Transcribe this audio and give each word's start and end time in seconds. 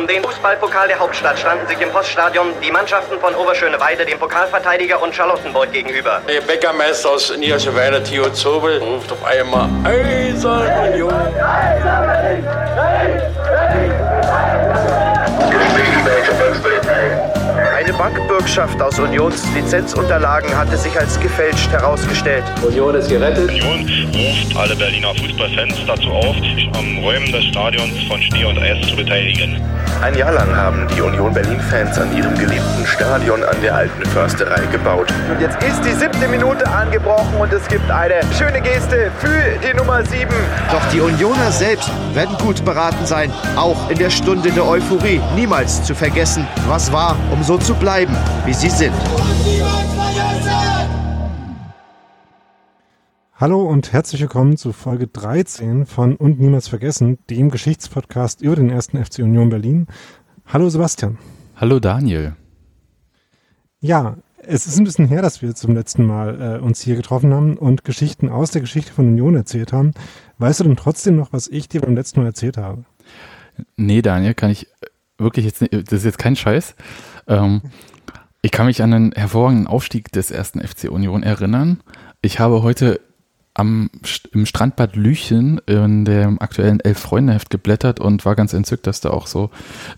Um 0.00 0.06
den 0.06 0.24
Fußballpokal 0.24 0.88
der 0.88 0.98
Hauptstadt 0.98 1.38
standen 1.38 1.66
sich 1.66 1.78
im 1.78 1.90
Poststadion 1.90 2.54
die 2.62 2.70
Mannschaften 2.70 3.20
von 3.20 3.34
Oberschöneweide, 3.34 4.06
dem 4.06 4.18
Pokalverteidiger 4.18 5.02
und 5.02 5.14
Charlottenburg 5.14 5.70
gegenüber. 5.72 6.22
Der 6.26 6.40
Bäckermeister 6.40 7.10
aus 7.10 7.36
Niederschöneweide, 7.36 8.02
Theo 8.02 8.30
Zobel, 8.30 8.78
ruft 8.78 9.12
auf 9.12 9.22
einmal 9.26 9.68
Eisern 9.84 10.90
Union. 10.90 11.12
Eisern 11.12 12.06
Berlin! 12.06 12.46
Berlin! 16.82 17.29
Eine 17.80 17.94
Bankbürgschaft 17.94 18.82
aus 18.82 18.98
Unions 18.98 19.42
Lizenzunterlagen 19.54 20.54
hatte 20.54 20.76
sich 20.76 21.00
als 21.00 21.18
gefälscht 21.18 21.70
herausgestellt. 21.72 22.44
Union 22.62 22.94
ist 22.94 23.08
gerettet. 23.08 23.48
Union 23.48 23.88
ruft 24.12 24.54
alle 24.54 24.76
Berliner 24.76 25.14
Fußballfans 25.14 25.76
dazu 25.86 26.10
auf, 26.10 26.36
sich 26.36 26.68
am 26.74 26.98
Räumen 26.98 27.32
des 27.32 27.46
Stadions 27.46 28.02
von 28.06 28.20
Schnee 28.20 28.44
und 28.44 28.58
Eis 28.58 28.86
zu 28.86 28.96
beteiligen. 28.96 29.62
Ein 30.02 30.16
Jahr 30.16 30.32
lang 30.32 30.56
haben 30.56 30.86
die 30.94 31.02
Union 31.02 31.34
Berlin-Fans 31.34 31.98
an 31.98 32.16
ihrem 32.16 32.34
geliebten 32.34 32.86
Stadion 32.86 33.42
an 33.44 33.56
der 33.62 33.74
alten 33.74 34.02
Försterei 34.06 34.64
gebaut. 34.72 35.12
Und 35.30 35.40
jetzt 35.42 35.62
ist 35.62 35.82
die 35.84 35.92
siebte 35.92 36.26
Minute 36.28 36.66
angebrochen 36.70 37.34
und 37.38 37.52
es 37.52 37.68
gibt 37.68 37.90
eine 37.90 38.20
schöne 38.38 38.62
Geste 38.62 39.10
für 39.18 39.58
die 39.62 39.76
Nummer 39.76 40.02
sieben. 40.06 40.34
Doch 40.72 40.82
die 40.90 41.00
Unioner 41.00 41.52
selbst 41.52 41.90
werden 42.14 42.34
gut 42.38 42.64
beraten 42.64 43.04
sein, 43.04 43.30
auch 43.56 43.90
in 43.90 43.98
der 43.98 44.08
Stunde 44.08 44.50
der 44.50 44.66
Euphorie 44.66 45.20
niemals 45.34 45.82
zu 45.82 45.94
vergessen, 45.94 46.46
was 46.66 46.90
war, 46.90 47.14
um 47.30 47.42
so 47.42 47.58
zu 47.58 47.69
bleiben, 47.74 48.14
wie 48.46 48.54
sie 48.54 48.70
sind. 48.70 48.94
Hallo 53.34 53.62
und 53.62 53.92
herzlich 53.92 54.20
willkommen 54.20 54.56
zu 54.56 54.72
Folge 54.72 55.06
13 55.06 55.86
von 55.86 56.16
Und 56.16 56.38
Niemals 56.40 56.68
Vergessen, 56.68 57.18
dem 57.30 57.50
Geschichtspodcast 57.50 58.42
über 58.42 58.56
den 58.56 58.68
ersten 58.68 59.02
FC 59.02 59.20
Union 59.20 59.48
Berlin. 59.48 59.86
Hallo 60.46 60.68
Sebastian. 60.68 61.16
Hallo 61.56 61.80
Daniel. 61.80 62.36
Ja, 63.80 64.18
es 64.36 64.66
ist 64.66 64.78
ein 64.78 64.84
bisschen 64.84 65.06
her, 65.06 65.22
dass 65.22 65.42
wir 65.42 65.54
zum 65.54 65.74
letzten 65.74 66.04
Mal 66.04 66.58
äh, 66.58 66.62
uns 66.62 66.82
hier 66.82 66.96
getroffen 66.96 67.32
haben 67.32 67.56
und 67.56 67.84
Geschichten 67.84 68.28
aus 68.28 68.50
der 68.50 68.60
Geschichte 68.60 68.92
von 68.92 69.06
Union 69.06 69.36
erzählt 69.36 69.72
haben. 69.72 69.92
Weißt 70.38 70.60
du 70.60 70.64
denn 70.64 70.76
trotzdem 70.76 71.16
noch, 71.16 71.32
was 71.32 71.48
ich 71.48 71.68
dir 71.68 71.80
beim 71.80 71.94
letzten 71.94 72.20
Mal 72.20 72.26
erzählt 72.26 72.56
habe? 72.56 72.84
Nee, 73.76 74.02
Daniel, 74.02 74.34
kann 74.34 74.50
ich 74.50 74.66
wirklich 75.18 75.44
jetzt 75.44 75.60
nicht, 75.60 75.72
das 75.72 76.00
ist 76.00 76.04
jetzt 76.04 76.18
kein 76.18 76.36
Scheiß. 76.36 76.74
Ähm, 77.30 77.62
ich 78.42 78.50
kann 78.50 78.66
mich 78.66 78.82
an 78.82 78.92
einen 78.92 79.12
hervorragenden 79.12 79.66
Aufstieg 79.66 80.12
des 80.12 80.30
ersten 80.30 80.60
FC 80.60 80.90
Union 80.90 81.22
erinnern. 81.22 81.80
Ich 82.20 82.40
habe 82.40 82.62
heute 82.62 83.00
am, 83.54 83.90
im 84.32 84.46
Strandbad 84.46 84.96
Lüchen 84.96 85.58
in 85.66 86.04
dem 86.04 86.40
aktuellen 86.40 86.80
Elf-Freunde-Heft 86.80 87.50
geblättert 87.50 88.00
und 88.00 88.24
war 88.24 88.36
ganz 88.36 88.52
entzückt, 88.52 88.86
dass 88.86 89.00
da 89.00 89.10
auch 89.10 89.26
so 89.26 89.50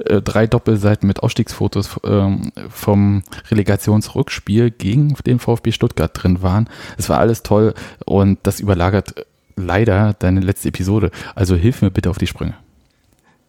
äh, 0.07 0.21
drei 0.21 0.47
Doppelseiten 0.47 1.07
mit 1.07 1.23
Ausstiegsfotos 1.23 2.01
ähm, 2.05 2.53
vom 2.69 3.23
Relegationsrückspiel 3.51 4.71
gegen 4.71 5.15
den 5.27 5.39
VfB 5.39 5.73
Stuttgart 5.73 6.11
drin 6.15 6.43
waren. 6.43 6.69
Es 6.97 7.09
war 7.09 7.19
alles 7.19 7.43
toll 7.43 7.75
und 8.05 8.39
das 8.43 8.61
überlagert 8.61 9.27
leider 9.57 10.15
deine 10.15 10.41
letzte 10.41 10.69
Episode. 10.69 11.11
Also 11.35 11.55
hilf 11.55 11.83
mir 11.83 11.91
bitte 11.91 12.11
auf 12.11 12.19
die 12.19 12.27
Sprünge. 12.27 12.55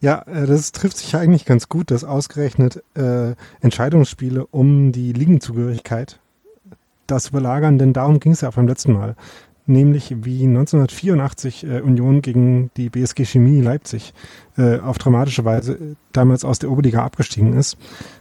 Ja, 0.04 0.22
äh, 0.24 0.46
das 0.46 0.74
trifft 0.74 0.98
sich 0.98 1.14
ja 1.14 1.20
eigentlich 1.20 1.46
ganz 1.46 1.70
gut, 1.70 1.90
dass 1.90 2.04
ausgerechnet 2.04 2.84
äh, 2.96 3.36
Entscheidungsspiele 3.62 4.46
um 4.46 4.92
die 4.92 5.14
Ligenzugehörigkeit 5.14 6.20
das 7.08 7.30
überlagern, 7.30 7.78
denn 7.78 7.94
darum 7.94 8.20
ging 8.20 8.34
es 8.34 8.42
ja 8.42 8.50
auch 8.50 8.54
beim 8.54 8.68
letzten 8.68 8.94
Mal 8.94 9.16
nämlich 9.66 10.14
wie 10.26 10.44
1984 10.44 11.64
äh, 11.64 11.80
Union 11.80 12.22
gegen 12.22 12.70
die 12.76 12.90
BSG 12.90 13.24
Chemie 13.24 13.62
Leipzig 13.62 14.14
äh, 14.58 14.80
auf 14.80 14.98
dramatische 14.98 15.46
Weise 15.46 15.74
äh, 15.74 15.96
damals 16.12 16.44
aus 16.44 16.60
der 16.60 16.70
Oberliga 16.70 17.04
abgestiegen 17.04 17.54
ist. 17.54 17.78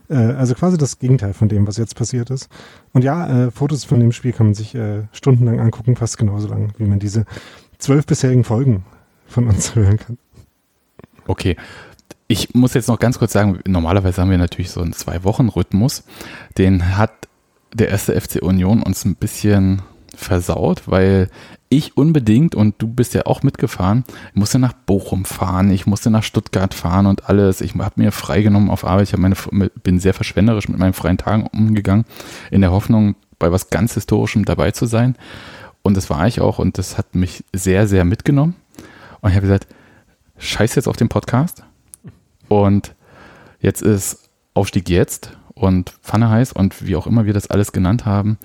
Äh, 0.08 0.14
also 0.14 0.54
quasi 0.54 0.78
das 0.78 0.98
Gegenteil 0.98 1.34
von 1.34 1.48
dem, 1.48 1.66
was 1.66 1.78
jetzt 1.78 1.96
passiert 1.96 2.30
ist. 2.30 2.48
Und 2.92 3.02
ja, 3.02 3.46
äh, 3.46 3.50
Fotos 3.50 3.84
von 3.84 3.98
dem 3.98 4.12
Spiel 4.12 4.32
kann 4.32 4.46
man 4.46 4.54
sich 4.54 4.74
äh, 4.74 5.02
stundenlang 5.12 5.58
angucken, 5.58 5.96
fast 5.96 6.18
genauso 6.18 6.48
lang, 6.48 6.72
wie 6.78 6.84
man 6.84 7.00
diese 7.00 7.24
zwölf 7.78 8.06
bisherigen 8.06 8.44
Folgen 8.44 8.84
von 9.26 9.48
uns 9.48 9.74
hören 9.74 9.98
kann. 9.98 10.18
Okay. 11.26 11.56
Ich 12.28 12.54
muss 12.54 12.74
jetzt 12.74 12.88
noch 12.88 12.98
ganz 12.98 13.18
kurz 13.18 13.32
sagen, 13.32 13.60
normalerweise 13.66 14.22
haben 14.22 14.30
wir 14.30 14.38
natürlich 14.38 14.70
so 14.70 14.80
einen 14.80 14.94
Zwei-Wochen-Rhythmus. 14.94 16.04
Den 16.56 16.96
hat 16.96 17.12
der 17.74 17.88
erste 17.88 18.18
FC 18.18 18.42
Union 18.42 18.82
uns 18.82 19.04
ein 19.04 19.16
bisschen 19.16 19.82
versaut, 20.14 20.82
weil 20.86 21.28
ich 21.68 21.96
unbedingt, 21.96 22.54
und 22.54 22.74
du 22.78 22.86
bist 22.86 23.14
ja 23.14 23.26
auch 23.26 23.42
mitgefahren, 23.42 24.04
musste 24.34 24.58
nach 24.58 24.74
Bochum 24.74 25.24
fahren, 25.24 25.70
ich 25.70 25.86
musste 25.86 26.10
nach 26.10 26.22
Stuttgart 26.22 26.74
fahren 26.74 27.06
und 27.06 27.28
alles. 27.28 27.62
Ich 27.62 27.74
habe 27.74 28.00
mir 28.00 28.12
freigenommen 28.12 28.70
auf 28.70 28.84
Arbeit. 28.84 29.08
Ich 29.08 29.16
meine, 29.16 29.36
bin 29.82 29.98
sehr 29.98 30.12
verschwenderisch 30.12 30.68
mit 30.68 30.78
meinen 30.78 30.92
freien 30.92 31.18
Tagen 31.18 31.46
umgegangen, 31.46 32.04
in 32.50 32.60
der 32.60 32.72
Hoffnung, 32.72 33.14
bei 33.38 33.50
was 33.50 33.70
ganz 33.70 33.94
Historischem 33.94 34.44
dabei 34.44 34.70
zu 34.70 34.86
sein. 34.86 35.16
Und 35.82 35.96
das 35.96 36.10
war 36.10 36.26
ich 36.26 36.40
auch 36.40 36.58
und 36.58 36.78
das 36.78 36.98
hat 36.98 37.14
mich 37.14 37.44
sehr, 37.52 37.88
sehr 37.88 38.04
mitgenommen. 38.04 38.54
Und 39.20 39.30
ich 39.30 39.36
habe 39.36 39.46
gesagt, 39.46 39.66
scheiß 40.42 40.74
jetzt 40.74 40.88
auf 40.88 40.96
den 40.96 41.08
Podcast. 41.08 41.62
Und 42.48 42.94
jetzt 43.60 43.82
ist 43.82 44.28
Aufstieg 44.54 44.88
jetzt 44.88 45.36
und 45.54 45.90
Pfanne 46.02 46.28
heiß 46.28 46.52
und 46.52 46.84
wie 46.84 46.96
auch 46.96 47.06
immer 47.06 47.24
wir 47.24 47.32
das 47.32 47.48
alles 47.48 47.72
genannt 47.72 48.04
haben. 48.04 48.38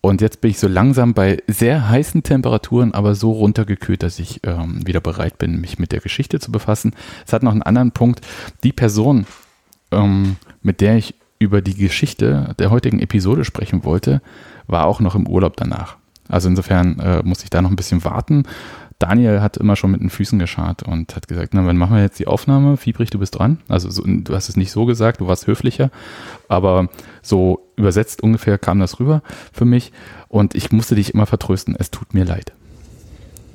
Und 0.00 0.20
jetzt 0.20 0.40
bin 0.40 0.50
ich 0.50 0.58
so 0.58 0.66
langsam 0.66 1.14
bei 1.14 1.40
sehr 1.46 1.88
heißen 1.88 2.24
Temperaturen, 2.24 2.92
aber 2.92 3.14
so 3.14 3.30
runtergekühlt, 3.30 4.02
dass 4.02 4.18
ich 4.18 4.40
ähm, 4.42 4.84
wieder 4.84 5.00
bereit 5.00 5.38
bin, 5.38 5.60
mich 5.60 5.78
mit 5.78 5.92
der 5.92 6.00
Geschichte 6.00 6.40
zu 6.40 6.50
befassen. 6.50 6.96
Es 7.24 7.32
hat 7.32 7.44
noch 7.44 7.52
einen 7.52 7.62
anderen 7.62 7.92
Punkt. 7.92 8.20
Die 8.64 8.72
Person, 8.72 9.26
ähm, 9.92 10.36
mit 10.60 10.80
der 10.80 10.96
ich 10.96 11.14
über 11.38 11.62
die 11.62 11.74
Geschichte 11.74 12.54
der 12.58 12.70
heutigen 12.70 12.98
Episode 12.98 13.44
sprechen 13.44 13.84
wollte, 13.84 14.22
war 14.66 14.86
auch 14.86 14.98
noch 14.98 15.14
im 15.14 15.28
Urlaub 15.28 15.56
danach. 15.56 15.96
Also 16.28 16.48
insofern 16.48 16.98
äh, 16.98 17.22
muss 17.22 17.44
ich 17.44 17.50
da 17.50 17.62
noch 17.62 17.70
ein 17.70 17.76
bisschen 17.76 18.04
warten. 18.04 18.44
Daniel 19.02 19.40
hat 19.40 19.56
immer 19.56 19.74
schon 19.74 19.90
mit 19.90 20.00
den 20.00 20.10
Füßen 20.10 20.38
geschart 20.38 20.84
und 20.84 21.16
hat 21.16 21.26
gesagt, 21.26 21.54
na, 21.54 21.66
wann 21.66 21.76
machen 21.76 21.96
wir 21.96 22.02
jetzt 22.02 22.20
die 22.20 22.28
Aufnahme? 22.28 22.76
Fiebrich, 22.76 23.10
du 23.10 23.18
bist 23.18 23.36
dran. 23.36 23.58
Also 23.68 23.90
so, 23.90 24.04
du 24.06 24.32
hast 24.32 24.48
es 24.48 24.56
nicht 24.56 24.70
so 24.70 24.84
gesagt, 24.84 25.20
du 25.20 25.26
warst 25.26 25.48
höflicher, 25.48 25.90
aber 26.48 26.88
so 27.20 27.66
übersetzt 27.74 28.22
ungefähr 28.22 28.58
kam 28.58 28.78
das 28.78 29.00
rüber 29.00 29.22
für 29.52 29.64
mich 29.64 29.92
und 30.28 30.54
ich 30.54 30.70
musste 30.70 30.94
dich 30.94 31.14
immer 31.14 31.26
vertrösten, 31.26 31.74
es 31.76 31.90
tut 31.90 32.14
mir 32.14 32.24
leid. 32.24 32.52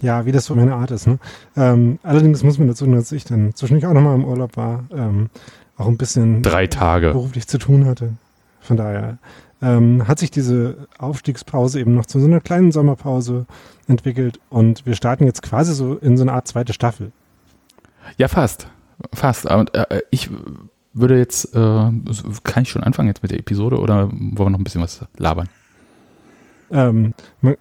Ja, 0.02 0.26
wie 0.26 0.34
das 0.34 0.46
so 0.46 0.56
meine 0.56 0.76
Art 0.76 0.92
ist. 0.92 1.08
Ne? 1.08 1.18
Ähm, 1.56 1.98
allerdings 2.04 2.44
muss 2.44 2.60
man 2.60 2.68
dazu, 2.68 2.86
dass 2.86 3.14
ich 3.14 3.24
dann 3.24 3.56
zwischendurch 3.56 3.90
auch 3.90 3.94
nochmal 3.94 4.16
im 4.16 4.26
Urlaub 4.26 4.58
war, 4.58 4.84
ähm, 4.92 5.30
auch 5.78 5.88
ein 5.88 5.98
bisschen 5.98 6.44
drei 6.44 6.68
Tage 6.68 7.12
beruflich 7.12 7.48
zu 7.48 7.58
tun 7.58 7.86
hatte. 7.86 8.14
Von 8.60 8.76
daher 8.76 9.18
ähm, 9.62 10.08
hat 10.08 10.20
sich 10.20 10.32
diese 10.32 10.88
Aufstiegspause 10.98 11.80
eben 11.80 11.96
noch 11.96 12.06
zu 12.06 12.20
so 12.20 12.26
einer 12.26 12.42
kleinen 12.42 12.72
Sommerpause 12.72 13.46
entwickelt 13.88 14.40
und 14.50 14.86
wir 14.86 14.96
starten 14.96 15.26
jetzt 15.26 15.42
quasi 15.42 15.74
so 15.74 15.96
in 15.96 16.18
so 16.18 16.24
eine 16.24 16.34
Art 16.34 16.48
zweite 16.48 16.74
Staffel. 16.74 17.12
Ja, 18.18 18.28
fast. 18.28 18.68
Fast. 19.14 19.46
Und 19.46 19.74
äh, 19.76 20.02
ich 20.12 20.30
würde 20.94 21.18
jetzt, 21.18 21.54
äh, 21.54 21.92
kann 22.44 22.64
ich 22.64 22.70
schon 22.70 22.84
anfangen 22.84 23.08
jetzt 23.08 23.22
mit 23.22 23.32
der 23.32 23.40
Episode 23.40 23.80
oder 23.80 24.10
wollen 24.12 24.38
wir 24.38 24.50
noch 24.50 24.60
ein 24.60 24.64
bisschen 24.64 24.82
was 24.82 25.06
labern? 25.18 25.50
Ähm, 26.72 27.14
man 27.42 27.56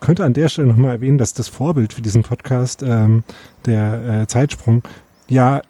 könnte 0.00 0.24
an 0.24 0.32
der 0.32 0.48
Stelle 0.48 0.68
nochmal 0.68 0.92
erwähnen, 0.92 1.18
dass 1.18 1.34
das 1.34 1.48
Vorbild 1.48 1.92
für 1.92 2.02
diesen 2.02 2.22
Podcast, 2.22 2.82
ähm, 2.82 3.24
der 3.66 4.22
äh, 4.22 4.26
Zeitsprung, 4.26 4.82
ja 5.28 5.58
äh, 5.58 5.62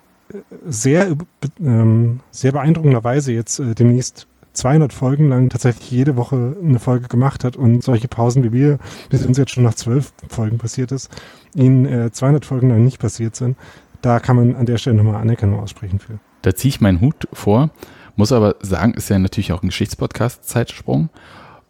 sehr, 0.66 1.16
ähm, 1.60 2.20
sehr 2.30 2.52
beeindruckenderweise 2.52 3.32
jetzt 3.32 3.58
äh, 3.58 3.74
demnächst 3.74 4.27
200 4.58 4.92
Folgen 4.92 5.28
lang 5.28 5.48
tatsächlich 5.48 5.90
jede 5.90 6.16
Woche 6.16 6.56
eine 6.62 6.78
Folge 6.78 7.08
gemacht 7.08 7.44
hat 7.44 7.56
und 7.56 7.82
solche 7.82 8.08
Pausen 8.08 8.42
wie 8.42 8.52
wir, 8.52 8.78
bis 9.08 9.24
uns 9.24 9.38
jetzt 9.38 9.52
schon 9.52 9.64
nach 9.64 9.74
zwölf 9.74 10.12
Folgen 10.28 10.58
passiert 10.58 10.92
ist, 10.92 11.10
ihnen 11.54 11.86
äh, 11.86 12.10
200 12.10 12.44
Folgen 12.44 12.68
lang 12.68 12.84
nicht 12.84 12.98
passiert 12.98 13.36
sind, 13.36 13.56
da 14.02 14.20
kann 14.20 14.36
man 14.36 14.56
an 14.56 14.66
der 14.66 14.78
Stelle 14.78 14.96
nochmal 14.96 15.20
Anerkennung 15.20 15.60
aussprechen 15.60 15.98
für. 15.98 16.18
Da 16.42 16.54
ziehe 16.54 16.70
ich 16.70 16.80
meinen 16.80 17.00
Hut 17.00 17.28
vor, 17.32 17.70
muss 18.16 18.32
aber 18.32 18.56
sagen, 18.60 18.94
ist 18.94 19.08
ja 19.08 19.18
natürlich 19.18 19.52
auch 19.52 19.62
ein 19.62 19.68
Geschichtspodcast, 19.68 20.44
Zeitsprung 20.44 21.08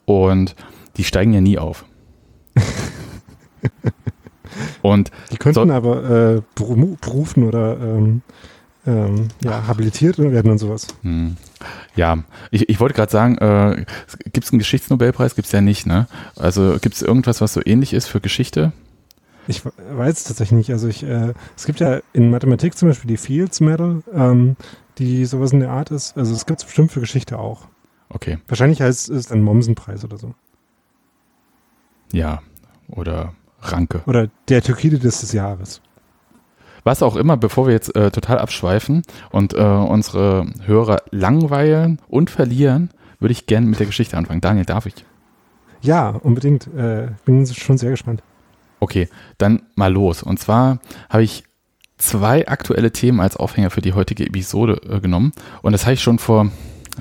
und 0.05 0.57
die 0.97 1.05
steigen 1.05 1.33
ja 1.33 1.41
nie 1.41 1.59
auf. 1.59 1.85
und 4.83 5.11
die 5.31 5.37
könnten 5.37 5.69
so, 5.69 5.75
aber 5.75 6.37
äh, 6.37 6.43
berufen 6.55 7.45
oder 7.45 7.79
ähm, 7.81 8.23
ähm, 8.87 9.29
ja, 9.43 9.67
habilitiert 9.67 10.19
werden 10.19 10.51
und 10.51 10.59
sowas. 10.59 10.87
Hm. 11.03 11.37
Ja, 11.97 12.19
ich, 12.51 12.69
ich 12.69 12.81
wollte 12.81 12.95
gerade 12.95 13.11
sagen, 13.11 13.39
äh, 13.39 13.85
gibt 14.25 14.45
es 14.45 14.53
einen 14.53 14.59
Geschichtsnobelpreis? 14.59 15.35
Gibt 15.35 15.47
es 15.47 15.53
ja 15.53 15.61
nicht, 15.61 15.87
ne? 15.87 16.07
Also 16.37 16.79
gibt 16.81 16.95
es 16.95 17.03
irgendwas, 17.03 17.41
was 17.41 17.53
so 17.53 17.61
ähnlich 17.65 17.93
ist 17.93 18.07
für 18.07 18.21
Geschichte? 18.21 18.73
Ich 19.49 19.65
weiß 19.65 20.19
es 20.19 20.25
tatsächlich 20.25 20.59
nicht. 20.59 20.71
Also 20.71 20.89
ich, 20.89 21.03
äh, 21.03 21.33
es 21.57 21.65
gibt 21.65 21.81
ja 21.81 22.01
in 22.13 22.31
Mathematik 22.31 22.77
zum 22.77 22.89
Beispiel 22.89 23.09
die 23.09 23.17
Fields 23.17 23.61
Medal, 23.61 24.03
ähm, 24.13 24.57
die 24.99 25.25
sowas 25.25 25.53
in 25.53 25.61
der 25.61 25.71
Art 25.71 25.91
ist. 25.91 26.17
Also 26.17 26.35
es 26.35 26.47
gibt 26.47 26.61
es 26.61 26.67
bestimmt 26.67 26.93
für 26.93 27.01
Geschichte 27.01 27.39
auch. 27.39 27.67
Okay. 28.11 28.39
Wahrscheinlich 28.47 28.81
heißt 28.81 29.11
es 29.11 29.33
ein 29.33 29.43
Mommsenpreis 29.43 30.05
oder 30.05 30.19
so. 30.19 30.35
Ja, 32.13 32.43
oder 32.89 33.35
Ranke. 33.61 34.03
Oder 34.07 34.29
der 34.49 34.63
Türkidides 34.63 35.21
des 35.21 35.33
Jahres. 35.33 35.81
Was 36.85 37.03
auch 37.03 37.17
immer, 37.17 37.37
bevor 37.37 37.67
wir 37.67 37.75
jetzt 37.75 37.95
äh, 37.97 38.11
total 38.11 38.39
abschweifen 38.39 39.03
und 39.31 39.55
äh, 39.55 39.59
unsere 39.59 40.47
Hörer 40.65 41.03
langweilen 41.11 42.01
und 42.09 42.31
verlieren, 42.31 42.91
würde 43.21 43.33
ich 43.33 43.47
gerne 43.47 43.67
mit 43.67 43.79
der 43.79 43.87
Geschichte 43.87 44.17
anfangen. 44.17 44.41
Daniel, 44.41 44.65
darf 44.65 44.87
ich? 44.87 45.05
Ja, 45.81 46.11
unbedingt. 46.11 46.67
Äh, 46.75 47.09
bin 47.25 47.47
schon 47.47 47.79
sehr 47.79 47.91
gespannt. 47.91 48.23
Okay, 48.81 49.09
dann 49.39 49.63
mal 49.75 49.93
los. 49.93 50.23
Und 50.23 50.39
zwar 50.39 50.79
habe 51.11 51.23
ich 51.23 51.45
zwei 51.97 52.47
aktuelle 52.47 52.93
Themen 52.93 53.21
als 53.21 53.37
Aufhänger 53.37 53.71
für 53.71 53.81
die 53.81 53.93
heutige 53.93 54.25
Episode 54.25 54.81
äh, 54.89 55.01
genommen. 55.01 55.33
Und 55.63 55.73
das 55.73 55.85
habe 55.85 55.95
ich 55.95 56.03
schon 56.03 56.19
vor, 56.19 56.51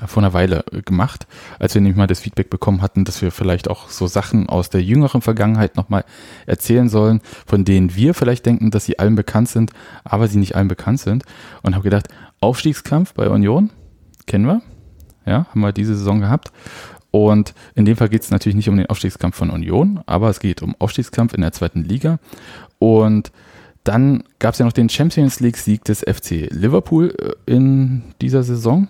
vor 0.06 0.22
einer 0.22 0.32
Weile 0.32 0.64
äh, 0.72 0.82
gemacht, 0.82 1.26
als 1.58 1.74
wir 1.74 1.80
nämlich 1.80 1.96
mal 1.96 2.06
das 2.06 2.20
Feedback 2.20 2.50
bekommen 2.50 2.82
hatten, 2.82 3.04
dass 3.04 3.22
wir 3.22 3.30
vielleicht 3.30 3.68
auch 3.68 3.88
so 3.88 4.06
Sachen 4.06 4.48
aus 4.48 4.70
der 4.70 4.82
jüngeren 4.82 5.22
Vergangenheit 5.22 5.76
nochmal 5.76 6.04
erzählen 6.46 6.88
sollen, 6.88 7.20
von 7.46 7.64
denen 7.64 7.94
wir 7.94 8.14
vielleicht 8.14 8.46
denken, 8.46 8.70
dass 8.70 8.84
sie 8.84 8.98
allen 8.98 9.14
bekannt 9.14 9.48
sind, 9.48 9.72
aber 10.04 10.28
sie 10.28 10.38
nicht 10.38 10.56
allen 10.56 10.68
bekannt 10.68 11.00
sind. 11.00 11.24
Und 11.62 11.74
habe 11.74 11.84
gedacht, 11.84 12.08
Aufstiegskampf 12.40 13.14
bei 13.14 13.28
Union, 13.28 13.70
kennen 14.26 14.46
wir. 14.46 14.62
Ja, 15.26 15.46
haben 15.50 15.60
wir 15.60 15.72
diese 15.72 15.96
Saison 15.96 16.20
gehabt. 16.20 16.52
Und 17.10 17.54
in 17.74 17.84
dem 17.84 17.96
Fall 17.96 18.08
geht 18.08 18.22
es 18.22 18.30
natürlich 18.30 18.56
nicht 18.56 18.68
um 18.68 18.76
den 18.76 18.86
Aufstiegskampf 18.86 19.36
von 19.36 19.50
Union, 19.50 20.00
aber 20.06 20.28
es 20.28 20.40
geht 20.40 20.62
um 20.62 20.76
Aufstiegskampf 20.78 21.34
in 21.34 21.40
der 21.40 21.52
zweiten 21.52 21.82
Liga. 21.82 22.18
Und 22.78 23.32
dann 23.84 24.24
gab 24.38 24.52
es 24.52 24.58
ja 24.58 24.66
noch 24.66 24.72
den 24.72 24.88
Champions 24.88 25.40
League-Sieg 25.40 25.84
des 25.84 26.00
FC 26.00 26.48
Liverpool 26.50 27.14
äh, 27.18 27.52
in 27.52 28.02
dieser 28.20 28.42
Saison. 28.42 28.88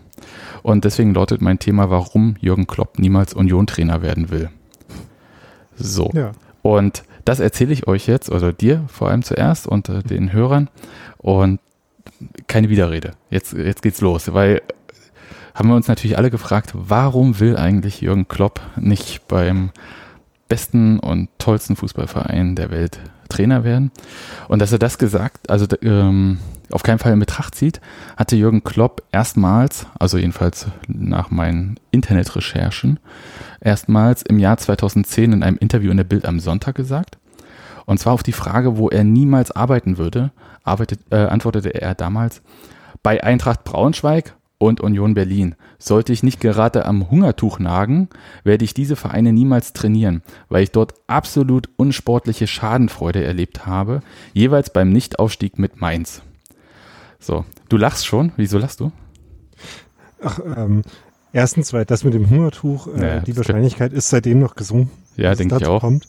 Und 0.62 0.84
deswegen 0.84 1.14
lautet 1.14 1.40
mein 1.40 1.58
Thema, 1.58 1.90
warum 1.90 2.36
Jürgen 2.40 2.66
Klopp 2.66 2.98
niemals 2.98 3.34
Union-Trainer 3.34 4.02
werden 4.02 4.30
will. 4.30 4.50
So. 5.76 6.10
Ja. 6.14 6.32
Und 6.62 7.04
das 7.24 7.40
erzähle 7.40 7.72
ich 7.72 7.86
euch 7.86 8.06
jetzt, 8.06 8.30
oder 8.30 8.52
dir 8.52 8.84
vor 8.88 9.08
allem 9.08 9.22
zuerst 9.22 9.66
und 9.66 9.88
äh, 9.88 10.02
den 10.02 10.32
Hörern. 10.32 10.68
Und 11.18 11.60
keine 12.46 12.68
Widerrede. 12.68 13.12
Jetzt, 13.30 13.52
jetzt 13.52 13.82
geht's 13.82 14.00
los, 14.00 14.32
weil 14.32 14.62
haben 15.54 15.68
wir 15.68 15.76
uns 15.76 15.88
natürlich 15.88 16.16
alle 16.16 16.30
gefragt, 16.30 16.70
warum 16.74 17.40
will 17.40 17.56
eigentlich 17.56 18.00
Jürgen 18.00 18.28
Klopp 18.28 18.60
nicht 18.76 19.26
beim 19.26 19.70
besten 20.48 20.98
und 21.00 21.28
tollsten 21.38 21.76
Fußballverein 21.76 22.54
der 22.54 22.70
Welt 22.70 23.00
Trainer 23.28 23.64
werden? 23.64 23.90
Und 24.48 24.60
dass 24.60 24.72
er 24.72 24.78
das 24.78 24.98
gesagt, 24.98 25.50
also 25.50 25.66
ähm, 25.82 26.38
auf 26.70 26.82
keinen 26.82 26.98
Fall 26.98 27.12
in 27.12 27.20
Betracht 27.20 27.54
zieht, 27.54 27.80
hatte 28.16 28.36
Jürgen 28.36 28.64
Klopp 28.64 29.02
erstmals, 29.12 29.86
also 29.98 30.18
jedenfalls 30.18 30.66
nach 30.86 31.30
meinen 31.30 31.78
Internetrecherchen, 31.90 32.98
erstmals 33.60 34.22
im 34.22 34.38
Jahr 34.38 34.56
2010 34.56 35.32
in 35.32 35.42
einem 35.42 35.58
Interview 35.58 35.90
in 35.90 35.96
der 35.96 36.04
Bild 36.04 36.26
am 36.26 36.40
Sonntag 36.40 36.74
gesagt. 36.74 37.18
Und 37.86 37.98
zwar 37.98 38.12
auf 38.12 38.22
die 38.22 38.32
Frage, 38.32 38.76
wo 38.76 38.90
er 38.90 39.04
niemals 39.04 39.50
arbeiten 39.50 39.96
würde, 39.96 40.30
arbeitet, 40.62 41.00
äh, 41.10 41.16
antwortete 41.16 41.70
er 41.70 41.94
damals 41.94 42.42
bei 43.02 43.22
Eintracht 43.24 43.64
Braunschweig 43.64 44.34
und 44.58 44.80
Union 44.80 45.14
Berlin. 45.14 45.54
Sollte 45.78 46.12
ich 46.12 46.22
nicht 46.22 46.40
gerade 46.40 46.84
am 46.84 47.10
Hungertuch 47.10 47.58
nagen, 47.58 48.08
werde 48.44 48.64
ich 48.64 48.74
diese 48.74 48.96
Vereine 48.96 49.32
niemals 49.32 49.72
trainieren, 49.72 50.22
weil 50.48 50.64
ich 50.64 50.72
dort 50.72 50.94
absolut 51.06 51.68
unsportliche 51.76 52.46
Schadenfreude 52.46 53.24
erlebt 53.24 53.66
habe, 53.66 54.00
jeweils 54.32 54.72
beim 54.72 54.90
Nichtaufstieg 54.90 55.58
mit 55.58 55.80
Mainz. 55.80 56.22
So, 57.20 57.44
du 57.68 57.76
lachst 57.76 58.06
schon. 58.06 58.32
Wieso 58.36 58.58
lachst 58.58 58.80
du? 58.80 58.92
Ach, 60.22 60.40
ähm, 60.56 60.82
erstens, 61.32 61.72
weil 61.72 61.84
das 61.84 62.04
mit 62.04 62.14
dem 62.14 62.28
Hungertuch, 62.30 62.88
äh, 62.88 63.16
ja, 63.16 63.20
die 63.20 63.36
Wahrscheinlichkeit 63.36 63.92
ist 63.92 64.08
seitdem 64.08 64.40
noch 64.40 64.56
gesunken. 64.56 64.90
Ja, 65.16 65.34
denke 65.34 65.56
ich 65.56 65.66
auch. 65.66 65.80
Kommt. 65.80 66.06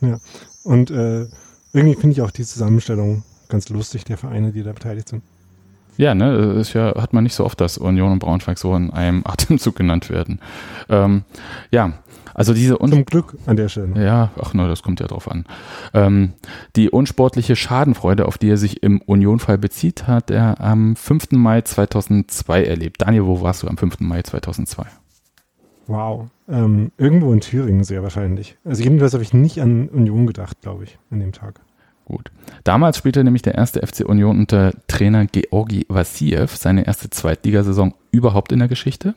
Ja. 0.00 0.18
Und 0.64 0.90
äh, 0.90 1.26
irgendwie 1.72 1.94
finde 1.94 2.10
ich 2.10 2.22
auch 2.22 2.30
die 2.30 2.44
Zusammenstellung 2.44 3.22
ganz 3.48 3.68
lustig 3.68 4.04
der 4.04 4.16
Vereine, 4.16 4.52
die 4.52 4.62
da 4.62 4.72
beteiligt 4.72 5.08
sind. 5.08 5.22
Ja, 5.96 6.14
ne, 6.14 6.54
ist 6.60 6.74
ja, 6.74 6.94
hat 7.00 7.12
man 7.12 7.24
nicht 7.24 7.34
so 7.34 7.44
oft, 7.44 7.60
dass 7.60 7.78
Union 7.78 8.12
und 8.12 8.18
Braunschweig 8.18 8.58
so 8.58 8.74
in 8.74 8.90
einem 8.90 9.22
Atemzug 9.24 9.76
genannt 9.76 10.10
werden. 10.10 10.40
Ähm, 10.88 11.24
ja, 11.70 11.92
also 12.36 12.52
diese 12.52 12.78
Un 12.82 12.90
Zum 12.90 13.06
Glück 13.06 13.38
an 13.46 13.56
der 13.56 13.70
Stelle. 13.70 14.04
Ja, 14.04 14.30
ach 14.38 14.52
ne, 14.52 14.68
das 14.68 14.82
kommt 14.82 15.00
ja 15.00 15.06
drauf 15.06 15.30
an. 15.30 15.46
Ähm, 15.94 16.34
die 16.76 16.90
unsportliche 16.90 17.56
Schadenfreude, 17.56 18.26
auf 18.26 18.36
die 18.36 18.50
er 18.50 18.58
sich 18.58 18.82
im 18.82 19.00
Union-Fall 19.00 19.56
bezieht, 19.56 20.06
hat 20.06 20.30
er 20.30 20.60
am 20.60 20.96
5. 20.96 21.32
Mai 21.32 21.62
2002 21.62 22.64
erlebt. 22.64 23.00
Daniel, 23.00 23.24
wo 23.24 23.40
warst 23.40 23.62
du 23.62 23.68
am 23.68 23.78
5. 23.78 24.00
Mai 24.00 24.20
2002? 24.20 24.84
Wow. 25.86 26.26
Ähm, 26.48 26.92
irgendwo 26.98 27.32
in 27.32 27.40
Thüringen 27.40 27.84
sehr 27.84 28.02
wahrscheinlich. 28.02 28.58
Also 28.64 28.82
jedenfalls 28.82 29.14
habe 29.14 29.22
ich 29.24 29.32
nicht 29.32 29.60
an 29.60 29.88
Union 29.88 30.26
gedacht, 30.26 30.60
glaube 30.60 30.84
ich, 30.84 30.98
an 31.10 31.20
dem 31.20 31.32
Tag. 31.32 31.60
Gut. 32.06 32.30
Damals 32.62 32.96
spielte 32.96 33.24
nämlich 33.24 33.42
der 33.42 33.56
erste 33.56 33.84
FC 33.84 34.04
Union 34.04 34.38
unter 34.38 34.72
Trainer 34.86 35.26
Georgi 35.26 35.86
Vassiev 35.88 36.56
seine 36.56 36.86
erste 36.86 37.10
Zweitligasaison 37.10 37.94
überhaupt 38.12 38.52
in 38.52 38.60
der 38.60 38.68
Geschichte. 38.68 39.14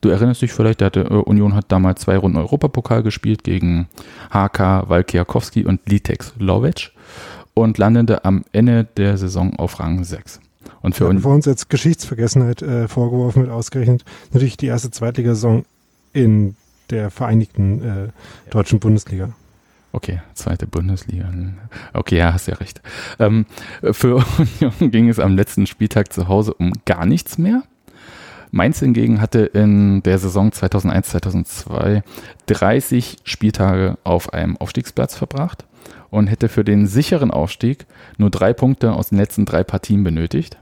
Du 0.00 0.08
erinnerst 0.08 0.42
dich 0.42 0.52
vielleicht, 0.52 0.80
der 0.80 0.86
hatte, 0.86 1.00
äh, 1.02 1.14
Union 1.14 1.54
hat 1.54 1.66
damals 1.68 2.02
zwei 2.02 2.16
Runden 2.16 2.36
Europapokal 2.36 3.04
gespielt 3.04 3.44
gegen 3.44 3.88
HK 4.30 4.88
Walkiakowski 4.88 5.64
und 5.64 5.88
Litex 5.88 6.34
Lovec 6.38 6.90
und 7.54 7.78
landete 7.78 8.24
am 8.24 8.44
Ende 8.52 8.84
der 8.96 9.16
Saison 9.16 9.56
auf 9.56 9.78
Rang 9.78 10.02
6. 10.02 10.40
Und 10.82 10.96
für 10.96 11.04
ja, 11.04 11.10
uns 11.10 11.46
jetzt 11.46 11.70
Geschichtsvergessenheit 11.70 12.62
äh, 12.62 12.88
vorgeworfen 12.88 13.42
wird, 13.42 13.52
ausgerechnet 13.52 14.04
natürlich 14.32 14.56
die 14.56 14.66
erste 14.66 14.90
Zweitligasaison 14.90 15.64
in 16.12 16.56
der 16.90 17.10
Vereinigten 17.10 17.82
äh, 17.82 18.50
Deutschen 18.50 18.80
Bundesliga. 18.80 19.30
Okay, 19.92 20.20
zweite 20.34 20.66
Bundesliga. 20.66 21.30
Okay, 21.94 22.18
ja, 22.18 22.32
hast 22.32 22.46
ja 22.46 22.54
recht. 22.56 22.82
Ähm, 23.18 23.46
für 23.92 24.16
Union 24.60 24.90
ging 24.90 25.08
es 25.08 25.18
am 25.18 25.36
letzten 25.36 25.66
Spieltag 25.66 26.12
zu 26.12 26.28
Hause 26.28 26.54
um 26.54 26.72
gar 26.84 27.06
nichts 27.06 27.38
mehr. 27.38 27.62
Mainz 28.50 28.80
hingegen 28.80 29.20
hatte 29.20 29.40
in 29.40 30.02
der 30.02 30.18
Saison 30.18 30.50
2001-2002 30.50 32.02
30 32.46 33.18
Spieltage 33.24 33.98
auf 34.04 34.32
einem 34.32 34.56
Aufstiegsplatz 34.56 35.14
verbracht 35.14 35.66
und 36.10 36.28
hätte 36.28 36.48
für 36.48 36.64
den 36.64 36.86
sicheren 36.86 37.30
Aufstieg 37.30 37.86
nur 38.16 38.30
drei 38.30 38.52
Punkte 38.52 38.92
aus 38.92 39.10
den 39.10 39.18
letzten 39.18 39.44
drei 39.44 39.64
Partien 39.64 40.02
benötigt. 40.02 40.58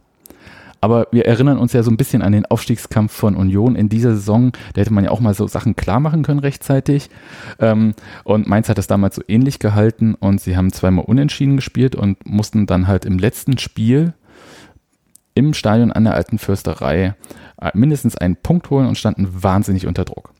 Aber 0.80 1.08
wir 1.10 1.26
erinnern 1.26 1.58
uns 1.58 1.72
ja 1.72 1.82
so 1.82 1.90
ein 1.90 1.96
bisschen 1.96 2.22
an 2.22 2.32
den 2.32 2.46
Aufstiegskampf 2.46 3.12
von 3.12 3.34
Union 3.34 3.76
in 3.76 3.88
dieser 3.88 4.14
Saison. 4.14 4.52
Da 4.74 4.80
hätte 4.80 4.92
man 4.92 5.04
ja 5.04 5.10
auch 5.10 5.20
mal 5.20 5.34
so 5.34 5.46
Sachen 5.46 5.74
klar 5.76 6.00
machen 6.00 6.22
können 6.22 6.40
rechtzeitig. 6.40 7.08
Ähm, 7.58 7.94
und 8.24 8.46
Mainz 8.46 8.68
hat 8.68 8.78
das 8.78 8.86
damals 8.86 9.16
so 9.16 9.22
ähnlich 9.26 9.58
gehalten 9.58 10.14
und 10.14 10.40
sie 10.40 10.56
haben 10.56 10.72
zweimal 10.72 11.04
unentschieden 11.04 11.56
gespielt 11.56 11.96
und 11.96 12.24
mussten 12.26 12.66
dann 12.66 12.86
halt 12.86 13.04
im 13.04 13.18
letzten 13.18 13.58
Spiel 13.58 14.14
im 15.34 15.54
Stadion 15.54 15.92
an 15.92 16.04
der 16.04 16.14
alten 16.14 16.38
Fürsterei 16.38 17.14
äh, 17.60 17.70
mindestens 17.74 18.16
einen 18.16 18.36
Punkt 18.36 18.70
holen 18.70 18.86
und 18.86 18.98
standen 18.98 19.28
wahnsinnig 19.42 19.86
unter 19.86 20.04
Druck. 20.04 20.32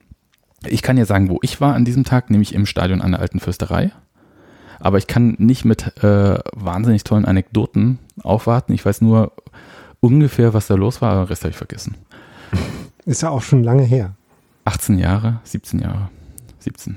Ich 0.67 0.83
kann 0.83 0.97
ja 0.97 1.05
sagen, 1.05 1.29
wo 1.29 1.39
ich 1.43 1.61
war 1.61 1.75
an 1.75 1.85
diesem 1.85 2.05
Tag, 2.05 2.31
nämlich 2.31 2.55
im 2.55 2.67
Stadion 2.67 3.03
an 3.03 3.13
der 3.13 3.21
alten 3.21 3.41
Fürsterei. 3.41 3.93
Aber 4.81 4.99
ich 4.99 5.07
kann 5.07 5.37
nicht 5.39 5.65
mit 5.65 6.03
äh, 6.03 6.39
wahnsinnig 6.55 7.05
tollen 7.05 7.25
Anekdoten 7.25 7.99
aufwarten. 8.23 8.73
Ich 8.73 8.85
weiß 8.85 9.01
nur, 9.01 9.33
ungefähr, 10.01 10.55
was 10.55 10.67
da 10.67 10.75
los 10.75 11.01
war, 11.01 11.13
aber 11.13 11.25
den 11.25 11.29
Rest 11.29 11.43
habe 11.43 11.51
ich 11.51 11.57
vergessen. 11.57 11.97
Ist 13.05 13.23
ja 13.23 13.31
auch 13.31 13.43
schon 13.43 13.63
lange 13.63 13.85
her. 13.85 14.15
18 14.65 14.99
Jahre, 14.99 15.41
17 15.45 15.81
Jahre, 15.81 16.11
17. 16.59 16.97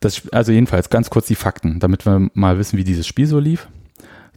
Das, 0.00 0.28
also 0.32 0.52
jedenfalls 0.52 0.90
ganz 0.90 1.10
kurz 1.10 1.26
die 1.26 1.34
Fakten, 1.34 1.78
damit 1.80 2.06
wir 2.06 2.28
mal 2.34 2.58
wissen, 2.58 2.76
wie 2.76 2.84
dieses 2.84 3.06
Spiel 3.06 3.26
so 3.26 3.38
lief. 3.38 3.68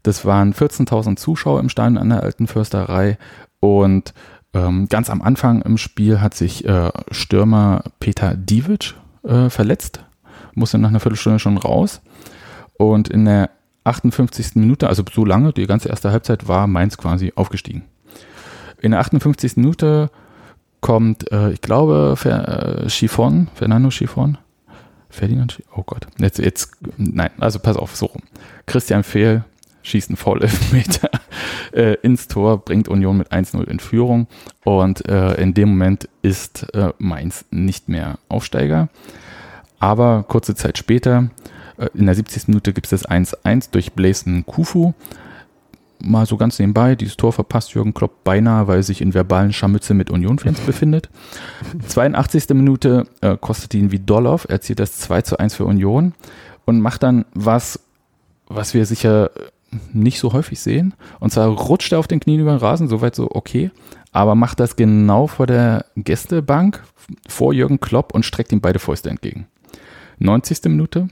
Das 0.04 0.26
waren 0.26 0.54
14.000 0.54 1.18
Zuschauer 1.18 1.60
im 1.60 1.70
Stadion 1.70 1.98
an 1.98 2.10
der 2.10 2.24
Alten 2.24 2.48
Försterei 2.48 3.18
und 3.60 4.14
ähm, 4.54 4.88
ganz 4.88 5.10
am 5.10 5.22
Anfang 5.22 5.62
im 5.64 5.78
Spiel 5.78 6.22
hat 6.22 6.34
sich 6.34 6.66
äh, 6.66 6.92
Stürmer 7.12 7.84
Peter 8.00 8.36
Divic 8.36 8.94
äh, 9.24 9.50
verletzt, 9.50 10.04
musste 10.54 10.78
nach 10.78 10.90
einer 10.90 11.00
Viertelstunde 11.00 11.40
schon 11.40 11.58
raus 11.58 12.02
und 12.78 13.10
in 13.10 13.26
der 13.26 13.50
58. 13.86 14.56
Minute, 14.56 14.88
also 14.88 15.04
so 15.12 15.24
lange, 15.24 15.54
die 15.54 15.68
ganze 15.68 15.90
erste 15.90 16.12
Halbzeit 16.12 16.48
war 16.48 16.68
Mainz 16.68 16.98
quasi 16.98 17.32
aufgestiegen. 17.36 17.84
In 18.82 18.92
der 18.92 19.00
58. 19.00 19.58
Minute 19.58 20.10
kommt, 20.82 21.32
äh, 21.32 21.52
ich 21.52 21.62
glaube, 21.62 22.16
Fer, 22.18 22.84
äh, 22.84 22.90
Chiffon, 22.90 23.48
Fernando 23.56 23.90
Chiffon. 23.90 24.38
Ferdinand, 25.10 25.64
oh 25.74 25.84
Gott, 25.84 26.08
jetzt, 26.18 26.40
jetzt, 26.40 26.74
nein, 26.98 27.30
also 27.40 27.60
pass 27.60 27.78
auf, 27.78 27.96
so 27.96 28.08
rum. 28.08 28.22
Christian 28.66 29.04
Fehl 29.04 29.46
schießt 29.84 30.10
einen 30.10 30.18
Foul-Elfmeter 30.18 31.10
äh, 31.74 31.94
ins 32.02 32.28
Tor, 32.28 32.58
bringt 32.58 32.90
Union 32.90 33.18
mit 33.18 33.32
1-0 33.32 33.64
in 33.64 33.80
Führung 33.80 34.28
und 34.64 35.08
äh, 35.08 35.36
in 35.36 35.54
dem 35.54 35.70
Moment 35.70 36.10
ist 36.22 36.74
äh, 36.74 36.92
Mainz 36.98 37.46
nicht 37.50 37.88
mehr 37.88 38.20
Aufsteiger. 38.28 38.90
Aber 39.80 40.24
kurze 40.28 40.56
Zeit 40.56 40.78
später 40.78 41.30
in 41.94 42.06
der 42.06 42.16
70. 42.16 42.48
Minute 42.48 42.74
gibt 42.74 42.92
es 42.92 43.02
das 43.02 43.10
1-1 43.10 43.72
durch 43.72 43.94
Blazen 43.94 44.46
Kufu. 44.46 44.94
Mal 46.00 46.26
so 46.26 46.38
ganz 46.38 46.60
nebenbei, 46.60 46.96
dieses 46.96 47.18
Tor 47.18 47.32
verpasst 47.32 47.74
Jürgen 47.74 47.94
Klopp 47.94 48.24
beinahe, 48.24 48.68
weil 48.68 48.78
er 48.78 48.84
sich 48.84 49.02
in 49.02 49.14
verbalen 49.14 49.54
Scharmütze 49.54 49.94
mit 49.94 50.12
Union-Fans 50.12 50.60
befindet. 50.66 51.10
82. 51.88 52.50
Minute 52.50 53.08
äh, 53.22 53.38
kostet 53.38 53.74
ihn 53.74 53.92
wie 53.92 54.00
Dolloff, 54.00 54.46
er 54.50 54.62
zieht 54.62 54.80
das 54.80 54.98
2 54.98 55.22
zu 55.22 55.40
1 55.40 55.56
für 55.56 55.66
Union 55.66 56.14
und 56.66 56.82
macht 56.82 57.04
dann 57.04 57.26
was, 57.34 57.80
was 58.48 58.74
wir 58.74 58.86
sicher 58.86 59.32
nicht 59.94 60.20
so 60.20 60.34
häufig 60.34 60.60
sehen. 60.60 60.94
Und 61.20 61.32
zwar 61.32 61.48
rutscht 61.48 61.92
er 61.92 62.00
auf 62.00 62.08
den 62.08 62.20
Knien 62.20 62.42
über 62.42 62.52
den 62.52 62.60
Rasen, 62.60 62.88
soweit 62.88 63.16
so 63.16 63.30
okay, 63.32 63.72
aber 64.12 64.36
macht 64.36 64.60
das 64.60 64.76
genau 64.76 65.28
vor 65.28 65.48
der 65.48 65.86
Gästebank 65.96 66.84
vor 67.28 67.54
Jürgen 67.54 67.80
Klopp 67.80 68.14
und 68.14 68.26
streckt 68.26 68.52
ihm 68.52 68.62
beide 68.62 68.80
Fäuste 68.80 69.10
entgegen. 69.10 69.48
90. 70.20 70.64
Minute, 70.66 71.10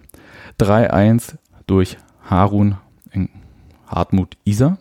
3-1 0.60 1.36
durch 1.68 1.98
Harun 2.30 2.78
Hartmut 3.94 4.38
Isa. 4.44 4.78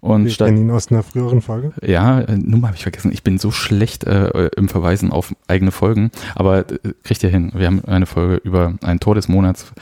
Und 0.00 0.24
Wir 0.24 0.34
kennen 0.34 0.56
ihn 0.56 0.70
aus 0.70 0.90
einer 0.90 1.02
früheren 1.02 1.42
Folge. 1.42 1.72
Ja, 1.82 2.20
äh, 2.20 2.36
Nummer 2.36 2.68
habe 2.68 2.76
ich 2.76 2.84
vergessen. 2.84 3.12
Ich 3.12 3.22
bin 3.22 3.38
so 3.38 3.50
schlecht 3.50 4.04
äh, 4.04 4.48
im 4.56 4.68
Verweisen 4.70 5.12
auf 5.12 5.34
eigene 5.46 5.72
Folgen, 5.72 6.10
aber 6.34 6.60
äh, 6.60 6.78
kriegt 7.02 7.22
ihr 7.22 7.28
hin. 7.28 7.52
Wir 7.54 7.66
haben 7.66 7.84
eine 7.84 8.06
Folge 8.06 8.36
über 8.36 8.74
ein 8.82 8.98
Tor 8.98 9.14
des 9.14 9.28
Monats 9.28 9.72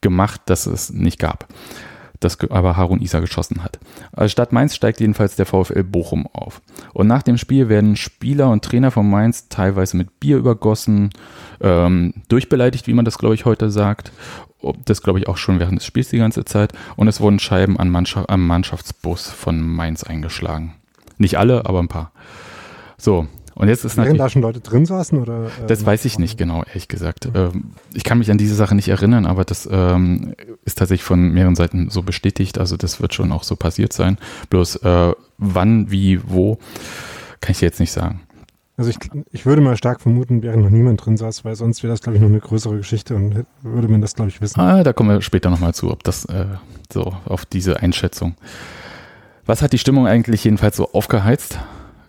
gemacht, 0.00 0.40
das 0.46 0.66
es 0.66 0.92
nicht 0.92 1.20
gab. 1.20 1.46
Das 2.24 2.38
aber 2.50 2.76
Harun 2.76 3.00
Isa 3.00 3.20
geschossen 3.20 3.62
hat. 3.62 3.78
Also 4.12 4.30
Stadt 4.30 4.52
Mainz 4.52 4.74
steigt 4.74 5.00
jedenfalls 5.00 5.36
der 5.36 5.46
VfL 5.46 5.84
Bochum 5.84 6.26
auf. 6.32 6.62
Und 6.92 7.06
nach 7.06 7.22
dem 7.22 7.36
Spiel 7.36 7.68
werden 7.68 7.96
Spieler 7.96 8.50
und 8.50 8.64
Trainer 8.64 8.90
von 8.90 9.08
Mainz 9.08 9.48
teilweise 9.48 9.96
mit 9.96 10.20
Bier 10.20 10.38
übergossen, 10.38 11.10
ähm, 11.60 12.14
durchbeleidigt, 12.28 12.86
wie 12.86 12.94
man 12.94 13.04
das, 13.04 13.18
glaube 13.18 13.34
ich, 13.34 13.44
heute 13.44 13.70
sagt 13.70 14.12
das 14.84 15.02
glaube 15.02 15.18
ich 15.18 15.28
auch 15.28 15.36
schon 15.36 15.60
während 15.60 15.78
des 15.78 15.86
Spiels 15.86 16.08
die 16.08 16.18
ganze 16.18 16.44
Zeit. 16.44 16.72
Und 16.96 17.08
es 17.08 17.20
wurden 17.20 17.38
Scheiben 17.38 17.78
an 17.78 17.90
Mannschaft, 17.90 18.30
am 18.30 18.46
Mannschaftsbus 18.46 19.28
von 19.28 19.60
Mainz 19.60 20.04
eingeschlagen. 20.04 20.74
Nicht 21.18 21.38
alle, 21.38 21.66
aber 21.66 21.80
ein 21.80 21.88
paar. 21.88 22.12
So, 22.96 23.26
und 23.54 23.68
jetzt 23.68 23.84
ist 23.84 23.96
natürlich. 23.96 24.18
da 24.18 24.28
schon 24.28 24.42
Leute 24.42 24.60
drin 24.60 24.84
saßen 24.84 25.18
oder? 25.18 25.46
Äh, 25.46 25.66
das 25.68 25.86
weiß 25.86 26.04
ich 26.04 26.18
nicht 26.18 26.36
genau, 26.36 26.64
ehrlich 26.64 26.88
gesagt. 26.88 27.26
Ja. 27.26 27.46
Ähm, 27.46 27.72
ich 27.92 28.02
kann 28.02 28.18
mich 28.18 28.30
an 28.30 28.38
diese 28.38 28.54
Sache 28.54 28.74
nicht 28.74 28.88
erinnern, 28.88 29.26
aber 29.26 29.44
das 29.44 29.68
ähm, 29.70 30.34
ist 30.64 30.78
tatsächlich 30.78 31.04
von 31.04 31.32
mehreren 31.32 31.54
Seiten 31.54 31.88
so 31.90 32.02
bestätigt. 32.02 32.58
Also 32.58 32.76
das 32.76 33.00
wird 33.00 33.14
schon 33.14 33.30
auch 33.30 33.44
so 33.44 33.54
passiert 33.54 33.92
sein. 33.92 34.18
Bloß 34.50 34.76
äh, 34.76 35.12
wann, 35.38 35.90
wie, 35.90 36.20
wo, 36.28 36.58
kann 37.40 37.52
ich 37.52 37.60
jetzt 37.60 37.78
nicht 37.78 37.92
sagen. 37.92 38.22
Also 38.76 38.90
ich, 38.90 38.98
ich 39.30 39.46
würde 39.46 39.62
mal 39.62 39.76
stark 39.76 40.00
vermuten, 40.00 40.42
während 40.42 40.64
noch 40.64 40.70
niemand 40.70 41.04
drin 41.04 41.16
saß, 41.16 41.44
weil 41.44 41.54
sonst 41.54 41.84
wäre 41.84 41.92
das, 41.92 42.00
glaube 42.00 42.16
ich, 42.16 42.22
noch 42.22 42.28
eine 42.28 42.40
größere 42.40 42.76
Geschichte 42.76 43.14
und 43.14 43.46
würde 43.62 43.86
man 43.86 44.00
das, 44.00 44.16
glaube 44.16 44.30
ich, 44.30 44.40
wissen. 44.40 44.58
Ah, 44.58 44.82
da 44.82 44.92
kommen 44.92 45.10
wir 45.10 45.22
später 45.22 45.48
nochmal 45.48 45.74
zu, 45.74 45.92
ob 45.92 46.02
das 46.02 46.24
äh, 46.24 46.46
so 46.92 47.14
auf 47.24 47.46
diese 47.46 47.80
Einschätzung. 47.80 48.34
Was 49.46 49.62
hat 49.62 49.72
die 49.72 49.78
Stimmung 49.78 50.08
eigentlich 50.08 50.42
jedenfalls 50.42 50.76
so 50.76 50.92
aufgeheizt? 50.92 51.60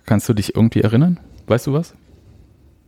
Kannst 0.08 0.28
du 0.28 0.34
dich 0.34 0.56
irgendwie 0.56 0.82
erinnern? 0.82 1.20
Weißt 1.48 1.68
du 1.68 1.74
was? 1.74 1.94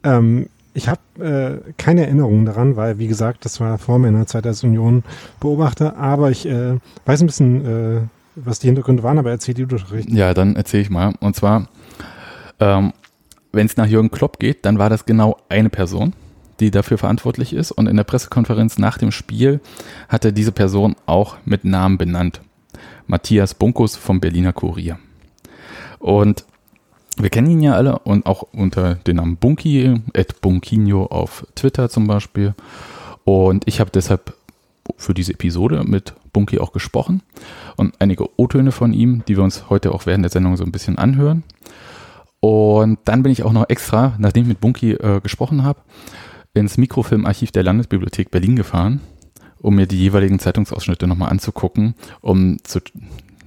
Ähm, 0.04 0.48
ich 0.74 0.88
habe 0.88 1.02
äh, 1.20 1.74
keine 1.78 2.06
Erinnerungen 2.06 2.46
daran, 2.46 2.76
weil, 2.76 3.00
wie 3.00 3.08
gesagt, 3.08 3.46
das 3.46 3.60
war 3.60 3.78
vor 3.78 4.00
meiner 4.00 4.28
Zeit 4.28 4.46
als 4.46 4.64
Union 4.64 5.04
Beobachter, 5.40 5.98
aber 5.98 6.30
ich 6.30 6.46
äh, 6.46 6.78
weiß 7.06 7.22
ein 7.22 7.28
bisschen, 7.28 7.66
äh, 7.66 8.02
was 8.36 8.60
die 8.60 8.68
Hintergründe 8.68 9.04
waren, 9.04 9.18
aber 9.18 9.32
erzähl 9.32 9.56
die 9.56 9.66
du 9.66 9.76
doch 9.76 9.92
richtig. 9.92 10.14
Ja, 10.16 10.34
dann 10.34 10.56
erzähle 10.56 10.84
ich 10.84 10.90
mal. 10.90 11.14
Und 11.20 11.36
zwar 11.36 11.68
ähm, 12.60 12.94
wenn 13.52 13.66
es 13.66 13.78
nach 13.78 13.88
Jürgen 13.88 14.12
Klopp 14.12 14.40
geht, 14.40 14.66
dann 14.66 14.80
war 14.80 14.90
das 14.90 15.06
genau 15.06 15.38
eine 15.50 15.70
Person, 15.70 16.14
die 16.60 16.72
dafür 16.72 16.98
verantwortlich 16.98 17.54
ist. 17.54 17.72
Und 17.72 17.88
in 17.88 17.98
der 17.98 18.04
Pressekonferenz 18.04 18.78
nach 18.78 18.98
dem 18.98 19.12
Spiel 19.12 19.62
hat 20.10 20.26
er 20.26 20.32
diese 20.32 20.52
Person 20.52 20.96
auch 21.06 21.38
mit 21.46 21.66
Namen 21.66 21.98
benannt. 21.98 22.42
Matthias 23.08 23.54
Bunkus 23.54 23.96
vom 23.96 24.20
Berliner 24.20 24.54
Kurier. 24.54 25.00
Und 26.00 26.46
wir 27.18 27.30
kennen 27.30 27.50
ihn 27.50 27.62
ja 27.62 27.74
alle 27.74 28.00
und 28.00 28.26
auch 28.26 28.44
unter 28.54 28.96
dem 28.96 29.18
Namen 29.18 29.38
Bunky, 29.38 30.00
Ed 30.14 30.42
Bunkinho 30.42 31.06
auf 31.06 31.46
Twitter 31.56 31.90
zum 31.90 32.08
Beispiel. 32.08 32.54
Und 33.26 33.68
ich 33.68 33.80
habe 33.80 33.92
deshalb 33.92 34.36
für 34.96 35.14
diese 35.14 35.34
Episode 35.34 35.84
mit 35.86 36.14
Bunky 36.32 36.60
auch 36.60 36.72
gesprochen 36.72 37.22
und 37.76 37.96
einige 38.00 38.40
O-Töne 38.40 38.72
von 38.72 38.94
ihm, 38.94 39.24
die 39.28 39.36
wir 39.36 39.44
uns 39.44 39.70
heute 39.70 39.92
auch 39.92 40.06
während 40.06 40.24
der 40.24 40.32
Sendung 40.32 40.56
so 40.56 40.64
ein 40.64 40.72
bisschen 40.72 40.98
anhören. 40.98 41.44
Und 42.40 43.00
dann 43.06 43.24
bin 43.24 43.32
ich 43.32 43.44
auch 43.44 43.52
noch 43.52 43.70
extra, 43.70 44.14
nachdem 44.20 44.44
ich 44.44 44.50
mit 44.50 44.62
Bunky 44.62 44.94
äh, 44.94 45.20
gesprochen 45.22 45.64
habe, 45.64 45.80
ins 46.54 46.78
Mikrofilmarchiv 46.78 47.52
der 47.52 47.64
Landesbibliothek 47.64 48.32
Berlin 48.32 48.56
gefahren, 48.56 49.02
um 49.60 49.76
mir 49.76 49.88
die 49.88 50.00
jeweiligen 50.00 50.40
Zeitungsausschnitte 50.40 51.08
nochmal 51.08 51.30
anzugucken, 51.30 51.96
um 52.22 52.58
zu, 52.64 52.80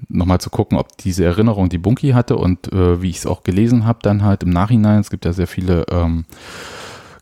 nochmal 0.08 0.40
zu 0.40 0.50
gucken, 0.50 0.78
ob 0.78 0.96
diese 0.98 1.24
Erinnerung, 1.24 1.68
die 1.68 1.78
Bunky 1.78 2.10
hatte 2.10 2.36
und 2.36 2.72
äh, 2.72 3.02
wie 3.02 3.10
ich 3.10 3.18
es 3.18 3.26
auch 3.26 3.42
gelesen 3.42 3.84
habe, 3.84 4.00
dann 4.02 4.22
halt 4.22 4.42
im 4.42 4.50
Nachhinein, 4.50 5.00
es 5.00 5.10
gibt 5.10 5.24
ja 5.24 5.32
sehr 5.32 5.46
viele 5.46 5.86
ähm, 5.90 6.24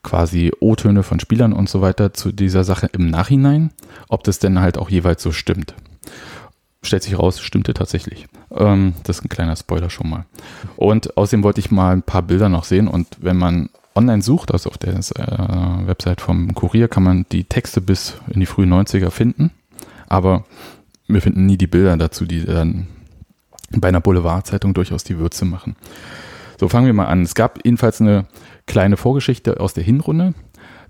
quasi 0.02 0.52
O-Töne 0.60 1.02
von 1.02 1.20
Spielern 1.20 1.52
und 1.52 1.68
so 1.68 1.80
weiter 1.80 2.14
zu 2.14 2.32
dieser 2.32 2.64
Sache 2.64 2.88
im 2.92 3.10
Nachhinein, 3.10 3.70
ob 4.08 4.24
das 4.24 4.38
denn 4.38 4.60
halt 4.60 4.78
auch 4.78 4.90
jeweils 4.90 5.22
so 5.22 5.32
stimmt. 5.32 5.74
Stellt 6.82 7.02
sich 7.02 7.18
raus, 7.18 7.40
stimmte 7.40 7.74
tatsächlich. 7.74 8.26
Ähm, 8.50 8.94
das 9.02 9.18
ist 9.18 9.24
ein 9.24 9.28
kleiner 9.28 9.56
Spoiler 9.56 9.90
schon 9.90 10.08
mal. 10.08 10.24
Und 10.76 11.16
außerdem 11.16 11.42
wollte 11.42 11.60
ich 11.60 11.70
mal 11.70 11.92
ein 11.92 12.02
paar 12.02 12.22
Bilder 12.22 12.48
noch 12.48 12.64
sehen 12.64 12.88
und 12.88 13.08
wenn 13.20 13.36
man 13.36 13.68
online 13.94 14.22
sucht, 14.22 14.52
also 14.52 14.70
auf 14.70 14.78
der 14.78 14.94
äh, 14.94 15.86
Website 15.86 16.20
vom 16.20 16.54
Kurier, 16.54 16.88
kann 16.88 17.02
man 17.02 17.26
die 17.32 17.44
Texte 17.44 17.80
bis 17.80 18.14
in 18.28 18.40
die 18.40 18.46
frühen 18.46 18.72
90er 18.72 19.10
finden. 19.10 19.50
Aber 20.08 20.44
wir 21.08 21.22
finden 21.22 21.46
nie 21.46 21.56
die 21.56 21.66
Bilder 21.66 21.96
dazu, 21.96 22.26
die 22.26 22.44
dann 22.44 22.86
bei 23.70 23.88
einer 23.88 24.00
Boulevardzeitung 24.00 24.74
durchaus 24.74 25.04
die 25.04 25.18
Würze 25.18 25.44
machen. 25.44 25.76
So, 26.58 26.68
fangen 26.68 26.86
wir 26.86 26.92
mal 26.92 27.06
an. 27.06 27.22
Es 27.22 27.34
gab 27.34 27.64
jedenfalls 27.64 28.00
eine 28.00 28.26
kleine 28.66 28.96
Vorgeschichte 28.96 29.60
aus 29.60 29.74
der 29.74 29.84
Hinrunde. 29.84 30.34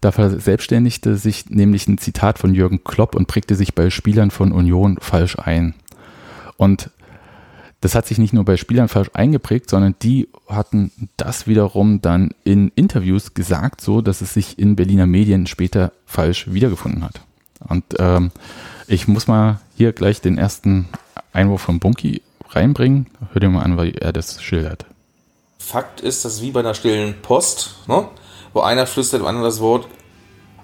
Da 0.01 0.13
verselbstständigte 0.13 1.17
sich 1.17 1.51
nämlich 1.51 1.89
ein 1.89 1.99
Zitat 1.99 2.39
von 2.39 2.55
Jürgen 2.55 2.85
Klopp 2.85 3.15
und 3.15 3.27
prägte 3.27 3.55
sich 3.55 3.75
bei 3.75 3.91
Spielern 3.91 4.31
von 4.31 4.53
Union 4.53 4.99
falsch 5.01 5.39
ein. 5.39 5.75
Und 6.57 6.91
das 7.81 7.95
hat 7.95 8.07
sich 8.07 8.19
nicht 8.19 8.33
nur 8.33 8.45
bei 8.45 8.57
Spielern 8.57 8.89
falsch 8.89 9.11
eingeprägt, 9.15 9.71
sondern 9.71 9.95
die 10.03 10.29
hatten 10.49 10.91
das 11.17 11.47
wiederum 11.47 12.01
dann 12.01 12.31
in 12.45 12.73
Interviews 12.75 13.35
gesagt, 13.35 13.81
so 13.81 14.01
dass 14.01 14.21
es 14.21 14.35
sich 14.35 14.59
in 14.59 14.75
Berliner 14.75 15.07
Medien 15.07 15.47
später 15.47 15.93
falsch 16.07 16.47
wiedergefunden 16.51 17.05
hat. 17.05 17.21
Und 17.69 17.85
ähm, 17.99 18.31
ich 18.89 19.07
muss 19.07 19.27
mal 19.27 19.61
hier 19.77 19.93
gleich 19.93 20.21
den 20.21 20.39
ersten 20.39 20.89
Einwurf 21.33 21.61
von 21.61 21.79
Bunky 21.79 22.23
reinbringen. 22.51 23.07
Hör 23.33 23.41
dir 23.41 23.51
mal 23.51 23.63
an, 23.63 23.81
wie 23.81 23.93
er 23.93 24.13
das 24.13 24.43
schildert. 24.43 24.87
Fakt 25.59 26.01
ist, 26.01 26.25
dass 26.25 26.41
wie 26.41 26.51
bei 26.51 26.61
einer 26.61 26.75
stillen 26.75 27.21
Post, 27.21 27.77
ne? 27.87 28.09
wo 28.55 28.61
einer 28.61 28.87
flüstert 28.87 29.21
dem 29.21 29.27
anderen 29.27 29.45
das 29.45 29.61
Wort 29.61 29.87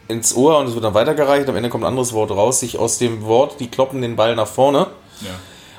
ins 0.09 0.35
Ohr 0.35 0.59
und 0.59 0.69
es 0.69 0.75
wird 0.75 0.85
dann 0.85 0.95
weitergereicht, 0.95 1.49
am 1.49 1.57
Ende 1.57 1.69
kommt 1.69 1.85
ein 1.85 1.89
anderes 1.89 2.13
Wort 2.15 2.31
raus, 2.31 2.61
sich 2.61 2.79
aus 2.79 2.99
dem 2.99 3.23
Wort, 3.25 3.61
die 3.61 3.69
kloppen 3.69 4.01
den 4.01 4.17
Ball 4.17 4.35
nach 4.35 4.47
vorne. 4.47 4.87
Ja. 5.21 5.31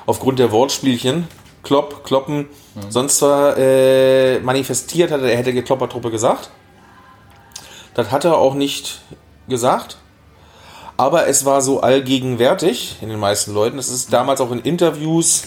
Aufgrund 0.06 0.38
der 0.38 0.52
Wortspielchen, 0.52 1.26
klopp, 1.64 2.04
kloppen, 2.04 2.46
ja. 2.76 2.82
sonst 2.90 3.18
zwar 3.18 3.56
äh, 3.58 4.38
manifestiert 4.40 5.10
hat, 5.10 5.22
er 5.22 5.36
hätte 5.36 5.52
Gekloppertruppe 5.52 6.10
gesagt. 6.10 6.50
Das 7.94 8.12
hat 8.12 8.24
er 8.24 8.36
auch 8.36 8.54
nicht 8.54 9.00
gesagt. 9.48 9.98
Aber 10.96 11.26
es 11.26 11.44
war 11.44 11.60
so 11.60 11.80
allgegenwärtig 11.80 12.96
in 13.02 13.08
den 13.08 13.20
meisten 13.20 13.52
Leuten. 13.52 13.78
Es 13.78 13.90
ist 13.90 14.12
damals 14.12 14.40
auch 14.40 14.50
in 14.50 14.60
Interviews 14.60 15.44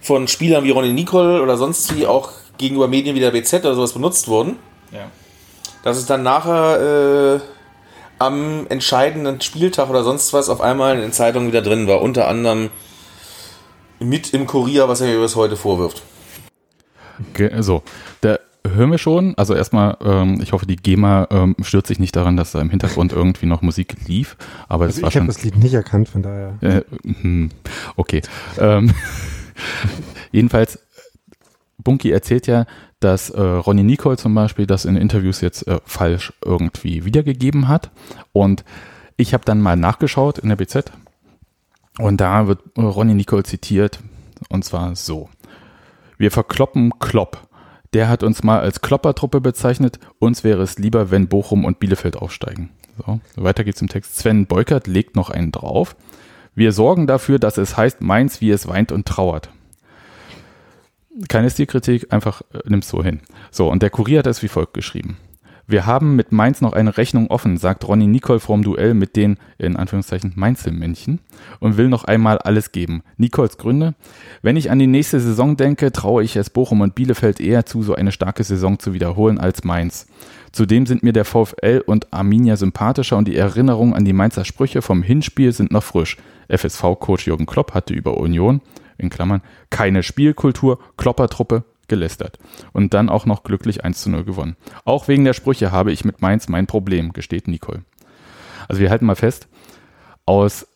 von 0.00 0.28
Spielern 0.28 0.64
wie 0.64 0.70
Ronny 0.70 0.92
Nicole 0.92 1.42
oder 1.42 1.56
sonst 1.56 1.96
wie 1.96 2.06
auch 2.06 2.30
gegenüber 2.58 2.86
Medien 2.86 3.16
wie 3.16 3.20
der 3.20 3.32
BZ 3.32 3.64
oder 3.64 3.74
sowas 3.74 3.92
benutzt 3.92 4.28
worden. 4.28 4.58
Ja 4.92 5.10
dass 5.84 5.98
es 5.98 6.06
dann 6.06 6.22
nachher 6.22 7.36
äh, 7.36 7.40
am 8.18 8.66
entscheidenden 8.68 9.40
Spieltag 9.42 9.90
oder 9.90 10.02
sonst 10.02 10.32
was 10.32 10.48
auf 10.48 10.62
einmal 10.62 10.94
in 10.94 11.02
den 11.02 11.12
Zeitungen 11.12 11.48
wieder 11.48 11.60
drin 11.60 11.86
war. 11.86 12.00
Unter 12.00 12.26
anderem 12.26 12.70
mit 13.98 14.32
im 14.32 14.46
Kurier, 14.46 14.88
was 14.88 15.02
er 15.02 15.08
mir 15.08 15.20
bis 15.20 15.36
heute 15.36 15.58
vorwirft. 15.58 16.02
Okay, 17.30 17.50
so, 17.60 17.82
da 18.22 18.38
hören 18.66 18.90
wir 18.90 18.98
schon. 18.98 19.34
Also 19.36 19.54
erstmal, 19.54 19.96
ähm, 20.02 20.40
ich 20.42 20.52
hoffe, 20.52 20.66
die 20.66 20.76
GEMA 20.76 21.28
ähm, 21.30 21.56
stört 21.62 21.86
sich 21.86 21.98
nicht 21.98 22.16
daran, 22.16 22.36
dass 22.36 22.52
da 22.52 22.60
im 22.60 22.70
Hintergrund 22.70 23.12
irgendwie 23.14 23.46
noch 23.46 23.62
Musik 23.62 23.96
lief. 24.06 24.36
Aber 24.68 24.84
also 24.84 24.96
das 24.96 25.02
war 25.02 25.08
ich 25.10 25.16
habe 25.16 25.26
das 25.26 25.42
Lied 25.42 25.56
nicht 25.56 25.74
erkannt, 25.74 26.08
von 26.08 26.22
daher. 26.22 26.56
Äh, 26.60 26.82
hm, 27.04 27.50
okay. 27.96 28.22
Ähm, 28.58 28.92
jedenfalls, 30.32 30.78
Bunky 31.78 32.10
erzählt 32.10 32.46
ja, 32.46 32.66
dass 33.00 33.30
äh, 33.30 33.40
Ronny 33.40 33.82
Nicole 33.82 34.16
zum 34.16 34.34
Beispiel 34.34 34.66
das 34.66 34.86
in 34.86 34.96
Interviews 34.96 35.42
jetzt 35.42 35.66
äh, 35.66 35.80
falsch 35.84 36.32
irgendwie 36.44 37.04
wiedergegeben 37.04 37.68
hat. 37.68 37.90
Und 38.32 38.64
ich 39.16 39.34
habe 39.34 39.44
dann 39.44 39.60
mal 39.60 39.76
nachgeschaut 39.76 40.38
in 40.38 40.48
der 40.48 40.56
BZ 40.56 40.90
und 41.98 42.20
da 42.20 42.46
wird 42.46 42.60
Ronny 42.76 43.14
Nicole 43.14 43.44
zitiert 43.44 44.00
und 44.48 44.64
zwar 44.64 44.96
so. 44.96 45.28
Wir 46.16 46.30
verkloppen 46.30 46.98
Klopp. 46.98 47.43
Der 47.94 48.08
hat 48.08 48.22
uns 48.22 48.42
mal 48.42 48.60
als 48.60 48.80
Kloppertruppe 48.80 49.40
bezeichnet. 49.40 49.98
Uns 50.18 50.44
wäre 50.44 50.62
es 50.62 50.78
lieber, 50.78 51.10
wenn 51.10 51.28
Bochum 51.28 51.64
und 51.64 51.78
Bielefeld 51.78 52.16
aufsteigen. 52.16 52.70
So, 52.98 53.20
weiter 53.36 53.64
geht's 53.64 53.80
im 53.80 53.88
Text. 53.88 54.16
Sven 54.16 54.46
Beukert 54.46 54.86
legt 54.86 55.16
noch 55.16 55.30
einen 55.30 55.52
drauf. 55.52 55.96
Wir 56.54 56.72
sorgen 56.72 57.06
dafür, 57.06 57.38
dass 57.38 57.56
es 57.56 57.76
heißt 57.76 58.00
Mainz, 58.00 58.40
wie 58.40 58.50
es 58.50 58.68
weint 58.68 58.92
und 58.92 59.06
trauert 59.06 59.50
keine 61.28 61.50
Stilkritik, 61.50 62.12
einfach 62.12 62.42
äh, 62.52 62.60
nimm's 62.66 62.88
so 62.88 63.02
hin. 63.02 63.20
So, 63.50 63.70
und 63.70 63.82
der 63.82 63.90
Kurier 63.90 64.20
hat 64.20 64.26
es 64.26 64.42
wie 64.42 64.48
folgt 64.48 64.74
geschrieben. 64.74 65.16
Wir 65.66 65.86
haben 65.86 66.14
mit 66.14 66.30
Mainz 66.30 66.60
noch 66.60 66.74
eine 66.74 66.98
Rechnung 66.98 67.28
offen, 67.28 67.56
sagt 67.56 67.88
Ronny 67.88 68.06
Nicole 68.06 68.40
vorm 68.40 68.62
Duell 68.62 68.92
mit 68.92 69.16
den, 69.16 69.38
in 69.56 69.76
Anführungszeichen, 69.76 70.32
Mainzelmännchen 70.36 71.20
und 71.58 71.78
will 71.78 71.88
noch 71.88 72.04
einmal 72.04 72.36
alles 72.38 72.70
geben. 72.70 73.02
Nicoles 73.16 73.56
Gründe? 73.56 73.94
Wenn 74.42 74.56
ich 74.56 74.70
an 74.70 74.78
die 74.78 74.86
nächste 74.86 75.20
Saison 75.20 75.56
denke, 75.56 75.90
traue 75.90 76.22
ich 76.22 76.36
es 76.36 76.50
Bochum 76.50 76.82
und 76.82 76.94
Bielefeld 76.94 77.40
eher 77.40 77.64
zu, 77.64 77.82
so 77.82 77.94
eine 77.94 78.12
starke 78.12 78.44
Saison 78.44 78.78
zu 78.78 78.92
wiederholen 78.92 79.38
als 79.38 79.64
Mainz. 79.64 80.06
Zudem 80.52 80.84
sind 80.84 81.02
mir 81.02 81.14
der 81.14 81.24
VfL 81.24 81.82
und 81.86 82.12
Arminia 82.12 82.56
sympathischer 82.56 83.16
und 83.16 83.26
die 83.26 83.36
Erinnerungen 83.36 83.94
an 83.94 84.04
die 84.04 84.12
Mainzer 84.12 84.44
Sprüche 84.44 84.82
vom 84.82 85.02
Hinspiel 85.02 85.52
sind 85.52 85.72
noch 85.72 85.82
frisch. 85.82 86.18
FSV-Coach 86.48 87.26
Jürgen 87.26 87.46
Klopp 87.46 87.72
hatte 87.72 87.94
über 87.94 88.18
Union, 88.18 88.60
in 88.98 89.08
Klammern, 89.08 89.42
keine 89.70 90.02
Spielkultur, 90.02 90.78
Kloppertruppe, 90.96 91.64
gelästert 91.88 92.38
und 92.72 92.94
dann 92.94 93.08
auch 93.08 93.26
noch 93.26 93.42
glücklich 93.42 93.84
1 93.84 94.02
zu 94.02 94.10
0 94.10 94.24
gewonnen. 94.24 94.56
Auch 94.84 95.08
wegen 95.08 95.24
der 95.24 95.34
Sprüche 95.34 95.72
habe 95.72 95.92
ich 95.92 96.04
mit 96.04 96.22
Mainz 96.22 96.48
mein 96.48 96.66
Problem, 96.66 97.12
gesteht 97.12 97.48
Nicole. 97.48 97.84
Also 98.68 98.80
wir 98.80 98.90
halten 98.90 99.06
mal 99.06 99.16
fest, 99.16 99.48
aus 100.26 100.66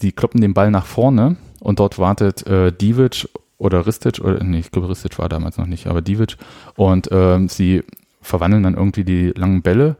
die 0.00 0.12
kloppen 0.12 0.40
den 0.40 0.54
Ball 0.54 0.70
nach 0.70 0.86
vorne 0.86 1.36
und 1.60 1.78
dort 1.78 1.98
wartet 1.98 2.46
äh, 2.46 2.72
Divic 2.72 3.28
oder 3.58 3.86
Ristic, 3.86 4.18
oder 4.20 4.42
nee, 4.42 4.58
ich 4.58 4.72
glaube 4.72 4.88
Ristic 4.88 5.18
war 5.18 5.28
damals 5.28 5.56
noch 5.56 5.66
nicht, 5.66 5.86
aber 5.86 6.02
Divic 6.02 6.36
und 6.74 7.08
ähm, 7.12 7.48
sie 7.48 7.84
verwandeln 8.20 8.64
dann 8.64 8.74
irgendwie 8.74 9.04
die 9.04 9.30
langen 9.30 9.62
Bälle, 9.62 9.96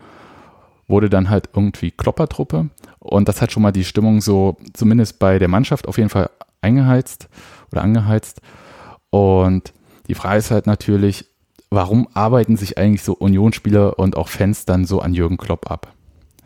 wurde 0.88 1.08
dann 1.08 1.30
halt 1.30 1.50
irgendwie 1.54 1.92
Kloppertruppe 1.92 2.70
und 2.98 3.28
das 3.28 3.40
hat 3.40 3.52
schon 3.52 3.62
mal 3.62 3.72
die 3.72 3.84
Stimmung 3.84 4.20
so, 4.20 4.56
zumindest 4.72 5.18
bei 5.18 5.38
der 5.38 5.48
Mannschaft 5.48 5.86
auf 5.86 5.98
jeden 5.98 6.10
Fall 6.10 6.30
eingeheizt 6.60 7.28
oder 7.70 7.82
angeheizt 7.82 8.40
und 9.10 9.72
die 10.08 10.14
Frage 10.14 10.38
ist 10.38 10.50
halt 10.50 10.66
natürlich, 10.66 11.26
warum 11.70 12.08
arbeiten 12.14 12.56
sich 12.56 12.78
eigentlich 12.78 13.02
so 13.02 13.14
Unionsspieler 13.14 13.98
und 13.98 14.16
auch 14.16 14.28
Fans 14.28 14.64
dann 14.64 14.84
so 14.84 15.00
an 15.00 15.14
Jürgen 15.14 15.36
Klopp 15.36 15.70
ab? 15.70 15.94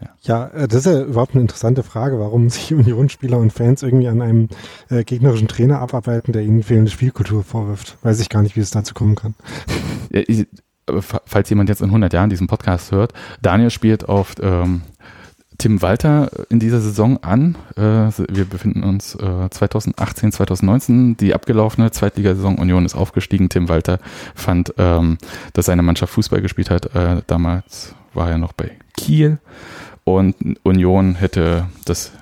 Ja. 0.01 0.09
ja, 0.23 0.47
äh, 0.49 0.69
das 0.69 0.81
ist 0.81 0.93
ja 0.93 1.03
überhaupt 1.03 1.33
eine 1.33 1.41
interessante 1.41 1.83
Frage, 1.83 2.19
warum 2.19 2.51
sich 2.51 2.73
Unionsspieler 2.75 3.39
und 3.39 3.53
Fans 3.53 3.83
irgendwie 3.83 4.09
an 4.09 4.21
einem 4.21 4.49
äh, 4.91 5.05
gegnerischen 5.05 5.49
Trainer 5.49 5.81
abarbeiten, 5.81 6.33
der 6.33 6.43
ihnen 6.43 6.63
fehlende 6.63 6.91
Spielkultur 6.91 7.43
vorwirft. 7.45 7.97
Weiß 8.03 8.21
ich 8.21 8.29
gar 8.29 8.43
nicht, 8.43 8.57
wie 8.57 8.61
es 8.61 8.71
dazu 8.71 8.95
kommen 8.95 9.15
kann. 9.15 9.35
Ja, 10.13 10.23
ich, 10.27 10.47
falls 11.01 11.51
jemand 11.51 11.69
jetzt 11.69 11.81
in 11.81 11.89
100 11.89 12.13
Jahren 12.13 12.31
diesen 12.31 12.47
Podcast 12.47 12.93
hört, 12.93 13.13
Daniel 13.43 13.71
spielt 13.71 14.05
oft 14.05 14.39
ähm, 14.41 14.83
Tim 15.59 15.83
Walter 15.83 16.31
in 16.51 16.59
dieser 16.59 16.81
Saison 16.81 17.23
an. 17.23 17.57
Äh, 17.77 17.81
wir 17.81 18.45
befinden 18.45 18.83
uns 18.83 19.15
äh, 19.15 19.49
2018, 19.51 20.33
2019. 20.33 21.17
Die 21.17 21.35
abgelaufene 21.35 21.91
Zweitligasaison 21.91 22.59
Union 22.59 22.85
ist 22.85 22.95
aufgestiegen. 22.95 23.49
Tim 23.49 23.69
Walter 23.69 23.99
fand, 24.35 24.75
ähm, 24.79 25.19
dass 25.53 25.67
seine 25.67 25.83
Mannschaft 25.83 26.13
Fußball 26.13 26.43
gespielt 26.43 26.71
hat. 26.71 26.95
Äh, 26.95 27.23
damals 27.27 27.95
war 28.15 28.31
er 28.31 28.39
noch 28.39 28.53
bei 28.53 28.73
Kiel 28.97 29.39
und 30.05 30.37
Union 30.63 31.15
hätte 31.15 31.67
das 31.85 32.13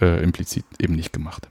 äh, 0.00 0.22
implizit 0.22 0.64
eben 0.78 0.94
nicht 0.94 1.12
gemacht. 1.12 1.48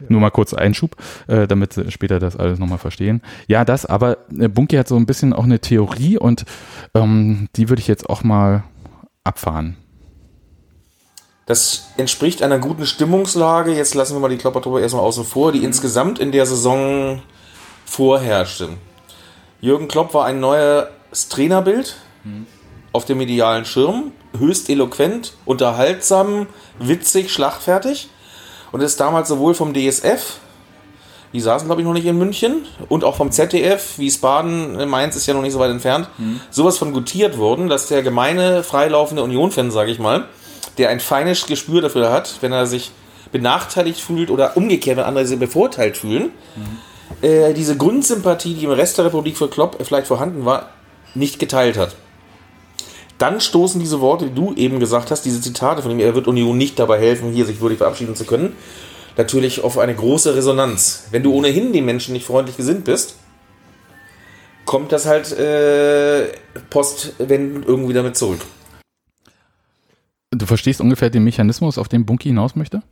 Ja. 0.00 0.06
Nur 0.10 0.20
mal 0.20 0.30
kurz 0.30 0.54
Einschub, 0.54 0.96
äh, 1.26 1.46
damit 1.46 1.72
sie 1.72 1.90
später 1.90 2.18
das 2.18 2.36
alles 2.36 2.58
nochmal 2.58 2.78
verstehen. 2.78 3.22
Ja, 3.46 3.64
das, 3.64 3.86
aber 3.86 4.18
äh, 4.38 4.48
Bunky 4.48 4.76
hat 4.76 4.88
so 4.88 4.96
ein 4.96 5.06
bisschen 5.06 5.32
auch 5.32 5.44
eine 5.44 5.60
Theorie 5.60 6.18
und 6.18 6.44
ähm, 6.94 7.48
die 7.56 7.68
würde 7.68 7.80
ich 7.80 7.88
jetzt 7.88 8.08
auch 8.08 8.22
mal 8.22 8.64
abfahren. 9.24 9.76
Das 11.46 11.90
entspricht 11.96 12.42
einer 12.42 12.58
guten 12.58 12.86
Stimmungslage. 12.86 13.72
Jetzt 13.72 13.94
lassen 13.94 14.16
wir 14.16 14.20
mal 14.20 14.28
die 14.28 14.36
Kloppertruppe 14.36 14.80
erstmal 14.80 15.04
außen 15.04 15.24
vor, 15.24 15.52
die 15.52 15.62
insgesamt 15.62 16.18
in 16.18 16.32
der 16.32 16.44
Saison 16.44 17.22
vorherrschte. 17.84 18.70
Jürgen 19.60 19.86
Klopp 19.86 20.12
war 20.12 20.26
ein 20.26 20.40
neues 20.40 20.88
Trainerbild 21.30 21.96
mhm. 22.24 22.46
auf 22.92 23.04
dem 23.04 23.18
medialen 23.18 23.64
Schirm. 23.64 24.10
Höchst 24.36 24.68
eloquent, 24.68 25.34
unterhaltsam, 25.44 26.48
witzig, 26.80 27.32
schlagfertig. 27.32 28.08
Und 28.72 28.80
ist 28.80 28.98
damals 28.98 29.28
sowohl 29.28 29.54
vom 29.54 29.72
DSF, 29.72 30.38
die 31.32 31.40
saßen 31.40 31.68
glaube 31.68 31.80
ich 31.80 31.86
noch 31.86 31.94
nicht 31.94 32.06
in 32.06 32.18
München, 32.18 32.66
und 32.88 33.04
auch 33.04 33.16
vom 33.16 33.30
ZDF, 33.30 33.98
Wiesbaden, 33.98 34.88
Mainz 34.90 35.14
ist 35.14 35.26
ja 35.26 35.32
noch 35.32 35.42
nicht 35.42 35.52
so 35.52 35.60
weit 35.60 35.70
entfernt, 35.70 36.08
mhm. 36.18 36.40
sowas 36.50 36.76
von 36.76 36.92
gutiert 36.92 37.38
worden, 37.38 37.68
dass 37.68 37.86
der 37.86 38.02
gemeine, 38.02 38.64
freilaufende 38.64 39.22
Union-Fan, 39.22 39.70
sage 39.70 39.92
ich 39.92 40.00
mal, 40.00 40.28
der 40.78 40.90
ein 40.90 41.00
feines 41.00 41.46
Gespür 41.46 41.80
dafür 41.80 42.10
hat, 42.10 42.36
wenn 42.40 42.52
er 42.52 42.66
sich 42.66 42.90
benachteiligt 43.32 44.00
fühlt 44.00 44.30
oder 44.30 44.56
umgekehrt, 44.56 44.96
wenn 44.96 45.04
andere 45.04 45.26
sich 45.26 45.38
bevorteilt 45.38 45.96
fühlen, 45.96 46.30
mhm. 46.56 47.28
äh, 47.28 47.52
diese 47.54 47.76
Grundsympathie, 47.76 48.54
die 48.54 48.64
im 48.64 48.70
Rest 48.70 48.98
der 48.98 49.06
Republik 49.06 49.36
für 49.36 49.48
Klopp 49.48 49.78
vielleicht 49.84 50.06
vorhanden 50.06 50.44
war, 50.44 50.70
nicht 51.14 51.38
geteilt 51.38 51.76
hat. 51.76 51.96
Dann 53.18 53.40
stoßen 53.40 53.80
diese 53.80 54.00
Worte, 54.00 54.26
die 54.26 54.34
du 54.34 54.52
eben 54.54 54.78
gesagt 54.78 55.10
hast, 55.10 55.24
diese 55.24 55.40
Zitate 55.40 55.82
von 55.82 55.90
ihm, 55.90 56.00
er 56.00 56.14
wird 56.14 56.26
Union 56.26 56.58
nicht 56.58 56.78
dabei 56.78 56.98
helfen, 56.98 57.32
hier 57.32 57.46
sich 57.46 57.60
würdig 57.60 57.78
verabschieden 57.78 58.14
zu 58.14 58.24
können, 58.24 58.54
natürlich 59.16 59.64
auf 59.64 59.78
eine 59.78 59.94
große 59.94 60.36
Resonanz. 60.36 61.06
Wenn 61.10 61.22
du 61.22 61.32
ohnehin 61.32 61.72
den 61.72 61.86
Menschen 61.86 62.12
nicht 62.12 62.26
freundlich 62.26 62.58
gesinnt 62.58 62.84
bist, 62.84 63.16
kommt 64.66 64.92
das 64.92 65.06
halt 65.06 65.32
äh, 65.32 66.26
postwendend 66.68 67.66
irgendwie 67.66 67.94
damit 67.94 68.16
zurück. 68.16 68.40
Du 70.38 70.46
verstehst 70.46 70.80
ungefähr 70.80 71.10
den 71.10 71.24
Mechanismus, 71.24 71.78
auf 71.78 71.88
den 71.88 72.04
Bunky 72.04 72.28
hinaus 72.28 72.56
möchte? 72.56 72.82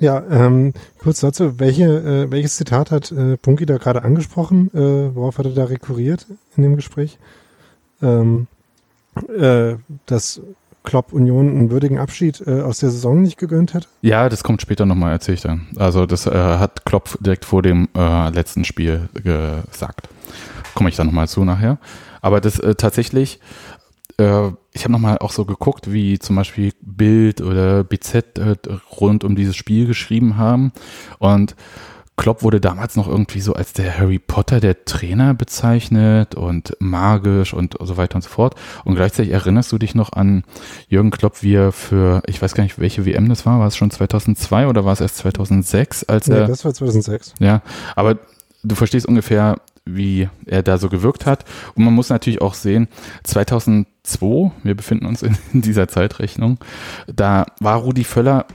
Ja, 0.00 0.24
ähm, 0.28 0.72
kurz 0.98 1.20
dazu, 1.20 1.60
welche, 1.60 1.84
äh, 1.84 2.30
welches 2.30 2.56
Zitat 2.56 2.90
hat 2.90 3.12
äh, 3.12 3.36
Bunky 3.40 3.64
da 3.64 3.76
gerade 3.76 4.02
angesprochen? 4.02 4.70
Äh, 4.74 5.14
worauf 5.14 5.38
hat 5.38 5.46
er 5.46 5.52
da 5.52 5.64
rekurriert 5.64 6.26
in 6.56 6.64
dem 6.64 6.74
Gespräch? 6.74 7.18
Ähm, 8.02 8.48
äh, 9.38 9.76
dass 10.06 10.40
Klopp 10.82 11.12
Union 11.12 11.48
einen 11.48 11.70
würdigen 11.70 11.98
Abschied 11.98 12.42
äh, 12.44 12.62
aus 12.62 12.78
der 12.78 12.90
Saison 12.90 13.22
nicht 13.22 13.38
gegönnt 13.38 13.72
hat? 13.72 13.88
Ja, 14.02 14.28
das 14.28 14.42
kommt 14.42 14.60
später 14.60 14.84
nochmal, 14.84 15.12
erzähle 15.12 15.36
ich 15.36 15.42
dann. 15.42 15.68
Also 15.76 16.06
das 16.06 16.26
äh, 16.26 16.32
hat 16.32 16.84
Klopp 16.84 17.16
direkt 17.20 17.44
vor 17.44 17.62
dem 17.62 17.88
äh, 17.96 18.30
letzten 18.30 18.64
Spiel 18.64 19.08
gesagt. 19.14 20.08
Komme 20.74 20.88
ich 20.88 20.96
dann 20.96 21.06
nochmal 21.06 21.28
zu 21.28 21.44
nachher. 21.44 21.78
Aber 22.20 22.40
das 22.40 22.58
äh, 22.58 22.74
tatsächlich 22.74 23.38
äh, 24.18 24.50
ich 24.72 24.84
habe 24.84 24.92
nochmal 24.92 25.18
auch 25.18 25.32
so 25.32 25.44
geguckt, 25.44 25.92
wie 25.92 26.18
zum 26.18 26.36
Beispiel 26.36 26.72
Bild 26.80 27.40
oder 27.40 27.84
BZ 27.84 28.38
äh, 28.38 28.56
rund 28.98 29.24
um 29.24 29.36
dieses 29.36 29.56
Spiel 29.56 29.86
geschrieben 29.86 30.36
haben. 30.36 30.72
Und 31.18 31.54
Klopp 32.16 32.44
wurde 32.44 32.60
damals 32.60 32.94
noch 32.94 33.08
irgendwie 33.08 33.40
so 33.40 33.54
als 33.54 33.72
der 33.72 33.98
Harry 33.98 34.20
Potter 34.20 34.60
der 34.60 34.84
Trainer 34.84 35.34
bezeichnet 35.34 36.36
und 36.36 36.76
magisch 36.78 37.52
und 37.52 37.76
so 37.80 37.96
weiter 37.96 38.16
und 38.16 38.22
so 38.22 38.28
fort. 38.30 38.54
Und 38.84 38.94
gleichzeitig 38.94 39.32
erinnerst 39.32 39.72
du 39.72 39.78
dich 39.78 39.96
noch 39.96 40.12
an 40.12 40.44
Jürgen 40.88 41.10
Klopp, 41.10 41.42
wie 41.42 41.54
er 41.54 41.72
für, 41.72 42.22
ich 42.26 42.40
weiß 42.40 42.54
gar 42.54 42.62
nicht, 42.62 42.78
welche 42.78 43.04
WM 43.04 43.28
das 43.28 43.46
war, 43.46 43.58
war 43.58 43.66
es 43.66 43.76
schon 43.76 43.90
2002 43.90 44.68
oder 44.68 44.84
war 44.84 44.92
es 44.92 45.00
erst 45.00 45.16
2006, 45.18 46.04
als 46.04 46.28
er. 46.28 46.42
Ja, 46.42 46.46
das 46.46 46.64
war 46.64 46.72
2006. 46.72 47.34
Ja, 47.40 47.62
aber 47.96 48.18
du 48.62 48.74
verstehst 48.76 49.06
ungefähr, 49.06 49.56
wie 49.86 50.28
er 50.46 50.62
da 50.62 50.78
so 50.78 50.88
gewirkt 50.88 51.26
hat. 51.26 51.44
Und 51.74 51.84
man 51.84 51.94
muss 51.94 52.08
natürlich 52.08 52.40
auch 52.40 52.54
sehen, 52.54 52.88
2002, 53.24 54.52
wir 54.62 54.74
befinden 54.74 55.06
uns 55.06 55.22
in, 55.22 55.36
dieser 55.52 55.88
Zeitrechnung, 55.88 56.58
da 57.06 57.46
war 57.60 57.76
Rudi 57.76 58.04
Völler 58.04 58.46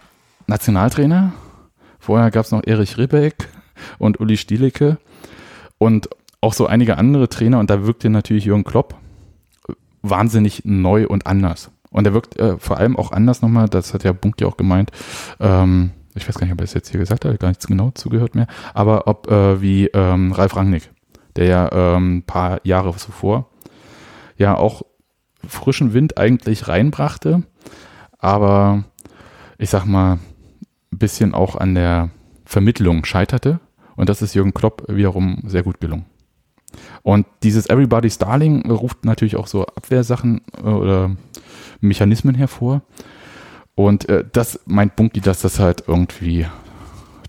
Nationaltrainer. 0.48 1.34
Vorher 2.00 2.32
gab 2.32 2.46
es 2.46 2.52
noch 2.52 2.64
Erich 2.66 2.98
Ribbeck 2.98 3.48
und 4.00 4.20
Uli 4.20 4.38
Stielicke 4.38 4.98
und 5.78 6.10
auch 6.42 6.54
so 6.54 6.66
einige 6.66 6.98
andere 6.98 7.30
Trainer. 7.30 7.60
Und 7.60 7.70
da 7.70 7.86
wirkte 7.86 8.10
natürlich 8.10 8.46
Jürgen 8.46 8.64
Klopp 8.64 8.96
wahnsinnig 10.02 10.64
neu 10.66 11.08
und 11.08 11.28
anders. 11.28 11.72
Und 11.92 12.08
er 12.08 12.14
wirkt 12.14 12.40
äh, 12.40 12.58
vor 12.58 12.78
allem 12.78 12.96
auch 12.96 13.12
anders 13.12 13.42
nochmal, 13.42 13.68
das 13.68 13.94
hat 13.94 14.04
ja 14.04 14.14
Bunky 14.14 14.46
auch 14.46 14.58
gemeint, 14.58 14.92
ähm, 15.40 15.92
ich 16.16 16.28
weiß 16.28 16.38
gar 16.38 16.46
nicht, 16.46 16.54
ob 16.54 16.62
er 16.62 16.66
es 16.66 16.74
jetzt 16.74 16.90
hier 16.90 17.00
gesagt 17.00 17.26
hat, 17.26 17.40
gar 17.40 17.48
nichts 17.50 17.68
genau 17.68 17.92
zugehört 17.92 18.36
mehr, 18.36 18.48
aber 18.74 19.08
ob 19.08 19.30
äh, 19.32 19.62
wie 19.62 19.88
ähm, 19.88 20.32
Ralf 20.32 20.56
Rangnick 20.56 20.90
der 21.40 21.48
ja 21.48 21.72
ähm, 21.72 22.18
ein 22.18 22.24
paar 22.24 22.60
Jahre 22.64 22.94
zuvor 22.98 23.48
ja 24.38 24.56
auch 24.56 24.84
frischen 25.48 25.94
Wind 25.94 26.18
eigentlich 26.18 26.68
reinbrachte, 26.68 27.44
aber 28.18 28.84
ich 29.58 29.70
sag 29.70 29.86
mal, 29.86 30.20
ein 30.92 30.98
bisschen 30.98 31.34
auch 31.34 31.56
an 31.56 31.76
der 31.76 32.10
Vermittlung 32.46 33.06
scheiterte. 33.06 33.60
Und 33.96 34.10
das 34.10 34.22
ist 34.22 34.34
Jürgen 34.34 34.54
Klopp 34.54 34.86
wiederum 34.88 35.40
sehr 35.46 35.64
gut 35.64 35.80
gelungen. 35.80 36.06
Und 37.04 37.26
dieses 37.44 37.70
Everybody's 37.70 38.18
Darling 38.18 38.70
ruft 38.70 39.06
natürlich 39.06 39.36
auch 39.36 39.48
so 39.48 39.66
Abwehrsachen 39.66 40.42
äh, 40.58 40.68
oder 40.68 41.12
Mechanismen 41.82 42.36
hervor. 42.36 42.82
Und 43.76 44.08
äh, 44.10 44.26
das 44.32 44.60
meint 44.66 44.96
Bunky, 44.96 45.22
dass 45.22 45.42
das 45.42 45.60
halt 45.60 45.86
irgendwie 45.88 46.46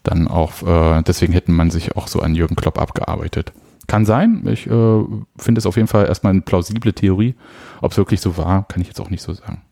dann 0.02 0.28
auch, 0.28 0.62
äh, 0.62 1.02
deswegen 1.02 1.32
hätten 1.32 1.52
man 1.52 1.70
sich 1.70 1.96
auch 1.96 2.08
so 2.08 2.20
an 2.20 2.34
Jürgen 2.34 2.56
Klopp 2.56 2.80
abgearbeitet. 2.80 3.52
Kann 3.90 4.04
sein. 4.04 4.44
Ich 4.46 4.68
äh, 4.68 5.04
finde 5.36 5.58
es 5.58 5.66
auf 5.66 5.74
jeden 5.74 5.88
Fall 5.88 6.06
erstmal 6.06 6.32
eine 6.32 6.42
plausible 6.42 6.92
Theorie. 6.92 7.34
Ob 7.80 7.90
es 7.90 7.98
wirklich 7.98 8.20
so 8.20 8.36
war, 8.36 8.68
kann 8.68 8.80
ich 8.80 8.86
jetzt 8.86 9.00
auch 9.00 9.10
nicht 9.10 9.20
so 9.20 9.32
sagen. 9.32 9.62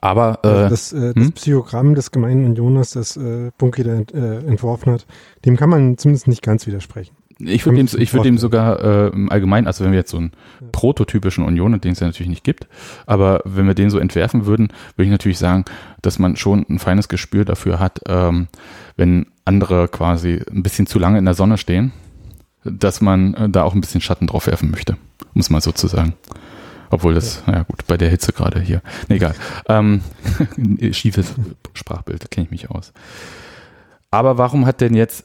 Aber 0.00 0.38
äh, 0.44 0.46
also 0.46 0.68
das, 0.68 0.92
äh, 0.92 1.12
das 1.12 1.24
hm? 1.24 1.32
Psychogramm 1.32 1.96
des 1.96 2.12
gemeinen 2.12 2.54
Jonas, 2.54 2.92
das 2.92 3.16
äh, 3.16 3.50
Bunky 3.58 3.82
da 3.82 3.94
äh, 3.94 4.46
entworfen 4.46 4.92
hat, 4.92 5.06
dem 5.44 5.56
kann 5.56 5.70
man 5.70 5.98
zumindest 5.98 6.28
nicht 6.28 6.40
ganz 6.40 6.68
widersprechen. 6.68 7.16
Ich 7.40 7.66
würde 7.66 7.80
ihm, 7.80 7.88
ich 7.98 8.14
würde 8.14 8.28
ihm 8.28 8.38
sogar 8.38 8.80
äh, 8.80 9.08
im 9.08 9.28
Allgemeinen, 9.32 9.66
also 9.66 9.84
wenn 9.84 9.90
wir 9.90 9.98
jetzt 9.98 10.12
so 10.12 10.18
einen 10.18 10.30
prototypischen 10.70 11.44
Union, 11.44 11.80
den 11.80 11.92
es 11.92 11.98
ja 11.98 12.06
natürlich 12.06 12.30
nicht 12.30 12.44
gibt, 12.44 12.68
aber 13.06 13.40
wenn 13.44 13.66
wir 13.66 13.74
den 13.74 13.90
so 13.90 13.98
entwerfen 13.98 14.46
würden, 14.46 14.68
würde 14.94 15.06
ich 15.06 15.10
natürlich 15.10 15.38
sagen, 15.38 15.64
dass 16.00 16.20
man 16.20 16.36
schon 16.36 16.64
ein 16.68 16.78
feines 16.78 17.08
Gespür 17.08 17.44
dafür 17.44 17.80
hat, 17.80 17.98
ähm, 18.06 18.46
wenn 18.96 19.26
andere 19.44 19.88
quasi 19.88 20.40
ein 20.48 20.62
bisschen 20.62 20.86
zu 20.86 21.00
lange 21.00 21.18
in 21.18 21.24
der 21.24 21.34
Sonne 21.34 21.58
stehen, 21.58 21.92
dass 22.64 23.00
man 23.00 23.34
äh, 23.34 23.48
da 23.48 23.62
auch 23.64 23.74
ein 23.74 23.80
bisschen 23.80 24.00
Schatten 24.00 24.26
drauf 24.26 24.46
werfen 24.46 24.70
möchte, 24.70 24.96
um 25.34 25.40
es 25.40 25.50
mal 25.50 25.60
so 25.60 25.72
zu 25.72 25.86
sagen. 25.88 26.14
Obwohl 26.90 27.14
das, 27.14 27.42
ja. 27.46 27.54
ja 27.54 27.62
gut, 27.62 27.86
bei 27.86 27.96
der 27.96 28.10
Hitze 28.10 28.32
gerade 28.32 28.60
hier. 28.60 28.82
Nee, 29.08 29.16
egal. 29.16 29.34
Ähm, 29.66 30.02
schiefes 30.92 31.34
Sprachbild, 31.72 32.22
da 32.22 32.28
kenne 32.28 32.44
ich 32.44 32.50
mich 32.50 32.70
aus. 32.70 32.92
Aber 34.10 34.36
warum 34.36 34.66
hat 34.66 34.82
denn 34.82 34.94
jetzt, 34.94 35.24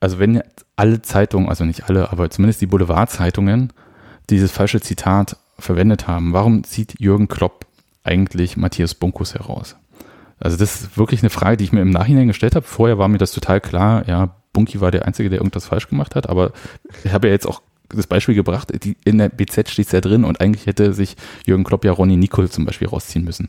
also 0.00 0.18
wenn 0.18 0.42
alle 0.74 1.00
Zeitungen, 1.00 1.48
also 1.48 1.64
nicht 1.64 1.88
alle, 1.88 2.10
aber 2.10 2.28
zumindest 2.30 2.60
die 2.60 2.66
Boulevardzeitungen 2.66 3.72
dieses 4.30 4.50
falsche 4.50 4.80
Zitat 4.80 5.36
verwendet 5.58 6.08
haben, 6.08 6.32
warum 6.32 6.64
zieht 6.64 7.00
Jürgen 7.00 7.28
Klopp 7.28 7.66
eigentlich 8.02 8.56
Matthias 8.56 8.94
Bunkus 8.94 9.34
heraus? 9.34 9.76
Also 10.40 10.56
das 10.56 10.82
ist 10.82 10.96
wirklich 10.96 11.22
eine 11.22 11.30
Frage, 11.30 11.56
die 11.56 11.64
ich 11.64 11.72
mir 11.72 11.82
im 11.82 11.90
Nachhinein 11.90 12.28
gestellt 12.28 12.56
habe. 12.56 12.66
Vorher 12.66 12.98
war 12.98 13.08
mir 13.08 13.18
das 13.18 13.32
total 13.32 13.60
klar, 13.60 14.06
ja, 14.08 14.34
Bunky 14.52 14.80
war 14.80 14.90
der 14.90 15.06
Einzige, 15.06 15.30
der 15.30 15.38
irgendwas 15.38 15.66
falsch 15.66 15.88
gemacht 15.88 16.14
hat, 16.14 16.28
aber 16.28 16.52
ich 17.04 17.12
habe 17.12 17.28
ja 17.28 17.32
jetzt 17.32 17.46
auch 17.46 17.62
das 17.88 18.06
Beispiel 18.06 18.34
gebracht, 18.34 18.72
die, 18.84 18.96
in 19.04 19.18
der 19.18 19.28
BZ 19.28 19.68
steht 19.70 19.86
es 19.86 19.92
ja 19.92 20.00
drin 20.00 20.24
und 20.24 20.40
eigentlich 20.40 20.66
hätte 20.66 20.92
sich 20.92 21.16
Jürgen 21.46 21.64
Klopp 21.64 21.84
ja 21.84 21.92
Ronny 21.92 22.16
Nicol 22.16 22.50
zum 22.50 22.66
Beispiel 22.66 22.88
rausziehen 22.88 23.24
müssen. 23.24 23.48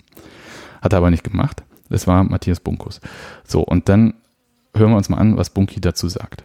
Hat 0.81 0.93
er 0.93 0.97
aber 0.97 1.11
nicht 1.11 1.23
gemacht. 1.23 1.63
Das 1.89 2.07
war 2.07 2.23
Matthias 2.23 2.59
Bunkus. 2.59 3.01
So, 3.45 3.61
und 3.61 3.89
dann 3.89 4.13
hören 4.75 4.91
wir 4.91 4.97
uns 4.97 5.09
mal 5.09 5.17
an, 5.17 5.35
was 5.35 5.49
Bunky 5.49 5.81
dazu 5.81 6.07
sagt. 6.07 6.43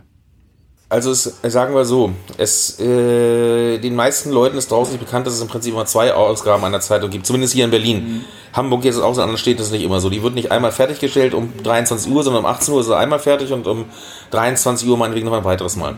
Also 0.88 1.10
es, 1.10 1.24
sagen 1.42 1.74
wir 1.74 1.84
so, 1.84 2.12
es, 2.36 2.78
äh, 2.78 3.78
den 3.78 3.96
meisten 3.96 4.30
Leuten 4.30 4.58
ist 4.58 4.70
draußen 4.70 4.92
nicht 4.92 5.04
bekannt, 5.04 5.26
dass 5.26 5.34
es 5.34 5.40
im 5.40 5.48
Prinzip 5.48 5.72
immer 5.72 5.86
zwei 5.86 6.12
Ausgaben 6.12 6.62
einer 6.64 6.80
Zeitung 6.80 7.10
gibt, 7.10 7.26
zumindest 7.26 7.54
hier 7.54 7.64
in 7.64 7.70
Berlin. 7.70 8.04
Mhm. 8.04 8.24
Hamburg 8.52 8.84
jetzt 8.84 9.00
auch 9.00 9.14
in 9.14 9.20
anderen 9.20 9.38
Städten 9.38 9.62
ist 9.62 9.72
nicht 9.72 9.82
immer 9.82 10.00
so. 10.00 10.10
Die 10.10 10.22
wird 10.22 10.34
nicht 10.34 10.52
einmal 10.52 10.72
fertiggestellt 10.72 11.34
um 11.34 11.52
23 11.62 12.12
Uhr, 12.12 12.22
sondern 12.22 12.44
um 12.44 12.50
18 12.50 12.74
Uhr 12.74 12.80
ist 12.80 12.86
sie 12.86 12.96
einmal 12.96 13.18
fertig 13.18 13.52
und 13.52 13.66
um 13.66 13.86
23 14.30 14.86
Uhr 14.86 14.98
meinetwegen 14.98 15.26
noch 15.26 15.32
ein 15.32 15.44
weiteres 15.44 15.76
Mal. 15.76 15.96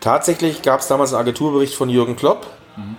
Tatsächlich 0.00 0.62
gab 0.62 0.80
es 0.80 0.88
damals 0.88 1.12
einen 1.12 1.22
Agenturbericht 1.22 1.74
von 1.74 1.88
Jürgen 1.88 2.14
Klopp, 2.14 2.46
mhm. 2.76 2.96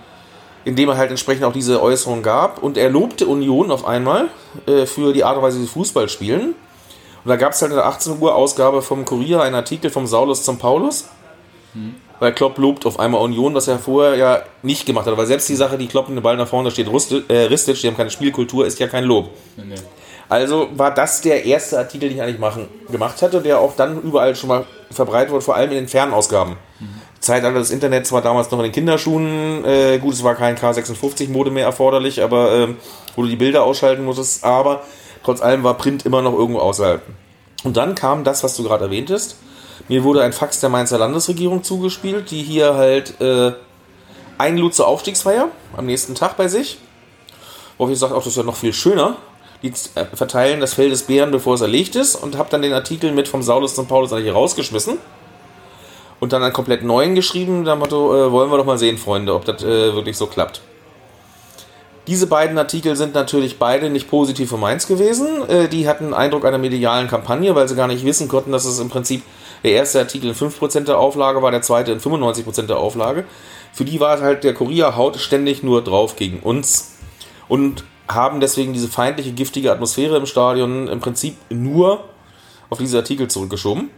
in 0.64 0.74
dem 0.74 0.88
er 0.88 0.96
halt 0.96 1.10
entsprechend 1.10 1.44
auch 1.44 1.52
diese 1.52 1.80
Äußerung 1.80 2.22
gab 2.22 2.62
und 2.62 2.76
er 2.76 2.90
lobte 2.90 3.26
Union 3.26 3.70
auf 3.70 3.86
einmal 3.86 4.28
äh, 4.66 4.84
für 4.84 5.12
die 5.12 5.22
Art 5.22 5.36
und 5.36 5.44
Weise, 5.44 5.58
wie 5.58 5.62
sie 5.62 5.68
Fußball 5.68 6.08
spielen 6.08 6.54
und 7.24 7.30
da 7.30 7.36
gab 7.36 7.52
es 7.52 7.62
halt 7.62 7.72
in 7.72 7.76
der 7.76 7.86
18 7.86 8.20
Uhr 8.20 8.34
Ausgabe 8.34 8.82
vom 8.82 9.04
Kurier 9.04 9.40
einen 9.40 9.54
Artikel 9.54 9.90
vom 9.90 10.06
Saulus 10.06 10.44
zum 10.44 10.58
Paulus. 10.58 11.06
Mhm. 11.72 11.94
Weil 12.20 12.32
Klopp 12.32 12.58
lobt 12.58 12.86
auf 12.86 13.00
einmal 13.00 13.22
Union, 13.22 13.54
was 13.54 13.66
er 13.66 13.78
vorher 13.78 14.16
ja 14.16 14.42
nicht 14.62 14.86
gemacht 14.86 15.06
hat. 15.06 15.16
Weil 15.16 15.26
selbst 15.26 15.48
die 15.48 15.56
Sache, 15.56 15.78
die 15.78 15.88
Klopp 15.88 16.08
in 16.08 16.14
den 16.14 16.22
Ball 16.22 16.36
nach 16.36 16.46
vorne 16.46 16.70
steht, 16.70 16.88
Rustic, 16.88 17.28
äh, 17.28 17.44
Ristic, 17.44 17.80
die 17.80 17.88
haben 17.88 17.96
keine 17.96 18.10
Spielkultur, 18.10 18.66
ist 18.66 18.78
ja 18.78 18.86
kein 18.86 19.04
Lob. 19.04 19.30
Nee, 19.56 19.64
nee. 19.68 19.74
Also 20.28 20.68
war 20.76 20.92
das 20.92 21.20
der 21.22 21.44
erste 21.44 21.78
Artikel, 21.78 22.08
den 22.08 22.16
ich 22.16 22.22
eigentlich 22.22 22.38
machen, 22.38 22.68
gemacht 22.90 23.20
hatte, 23.20 23.40
der 23.40 23.58
auch 23.58 23.76
dann 23.76 24.00
überall 24.02 24.34
schon 24.34 24.48
mal 24.48 24.64
verbreitet 24.90 25.32
wurde, 25.32 25.42
vor 25.42 25.56
allem 25.56 25.70
in 25.70 25.76
den 25.76 25.88
Fernausgaben. 25.88 26.56
Mhm. 26.80 26.86
Zeitalter 27.20 27.58
des 27.58 27.70
Internets 27.70 28.12
war 28.12 28.22
damals 28.22 28.50
noch 28.50 28.58
in 28.58 28.64
den 28.64 28.72
Kinderschuhen. 28.72 29.64
Äh, 29.64 29.98
gut, 29.98 30.14
es 30.14 30.22
war 30.22 30.34
kein 30.34 30.56
K56-Mode 30.56 31.50
mehr 31.50 31.64
erforderlich, 31.64 32.22
aber 32.22 32.52
äh, 32.52 32.68
wo 33.16 33.22
du 33.22 33.28
die 33.28 33.36
Bilder 33.36 33.64
ausschalten 33.64 34.04
musstest. 34.04 34.44
Aber 34.44 34.82
Trotz 35.24 35.40
allem 35.40 35.64
war 35.64 35.74
Print 35.74 36.06
immer 36.06 36.22
noch 36.22 36.34
irgendwo 36.34 36.60
außerhalb. 36.60 37.02
Und 37.64 37.76
dann 37.76 37.94
kam 37.94 38.24
das, 38.24 38.44
was 38.44 38.56
du 38.56 38.62
gerade 38.62 38.84
erwähntest. 38.84 39.36
Mir 39.88 40.04
wurde 40.04 40.22
ein 40.22 40.32
Fax 40.32 40.60
der 40.60 40.68
Mainzer 40.68 40.98
Landesregierung 40.98 41.62
zugespielt, 41.62 42.30
die 42.30 42.42
hier 42.42 42.74
halt 42.74 43.20
äh, 43.20 43.52
einlud 44.38 44.74
zur 44.74 44.86
Aufstiegsfeier 44.86 45.48
am 45.76 45.86
nächsten 45.86 46.14
Tag 46.14 46.36
bei 46.36 46.46
sich. 46.46 46.78
Wo 47.78 47.88
ich 47.88 47.98
sagte, 47.98 48.14
auch 48.14 48.20
das 48.20 48.28
ist 48.28 48.36
ja 48.36 48.42
noch 48.42 48.56
viel 48.56 48.72
schöner. 48.72 49.16
Die 49.62 49.72
äh, 49.94 50.04
verteilen 50.12 50.60
das 50.60 50.74
Fell 50.74 50.90
des 50.90 51.04
Bären, 51.04 51.30
bevor 51.30 51.54
es 51.54 51.62
erlegt 51.62 51.96
ist. 51.96 52.16
Und 52.16 52.36
habe 52.36 52.50
dann 52.50 52.62
den 52.62 52.74
Artikel 52.74 53.10
mit 53.12 53.26
vom 53.26 53.42
Saulus 53.42 53.74
zum 53.74 53.88
Paulus 53.88 54.10
hier 54.10 54.32
rausgeschmissen. 54.32 54.98
Und 56.20 56.32
dann 56.32 56.42
einen 56.42 56.52
komplett 56.52 56.84
neuen 56.84 57.14
geschrieben. 57.14 57.64
Da 57.64 57.76
Motto, 57.76 58.14
äh, 58.14 58.30
wollen 58.30 58.50
wir 58.50 58.58
doch 58.58 58.66
mal 58.66 58.78
sehen, 58.78 58.98
Freunde, 58.98 59.34
ob 59.34 59.46
das 59.46 59.62
äh, 59.62 59.94
wirklich 59.94 60.18
so 60.18 60.26
klappt. 60.26 60.60
Diese 62.06 62.26
beiden 62.26 62.58
Artikel 62.58 62.96
sind 62.96 63.14
natürlich 63.14 63.58
beide 63.58 63.88
nicht 63.88 64.10
positiv 64.10 64.50
für 64.50 64.58
Mainz 64.58 64.86
gewesen. 64.86 65.48
Äh, 65.48 65.68
die 65.68 65.88
hatten 65.88 66.12
Eindruck 66.12 66.44
einer 66.44 66.58
medialen 66.58 67.08
Kampagne, 67.08 67.54
weil 67.54 67.68
sie 67.68 67.76
gar 67.76 67.86
nicht 67.86 68.04
wissen 68.04 68.28
konnten, 68.28 68.52
dass 68.52 68.66
es 68.66 68.78
im 68.78 68.90
Prinzip 68.90 69.22
der 69.62 69.72
erste 69.72 70.00
Artikel 70.00 70.28
in 70.28 70.34
5% 70.34 70.80
der 70.80 70.98
Auflage 70.98 71.40
war, 71.40 71.50
der 71.50 71.62
zweite 71.62 71.92
in 71.92 72.00
95% 72.00 72.66
der 72.66 72.76
Auflage. 72.76 73.24
Für 73.72 73.86
die 73.86 73.98
war 74.00 74.20
halt 74.20 74.44
der 74.44 74.52
Kurier 74.52 74.96
haut 74.96 75.16
ständig 75.16 75.62
nur 75.62 75.82
drauf 75.82 76.16
gegen 76.16 76.40
uns 76.40 76.92
und 77.48 77.84
haben 78.06 78.40
deswegen 78.40 78.74
diese 78.74 78.88
feindliche, 78.88 79.32
giftige 79.32 79.72
Atmosphäre 79.72 80.16
im 80.18 80.26
Stadion 80.26 80.88
im 80.88 81.00
Prinzip 81.00 81.36
nur 81.48 82.04
auf 82.68 82.78
diese 82.78 82.98
Artikel 82.98 83.28
zurückgeschoben. 83.28 83.88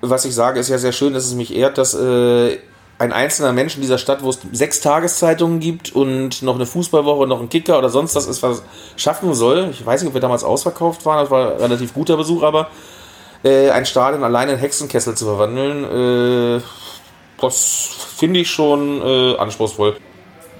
Was 0.00 0.24
ich 0.24 0.34
sage, 0.34 0.60
ist 0.60 0.68
ja 0.68 0.78
sehr 0.78 0.92
schön, 0.92 1.14
dass 1.14 1.24
es 1.24 1.34
mich 1.34 1.54
ehrt, 1.54 1.78
dass 1.78 1.94
äh, 1.94 2.58
ein 2.98 3.12
einzelner 3.12 3.52
Mensch 3.52 3.74
in 3.74 3.80
dieser 3.80 3.98
Stadt, 3.98 4.22
wo 4.22 4.30
es 4.30 4.38
sechs 4.52 4.80
Tageszeitungen 4.80 5.60
gibt 5.60 5.94
und 5.94 6.42
noch 6.42 6.54
eine 6.54 6.66
Fußballwoche 6.66 7.22
und 7.22 7.28
noch 7.28 7.40
ein 7.40 7.48
Kicker 7.48 7.78
oder 7.78 7.90
sonst 7.90 8.14
was 8.14 8.26
ist, 8.26 8.42
was 8.42 8.62
schaffen 8.96 9.34
soll. 9.34 9.70
Ich 9.72 9.84
weiß 9.84 10.02
nicht, 10.02 10.08
ob 10.08 10.14
wir 10.14 10.20
damals 10.20 10.44
ausverkauft 10.44 11.04
waren, 11.04 11.20
das 11.20 11.30
war 11.30 11.52
ein 11.52 11.60
relativ 11.60 11.92
guter 11.92 12.16
Besuch, 12.16 12.42
aber 12.42 12.68
äh, 13.42 13.70
ein 13.70 13.84
Stadion 13.84 14.22
allein 14.22 14.48
in 14.48 14.58
Hexenkessel 14.58 15.14
zu 15.16 15.24
verwandeln, 15.24 16.58
äh, 16.58 16.62
das 17.40 17.90
finde 18.16 18.40
ich 18.40 18.50
schon 18.50 19.02
äh, 19.02 19.36
anspruchsvoll. 19.36 19.96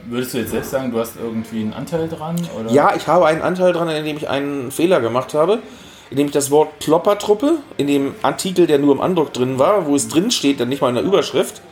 Würdest 0.06 0.34
du 0.34 0.38
jetzt 0.38 0.50
selbst 0.50 0.70
sagen, 0.70 0.90
du 0.90 0.98
hast 0.98 1.16
irgendwie 1.16 1.60
einen 1.60 1.72
Anteil 1.72 2.08
dran? 2.08 2.36
Oder? 2.58 2.70
Ja, 2.70 2.94
ich 2.94 3.06
habe 3.06 3.26
einen 3.26 3.40
Anteil 3.40 3.72
dran, 3.72 3.88
indem 3.88 4.16
ich 4.16 4.28
einen 4.28 4.70
Fehler 4.70 5.00
gemacht 5.00 5.32
habe, 5.32 5.60
indem 6.10 6.26
ich 6.26 6.32
das 6.32 6.50
Wort 6.50 6.80
Kloppertruppe 6.80 7.58
in 7.78 7.86
dem 7.86 8.14
Artikel, 8.20 8.66
der 8.66 8.78
nur 8.78 8.94
im 8.94 9.00
Andruck 9.00 9.32
drin 9.32 9.58
war, 9.58 9.86
wo 9.86 9.96
es 9.96 10.08
drin 10.08 10.30
steht, 10.30 10.60
dann 10.60 10.68
nicht 10.68 10.82
mal 10.82 10.90
in 10.90 10.96
der 10.96 11.04
Überschrift, 11.04 11.62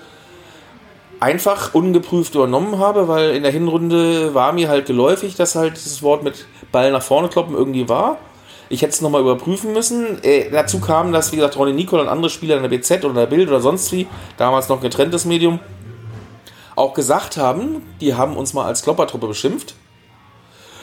einfach 1.23 1.73
ungeprüft 1.73 2.35
übernommen 2.35 2.79
habe, 2.79 3.07
weil 3.07 3.31
in 3.31 3.45
der 3.45 3.53
Hinrunde 3.53 4.35
war 4.35 4.53
mir 4.53 4.69
halt 4.69 4.87
geläufig, 4.87 5.37
dass 5.37 5.55
halt 5.55 5.77
dieses 5.77 6.03
Wort 6.03 6.25
mit 6.25 6.47
Ball 6.73 6.91
nach 6.91 7.03
vorne 7.03 7.29
kloppen 7.29 7.55
irgendwie 7.55 7.89
war. 7.89 8.19
Ich 8.69 8.83
hätte 8.83 8.91
es 8.91 9.01
nochmal 9.03 9.21
überprüfen 9.21 9.73
müssen. 9.73 10.23
Äh, 10.25 10.51
dazu 10.51 10.81
kam, 10.81 11.13
dass, 11.13 11.31
wie 11.31 11.37
gesagt, 11.37 11.57
Ronny 11.57 11.75
Nicol 11.75 12.01
und 12.01 12.09
andere 12.09 12.29
Spieler 12.29 12.57
in 12.57 12.63
der 12.63 12.71
BZ 12.71 13.05
oder 13.05 13.15
der 13.15 13.27
Bild 13.27 13.49
oder 13.49 13.61
sonst 13.61 13.93
wie, 13.93 14.09
damals 14.37 14.69
noch 14.69 14.81
getrenntes 14.81 15.25
Medium, 15.25 15.61
auch 16.75 16.93
gesagt 16.93 17.37
haben, 17.37 17.83
die 18.01 18.15
haben 18.15 18.37
uns 18.37 18.53
mal 18.53 18.65
als 18.65 18.83
Kloppertruppe 18.83 19.29
beschimpft. 19.29 19.77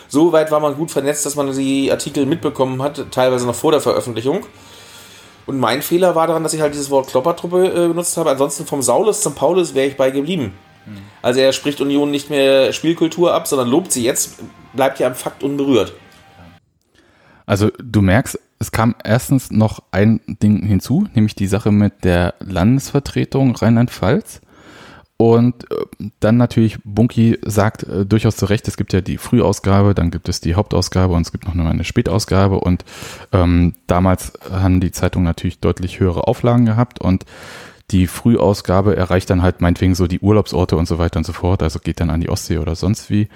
So 0.07 0.31
weit 0.31 0.51
war 0.51 0.61
man 0.61 0.75
gut 0.75 0.89
vernetzt, 0.89 1.25
dass 1.25 1.35
man 1.35 1.51
die 1.51 1.91
Artikel 1.91 2.25
mitbekommen 2.25 2.81
hat, 2.81 3.11
teilweise 3.11 3.45
noch 3.45 3.55
vor 3.55 3.71
der 3.71 3.81
Veröffentlichung. 3.81 4.45
Und 5.49 5.57
mein 5.57 5.81
Fehler 5.81 6.13
war 6.13 6.27
daran, 6.27 6.43
dass 6.43 6.53
ich 6.53 6.61
halt 6.61 6.75
dieses 6.75 6.91
Wort 6.91 7.07
Kloppertruppe 7.07 7.65
äh, 7.69 7.87
benutzt 7.87 8.15
habe. 8.17 8.29
Ansonsten 8.29 8.67
vom 8.67 8.83
Saulus 8.83 9.21
zum 9.21 9.33
Paulus 9.33 9.73
wäre 9.73 9.87
ich 9.87 9.97
bei 9.97 10.11
geblieben. 10.11 10.53
Mhm. 10.85 10.97
Also 11.23 11.39
er 11.39 11.53
spricht 11.53 11.81
Union 11.81 12.11
nicht 12.11 12.29
mehr 12.29 12.71
Spielkultur 12.71 13.33
ab, 13.33 13.47
sondern 13.47 13.67
lobt 13.67 13.91
sie 13.91 14.03
jetzt, 14.03 14.35
bleibt 14.73 14.99
ja 14.99 15.07
am 15.07 15.15
Fakt 15.15 15.41
unberührt. 15.41 15.93
Also 17.47 17.71
du 17.83 18.03
merkst, 18.03 18.39
es 18.59 18.71
kam 18.71 18.93
erstens 19.03 19.49
noch 19.49 19.79
ein 19.89 20.21
Ding 20.27 20.61
hinzu, 20.67 21.07
nämlich 21.15 21.33
die 21.33 21.47
Sache 21.47 21.71
mit 21.71 22.03
der 22.03 22.35
Landesvertretung 22.41 23.55
Rheinland-Pfalz. 23.55 24.41
Und 25.21 25.69
äh, 25.69 25.75
dann 26.21 26.37
natürlich, 26.37 26.77
Bunky 26.85 27.37
sagt 27.45 27.83
äh, 27.83 28.05
durchaus 28.05 28.37
zu 28.37 28.45
Recht, 28.45 28.69
es 28.69 28.77
gibt 28.77 28.93
ja 28.93 29.01
die 29.01 29.17
Frühausgabe, 29.17 29.93
dann 29.93 30.11
gibt 30.11 30.29
es 30.29 30.39
die 30.39 30.55
Hauptausgabe 30.55 31.13
und 31.13 31.23
es 31.23 31.33
gibt 31.33 31.45
noch 31.45 31.53
eine 31.53 31.83
Spätausgabe. 31.83 32.61
Und 32.61 32.85
ähm, 33.33 33.73
damals 33.85 34.31
haben 34.49 34.79
die 34.79 34.93
Zeitungen 34.93 35.25
natürlich 35.25 35.59
deutlich 35.59 35.99
höhere 35.99 36.25
Auflagen 36.25 36.65
gehabt 36.65 37.01
und 37.01 37.25
die 37.91 38.07
Frühausgabe 38.07 38.95
erreicht 38.95 39.29
dann 39.29 39.41
halt 39.41 39.59
meinetwegen 39.59 39.93
so 39.93 40.07
die 40.07 40.19
Urlaubsorte 40.19 40.77
und 40.77 40.87
so 40.87 40.99
weiter 40.99 41.17
und 41.17 41.25
so 41.25 41.33
fort, 41.33 41.63
also 41.63 41.79
geht 41.79 41.99
dann 41.99 42.11
an 42.11 42.21
die 42.21 42.29
Ostsee 42.29 42.59
oder 42.59 42.75
sonst 42.75 43.09
wie. 43.09 43.27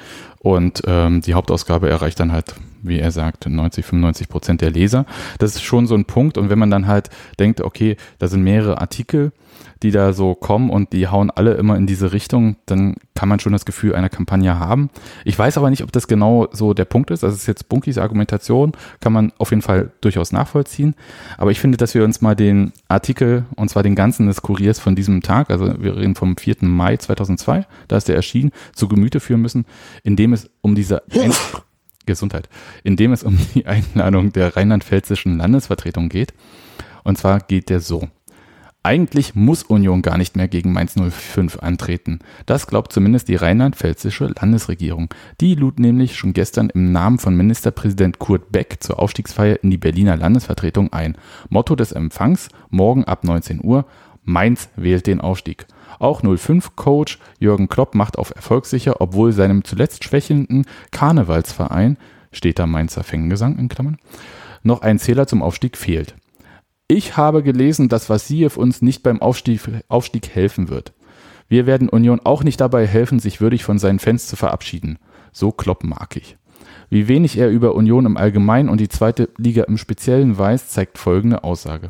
Und 0.44 0.84
ähm, 0.86 1.22
die 1.22 1.34
Hauptausgabe 1.34 1.90
erreicht 1.90 2.20
dann 2.20 2.34
halt, 2.34 2.54
wie 2.82 3.00
er 3.00 3.12
sagt, 3.12 3.48
90, 3.48 3.86
95 3.86 4.28
Prozent 4.28 4.62
der 4.62 4.72
Leser. 4.72 5.06
Das 5.40 5.56
ist 5.56 5.64
schon 5.64 5.88
so 5.88 5.96
ein 5.96 6.04
Punkt. 6.04 6.38
Und 6.38 6.50
wenn 6.50 6.60
man 6.60 6.70
dann 6.70 6.86
halt 6.86 7.10
denkt, 7.40 7.62
okay, 7.62 7.96
da 8.20 8.28
sind 8.28 8.44
mehrere 8.44 8.82
Artikel, 8.82 9.32
die 9.84 9.92
da 9.92 10.14
so 10.14 10.34
kommen 10.34 10.70
und 10.70 10.94
die 10.94 11.08
hauen 11.08 11.30
alle 11.30 11.54
immer 11.54 11.78
in 11.78 11.86
diese 11.86 12.14
Richtung, 12.14 12.56
dann 12.66 12.96
kann 13.16 13.30
man 13.30 13.40
schon 13.40 13.54
das 13.54 13.66
Gefühl 13.66 13.96
einer 13.96 14.10
Kampagne 14.10 14.58
haben. 14.58 14.90
Ich 15.26 15.38
weiß 15.38 15.58
aber 15.58 15.70
nicht, 15.70 15.84
ob 15.84 15.92
das 15.92 16.08
genau 16.08 16.48
so 16.52 16.74
der 16.74 16.86
Punkt 16.86 17.12
ist. 17.12 17.24
Das 17.24 17.34
ist 17.34 17.48
jetzt 17.48 17.70
Bunkis 17.70 17.98
Argumentation, 17.98 18.72
kann 19.02 19.14
man 19.14 19.34
auf 19.38 19.52
jeden 19.52 19.62
Fall 19.62 19.92
durchaus 20.02 20.32
nachvollziehen. 20.32 20.96
Aber 21.38 21.52
ich 21.52 21.60
finde, 21.60 21.78
dass 21.78 21.94
wir 21.94 22.04
uns 22.04 22.22
mal 22.22 22.36
den 22.36 22.72
Artikel, 22.88 23.46
und 23.56 23.70
zwar 23.70 23.84
den 23.84 23.96
ganzen 23.96 24.28
des 24.28 24.42
Kuriers 24.42 24.80
von 24.80 24.96
diesem 24.96 25.22
Tag, 25.22 25.50
also 25.50 25.74
wir 25.80 25.98
reden 25.98 26.16
vom 26.16 26.38
4. 26.38 26.58
Mai 26.62 26.98
2002, 26.98 27.66
da 27.88 27.98
ist 27.98 28.08
der 28.08 28.16
erschienen, 28.16 28.52
zu 28.74 28.88
Gemüte 28.88 29.20
führen 29.20 29.42
müssen, 29.42 29.66
indem 30.04 30.33
es 30.34 30.50
um 30.62 30.76
diese 30.76 31.04
Ein 31.12 31.32
Gesundheit, 32.06 32.50
indem 32.84 33.14
es 33.14 33.24
um 33.24 33.38
die 33.54 33.66
Einladung 33.66 34.34
der 34.34 34.56
rheinland-pfälzischen 34.56 35.38
Landesvertretung 35.38 36.10
geht. 36.10 36.34
Und 37.04 37.18
zwar 37.18 37.40
geht 37.40 37.70
der 37.70 37.80
so. 37.80 38.10
Eigentlich 38.86 39.34
muss 39.34 39.64
Union 39.64 40.02
gar 40.02 40.18
nicht 40.18 40.36
mehr 40.36 40.50
gegen 40.50 40.74
Mainz 40.74 40.96
05 40.96 41.60
antreten. 41.60 42.20
Das 42.46 42.68
glaubt 42.68 42.92
zumindest 42.92 43.30
die 43.30 43.38
rheinland-pfälzische 43.38 44.34
Landesregierung. 44.38 45.08
Die 45.40 45.56
lud 45.56 45.80
nämlich 45.80 46.18
schon 46.18 46.34
gestern 46.34 46.70
im 46.70 46.92
Namen 46.92 47.18
von 47.18 47.34
Ministerpräsident 47.34 48.20
Kurt 48.20 48.52
Beck 48.52 48.78
zur 48.82 49.00
Aufstiegsfeier 49.00 49.64
in 49.64 49.72
die 49.72 49.78
Berliner 49.78 50.18
Landesvertretung 50.18 50.92
ein. 50.92 51.18
Motto 51.48 51.78
des 51.78 51.94
Empfangs 51.94 52.50
morgen 52.70 53.06
ab 53.06 53.24
19 53.24 53.64
Uhr 53.64 53.86
Mainz 54.26 54.70
wählt 54.76 55.08
den 55.08 55.22
Aufstieg. 55.22 55.66
Auch 56.00 56.22
05-Coach 56.22 57.20
Jürgen 57.40 57.70
Klopp 57.70 57.96
macht 57.96 58.18
auf 58.18 58.36
Erfolg 58.36 58.66
sicher, 58.66 59.02
obwohl 59.02 59.32
seinem 59.32 59.64
zuletzt 59.64 60.04
schwächelnden 60.04 60.66
Karnevalsverein, 60.92 61.98
steht 62.32 62.60
da 62.60 62.68
Mainzer 62.68 63.04
Fängengesang 63.04 63.58
in 63.58 63.70
Klammern, 63.70 63.98
noch 64.64 64.82
ein 64.82 65.00
Zähler 65.00 65.28
zum 65.28 65.42
Aufstieg 65.42 65.78
fehlt. 65.78 66.16
Ich 66.88 67.18
habe 67.18 67.44
gelesen, 67.44 67.90
dass 67.90 68.10
Vassiev 68.10 68.58
uns 68.58 68.82
nicht 68.82 69.04
beim 69.04 69.22
Aufstieg, 69.22 69.62
Aufstieg 69.88 70.30
helfen 70.30 70.70
wird. 70.70 70.94
Wir 71.48 71.66
werden 71.66 71.90
Union 71.90 72.20
auch 72.24 72.44
nicht 72.44 72.60
dabei 72.62 72.88
helfen, 72.88 73.20
sich 73.20 73.42
würdig 73.42 73.64
von 73.64 73.80
seinen 73.80 74.00
Fans 74.00 74.28
zu 74.28 74.36
verabschieden. 74.36 75.00
So 75.32 75.52
Klopp 75.52 75.84
mag 75.84 76.16
ich. 76.16 76.38
Wie 76.94 77.08
wenig 77.08 77.40
er 77.40 77.50
über 77.50 77.74
Union 77.74 78.06
im 78.06 78.18
Allgemeinen 78.18 78.70
und 78.70 78.80
die 78.80 78.88
zweite 78.88 79.30
Liga 79.38 79.64
im 79.64 79.80
Speziellen 79.80 80.38
weiß, 80.38 80.70
zeigt 80.70 81.00
folgende 81.00 81.44
Aussage. 81.44 81.90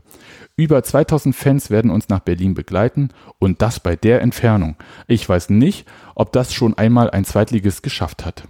Über 0.56 0.82
2000 0.82 1.36
Fans 1.36 1.70
werden 1.70 1.92
uns 1.92 2.08
nach 2.08 2.22
Berlin 2.22 2.54
begleiten 2.54 3.10
und 3.38 3.62
das 3.62 3.82
bei 3.82 3.98
der 3.98 4.22
Entfernung. 4.22 4.78
Ich 5.10 5.28
weiß 5.28 5.50
nicht, 5.50 5.86
ob 6.16 6.32
das 6.32 6.54
schon 6.54 6.78
einmal 6.78 7.10
ein 7.10 7.26
Zweitliges 7.26 7.82
geschafft 7.82 8.26
hat. 8.26 8.48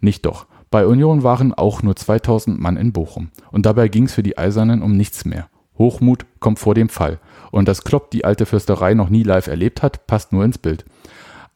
Nicht 0.00 0.24
doch. 0.24 0.46
Bei 0.70 0.86
Union 0.86 1.24
waren 1.24 1.52
auch 1.52 1.82
nur 1.82 1.94
2000 1.94 2.58
Mann 2.58 2.78
in 2.78 2.94
Bochum. 2.94 3.28
Und 3.52 3.66
dabei 3.66 3.88
ging 3.88 4.04
es 4.04 4.14
für 4.14 4.22
die 4.22 4.38
Eisernen 4.38 4.80
um 4.80 4.96
nichts 4.96 5.26
mehr. 5.26 5.50
Hochmut 5.76 6.24
kommt 6.40 6.58
vor 6.58 6.74
dem 6.74 6.88
Fall. 6.88 7.18
Und 7.50 7.68
dass 7.68 7.84
Klopp 7.84 8.10
die 8.12 8.24
alte 8.24 8.46
Fürsterei 8.46 8.94
noch 8.94 9.10
nie 9.10 9.24
live 9.24 9.46
erlebt 9.46 9.82
hat, 9.82 10.06
passt 10.06 10.32
nur 10.32 10.42
ins 10.42 10.56
Bild. 10.56 10.86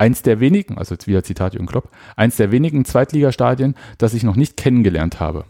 Eins 0.01 0.23
der 0.23 0.41
wenigen, 0.41 0.79
also 0.79 0.95
jetzt 0.95 1.07
wieder 1.07 1.23
Zitat 1.23 1.53
Jürgen 1.53 1.67
Klopp, 1.67 1.91
eins 2.17 2.37
der 2.37 2.51
wenigen 2.51 2.87
Zweitligastadien, 2.87 3.75
das 3.99 4.15
ich 4.15 4.23
noch 4.23 4.35
nicht 4.35 4.57
kennengelernt 4.57 5.21
habe. 5.21 5.45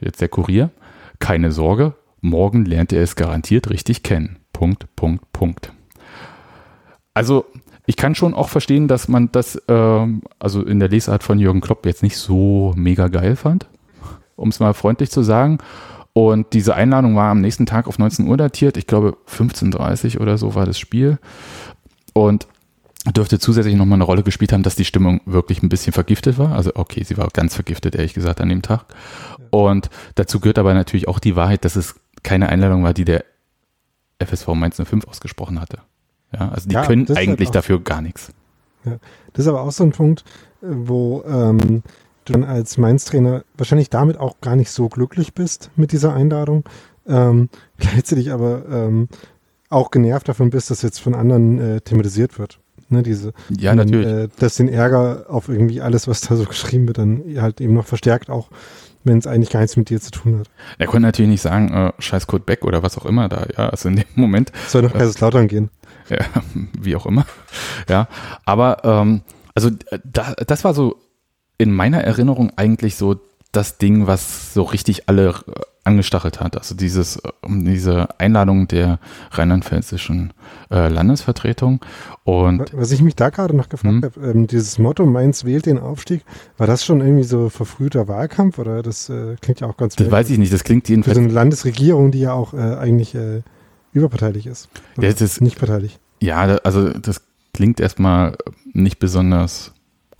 Jetzt 0.00 0.20
der 0.20 0.28
Kurier. 0.28 0.70
Keine 1.18 1.50
Sorge, 1.50 1.94
morgen 2.20 2.66
lernt 2.66 2.92
er 2.92 3.02
es 3.02 3.16
garantiert 3.16 3.70
richtig 3.70 4.04
kennen. 4.04 4.38
Punkt, 4.52 4.86
Punkt, 4.94 5.32
Punkt. 5.32 5.72
Also 7.14 7.46
ich 7.84 7.96
kann 7.96 8.14
schon 8.14 8.32
auch 8.32 8.48
verstehen, 8.48 8.86
dass 8.86 9.08
man 9.08 9.32
das, 9.32 9.60
ähm, 9.66 10.22
also 10.38 10.62
in 10.62 10.78
der 10.78 10.88
Lesart 10.88 11.24
von 11.24 11.40
Jürgen 11.40 11.60
Klopp 11.60 11.84
jetzt 11.84 12.04
nicht 12.04 12.16
so 12.16 12.74
mega 12.76 13.08
geil 13.08 13.34
fand, 13.34 13.66
um 14.36 14.50
es 14.50 14.60
mal 14.60 14.74
freundlich 14.74 15.10
zu 15.10 15.24
sagen. 15.24 15.58
Und 16.12 16.52
diese 16.52 16.76
Einladung 16.76 17.16
war 17.16 17.32
am 17.32 17.40
nächsten 17.40 17.66
Tag 17.66 17.88
auf 17.88 17.98
19 17.98 18.28
Uhr 18.28 18.36
datiert. 18.36 18.76
Ich 18.76 18.86
glaube 18.86 19.16
15.30 19.28 20.14
Uhr 20.14 20.20
oder 20.22 20.38
so 20.38 20.54
war 20.54 20.64
das 20.64 20.78
Spiel. 20.78 21.18
Und 22.12 22.46
dürfte 23.12 23.38
zusätzlich 23.38 23.74
nochmal 23.74 23.96
eine 23.96 24.04
Rolle 24.04 24.22
gespielt 24.22 24.52
haben, 24.52 24.62
dass 24.62 24.76
die 24.76 24.84
Stimmung 24.84 25.20
wirklich 25.26 25.62
ein 25.62 25.68
bisschen 25.68 25.92
vergiftet 25.92 26.38
war. 26.38 26.52
Also 26.52 26.72
okay, 26.74 27.04
sie 27.04 27.16
war 27.18 27.28
ganz 27.32 27.54
vergiftet, 27.54 27.94
ehrlich 27.94 28.14
gesagt, 28.14 28.40
an 28.40 28.48
dem 28.48 28.62
Tag. 28.62 28.86
Und 29.50 29.90
dazu 30.14 30.40
gehört 30.40 30.58
aber 30.58 30.74
natürlich 30.74 31.06
auch 31.06 31.18
die 31.18 31.36
Wahrheit, 31.36 31.64
dass 31.64 31.76
es 31.76 31.96
keine 32.22 32.48
Einladung 32.48 32.82
war, 32.82 32.94
die 32.94 33.04
der 33.04 33.24
FSV 34.18 34.48
Mainz 34.48 34.80
05 34.82 35.06
ausgesprochen 35.06 35.60
hatte. 35.60 35.78
Ja, 36.32 36.48
also 36.48 36.68
die 36.68 36.74
Ja, 36.74 36.86
können 36.86 37.06
eigentlich 37.14 37.48
halt 37.48 37.54
dafür 37.54 37.80
gar 37.80 38.00
nichts. 38.00 38.32
Ja. 38.84 38.98
Das 39.32 39.44
ist 39.44 39.48
aber 39.48 39.62
auch 39.62 39.72
so 39.72 39.84
ein 39.84 39.92
Punkt, 39.92 40.24
wo 40.60 41.22
ähm, 41.26 41.82
du 42.24 42.32
dann 42.32 42.44
als 42.44 42.78
Mainz-Trainer 42.78 43.44
wahrscheinlich 43.56 43.90
damit 43.90 44.18
auch 44.18 44.40
gar 44.40 44.56
nicht 44.56 44.70
so 44.70 44.88
glücklich 44.88 45.34
bist 45.34 45.70
mit 45.76 45.92
dieser 45.92 46.14
Einladung. 46.14 46.64
Ähm, 47.06 47.48
gleichzeitig 47.78 48.32
aber 48.32 48.64
ähm, 48.68 49.08
auch 49.68 49.90
genervt 49.90 50.28
davon 50.28 50.50
bist, 50.50 50.70
dass 50.70 50.82
jetzt 50.82 51.00
von 51.00 51.14
anderen 51.14 51.58
äh, 51.58 51.80
thematisiert 51.80 52.38
wird. 52.38 52.60
Ne, 52.94 53.02
diese, 53.02 53.32
Ja, 53.50 53.74
dann, 53.74 53.88
natürlich. 53.88 54.06
Äh, 54.06 54.28
dass 54.38 54.54
den 54.54 54.68
Ärger 54.68 55.26
auf 55.28 55.48
irgendwie 55.48 55.80
alles, 55.80 56.08
was 56.08 56.20
da 56.20 56.36
so 56.36 56.44
geschrieben 56.44 56.86
wird, 56.86 56.98
dann 56.98 57.22
halt 57.36 57.60
eben 57.60 57.74
noch 57.74 57.86
verstärkt, 57.86 58.30
auch 58.30 58.48
wenn 59.04 59.18
es 59.18 59.26
eigentlich 59.26 59.50
gar 59.50 59.60
nichts 59.60 59.76
mit 59.76 59.90
dir 59.90 60.00
zu 60.00 60.10
tun 60.10 60.38
hat. 60.38 60.50
Er 60.78 60.86
konnte 60.86 61.02
natürlich 61.02 61.30
nicht 61.30 61.42
sagen, 61.42 61.72
äh, 61.72 61.92
scheiß 61.98 62.26
Kurt 62.26 62.46
Beck 62.46 62.64
oder 62.64 62.82
was 62.82 62.96
auch 62.96 63.04
immer 63.04 63.28
da, 63.28 63.46
ja, 63.56 63.68
also 63.68 63.88
in 63.88 63.96
dem 63.96 64.04
Moment. 64.14 64.52
Soll 64.68 64.82
nach 64.82 64.92
Kaiserslautern 64.92 65.48
gehen. 65.48 65.70
Ja, 66.08 66.18
wie 66.78 66.96
auch 66.96 67.06
immer. 67.06 67.26
Ja, 67.88 68.08
aber 68.44 68.84
ähm, 68.84 69.22
also 69.54 69.68
äh, 69.90 69.98
da, 70.04 70.34
das 70.46 70.64
war 70.64 70.74
so 70.74 70.96
in 71.58 71.72
meiner 71.72 72.02
Erinnerung 72.02 72.52
eigentlich 72.56 72.96
so 72.96 73.20
das 73.52 73.78
Ding, 73.78 74.06
was 74.06 74.54
so 74.54 74.62
richtig 74.62 75.08
alle 75.08 75.28
äh, 75.28 75.60
angestachelt 75.84 76.40
hat. 76.40 76.56
Also 76.56 76.74
dieses, 76.74 77.16
äh, 77.16 77.28
um 77.42 77.64
diese 77.64 78.08
Einladung 78.18 78.66
der 78.68 78.98
rheinland-pfälzischen 79.32 80.32
äh, 80.70 80.88
Landesvertretung. 80.88 81.80
Und 82.24 82.72
Was 82.72 82.90
ich 82.90 83.02
mich 83.02 83.14
da 83.16 83.30
gerade 83.30 83.54
noch 83.54 83.68
gefragt 83.68 83.84
Hm. 83.94 84.02
habe, 84.02 84.20
ähm, 84.30 84.46
dieses 84.46 84.78
Motto 84.78 85.04
Mainz 85.06 85.44
wählt 85.44 85.66
den 85.66 85.78
Aufstieg, 85.78 86.24
war 86.56 86.66
das 86.66 86.84
schon 86.84 87.00
irgendwie 87.00 87.24
so 87.24 87.48
verfrühter 87.50 88.08
Wahlkampf 88.08 88.58
oder 88.58 88.82
das 88.82 89.08
äh, 89.10 89.36
klingt 89.40 89.60
ja 89.60 89.68
auch 89.68 89.76
ganz 89.76 89.94
das 89.96 90.10
weiß 90.10 90.30
ich 90.30 90.38
nicht, 90.38 90.52
das 90.52 90.64
klingt 90.64 90.86
Für 90.86 90.92
jedenfalls 90.92 91.16
so 91.16 91.22
eine 91.22 91.32
Landesregierung, 91.32 92.10
die 92.10 92.20
ja 92.20 92.32
auch 92.32 92.54
äh, 92.54 92.56
eigentlich 92.56 93.14
äh, 93.14 93.42
überparteilich 93.92 94.46
ist. 94.46 94.68
Ja, 95.00 95.10
das 95.10 95.20
ist- 95.20 95.40
nicht 95.40 95.58
parteilich. 95.58 95.98
Ja, 96.20 96.40
also 96.64 96.88
das 96.90 97.20
klingt 97.52 97.80
erstmal 97.80 98.36
nicht 98.72 98.98
besonders 98.98 99.72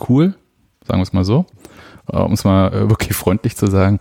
cool, 0.08 0.34
sagen 0.86 0.98
wir 1.00 1.04
es 1.04 1.12
mal 1.14 1.24
so, 1.24 1.46
um 2.06 2.32
es 2.32 2.44
mal 2.44 2.72
äh, 2.72 2.88
wirklich 2.90 3.16
freundlich 3.16 3.56
zu 3.56 3.66
sagen. 3.66 3.98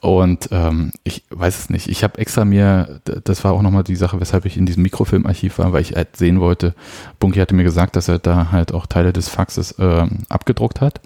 Und 0.00 0.48
ähm, 0.52 0.92
ich 1.04 1.24
weiß 1.30 1.58
es 1.58 1.70
nicht. 1.70 1.88
Ich 1.88 2.04
habe 2.04 2.18
extra 2.18 2.44
mir, 2.44 3.00
das 3.24 3.44
war 3.44 3.52
auch 3.52 3.62
nochmal 3.62 3.84
die 3.84 3.96
Sache, 3.96 4.20
weshalb 4.20 4.44
ich 4.46 4.56
in 4.56 4.66
diesem 4.66 4.82
Mikrofilmarchiv 4.82 5.58
war, 5.58 5.72
weil 5.72 5.82
ich 5.82 5.94
halt 5.94 6.16
sehen 6.16 6.40
wollte, 6.40 6.74
Bunky 7.18 7.38
hatte 7.38 7.54
mir 7.54 7.64
gesagt, 7.64 7.96
dass 7.96 8.08
er 8.08 8.18
da 8.18 8.52
halt 8.52 8.72
auch 8.72 8.86
Teile 8.86 9.12
des 9.12 9.28
Faxes 9.28 9.74
ähm, 9.78 10.18
abgedruckt 10.28 10.80
hat. 10.80 11.00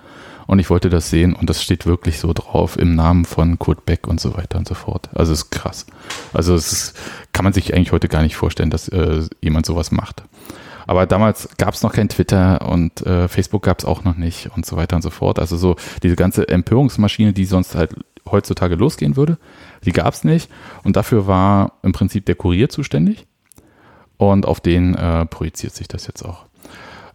Und 0.47 0.61
ich 0.61 0.71
wollte 0.71 0.91
das 0.91 1.11
sehen 1.11 1.35
und 1.35 1.51
das 1.51 1.61
steht 1.61 1.87
wirklich 1.87 2.21
so 2.21 2.33
drauf 2.33 2.79
im 2.79 2.95
Namen 2.95 3.25
von 3.25 3.59
Kurt 3.59 3.85
Beck 3.85 4.07
und 4.07 4.21
so 4.21 4.37
weiter 4.37 4.59
und 4.59 4.69
so 4.69 4.75
fort. 4.75 5.09
Also 5.13 5.33
es 5.33 5.41
ist 5.41 5.51
krass. 5.51 5.87
Also 6.33 6.55
es 6.55 6.73
ist, 6.73 6.99
kann 7.33 7.43
man 7.43 7.53
sich 7.53 7.75
eigentlich 7.75 7.91
heute 7.91 8.07
gar 8.07 8.23
nicht 8.23 8.37
vorstellen, 8.37 8.71
dass 8.71 8.87
äh, 8.89 9.23
jemand 9.41 9.67
sowas 9.67 9.91
macht. 9.91 10.23
Aber 10.87 11.07
damals 11.07 11.49
gab 11.59 11.75
es 11.75 11.83
noch 11.83 11.93
kein 11.93 12.09
Twitter 12.09 12.69
und 12.69 13.05
äh, 13.05 13.29
Facebook 13.29 13.63
gab 13.63 13.79
es 13.79 13.85
auch 13.85 14.05
noch 14.05 14.17
nicht 14.17 14.51
und 14.57 14.65
so 14.65 14.77
weiter 14.77 14.97
und 14.97 15.03
so 15.03 15.11
fort. 15.11 15.39
Also 15.39 15.57
so 15.57 15.77
diese 16.03 16.17
ganze 16.17 16.49
Empörungsmaschine, 16.49 17.33
die 17.33 17.45
sonst 17.45 17.75
halt 17.75 17.95
heutzutage 18.31 18.75
losgehen 18.75 19.17
würde, 19.17 19.39
die 19.85 19.93
gab 19.93 20.15
es 20.15 20.25
nicht. 20.25 20.51
Und 20.85 20.97
dafür 20.97 21.27
war 21.27 21.73
im 21.83 21.93
Prinzip 21.93 22.27
der 22.27 22.35
Kurier 22.35 22.69
zuständig. 22.69 23.27
Und 24.19 24.47
auf 24.47 24.61
den 24.61 24.95
äh, 24.95 25.27
projiziert 25.27 25.75
sich 25.75 25.89
das 25.89 26.07
jetzt 26.07 26.23
auch. 26.23 26.47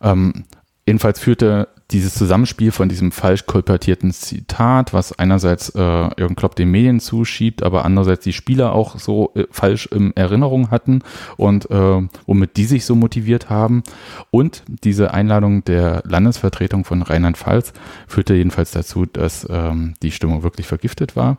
Ähm, 0.01 0.45
jedenfalls 0.85 1.19
führte 1.19 1.67
dieses 1.91 2.13
Zusammenspiel 2.13 2.71
von 2.71 2.89
diesem 2.89 3.11
falsch 3.11 3.45
kolportierten 3.45 4.11
Zitat, 4.11 4.93
was 4.93 5.17
einerseits 5.17 5.69
äh, 5.69 5.79
Jürgen 6.17 6.35
Klopp 6.35 6.55
den 6.55 6.71
Medien 6.71 6.99
zuschiebt, 6.99 7.63
aber 7.63 7.85
andererseits 7.85 8.23
die 8.23 8.33
Spieler 8.33 8.73
auch 8.73 8.97
so 8.97 9.31
äh, 9.35 9.45
falsch 9.51 9.87
in 9.87 10.15
Erinnerung 10.15 10.71
hatten 10.71 11.01
und 11.37 11.69
äh, 11.69 12.07
womit 12.25 12.57
die 12.57 12.65
sich 12.65 12.85
so 12.85 12.95
motiviert 12.95 13.49
haben. 13.49 13.83
Und 14.31 14.63
diese 14.83 15.13
Einladung 15.13 15.63
der 15.63 16.03
Landesvertretung 16.05 16.85
von 16.85 17.01
Rheinland-Pfalz 17.01 17.73
führte 18.07 18.35
jedenfalls 18.35 18.71
dazu, 18.71 19.05
dass 19.05 19.47
ähm, 19.49 19.93
die 20.01 20.11
Stimmung 20.11 20.43
wirklich 20.43 20.67
vergiftet 20.67 21.15
war. 21.15 21.37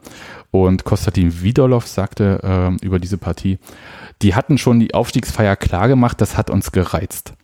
Und 0.50 0.84
Konstantin 0.84 1.42
Widorlov 1.42 1.86
sagte 1.86 2.40
ähm, 2.42 2.76
über 2.82 2.98
diese 2.98 3.16
Partie, 3.16 3.58
die 4.20 4.34
hatten 4.34 4.58
schon 4.58 4.80
die 4.80 4.94
Aufstiegsfeier 4.94 5.56
klar 5.56 5.88
gemacht, 5.88 6.20
das 6.20 6.36
hat 6.36 6.50
uns 6.50 6.72
gereizt. 6.72 7.34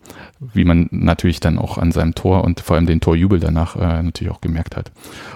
Wie 0.41 0.65
man 0.65 0.89
natürlich 0.91 1.41
dann 1.41 1.59
auch 1.59 1.79
an 1.79 1.93
seinem 1.93 2.15
Tor 2.15 2.45
und 2.45 2.61
vor 2.61 2.77
allem 2.77 2.87
den 2.87 3.01
Torjubel 3.01 3.41
danach 3.41 3.77
äh, 3.77 4.03
natürlich 4.03 4.33
auch 4.33 4.41
gemerkt 4.41 4.77
hat. 4.77 4.91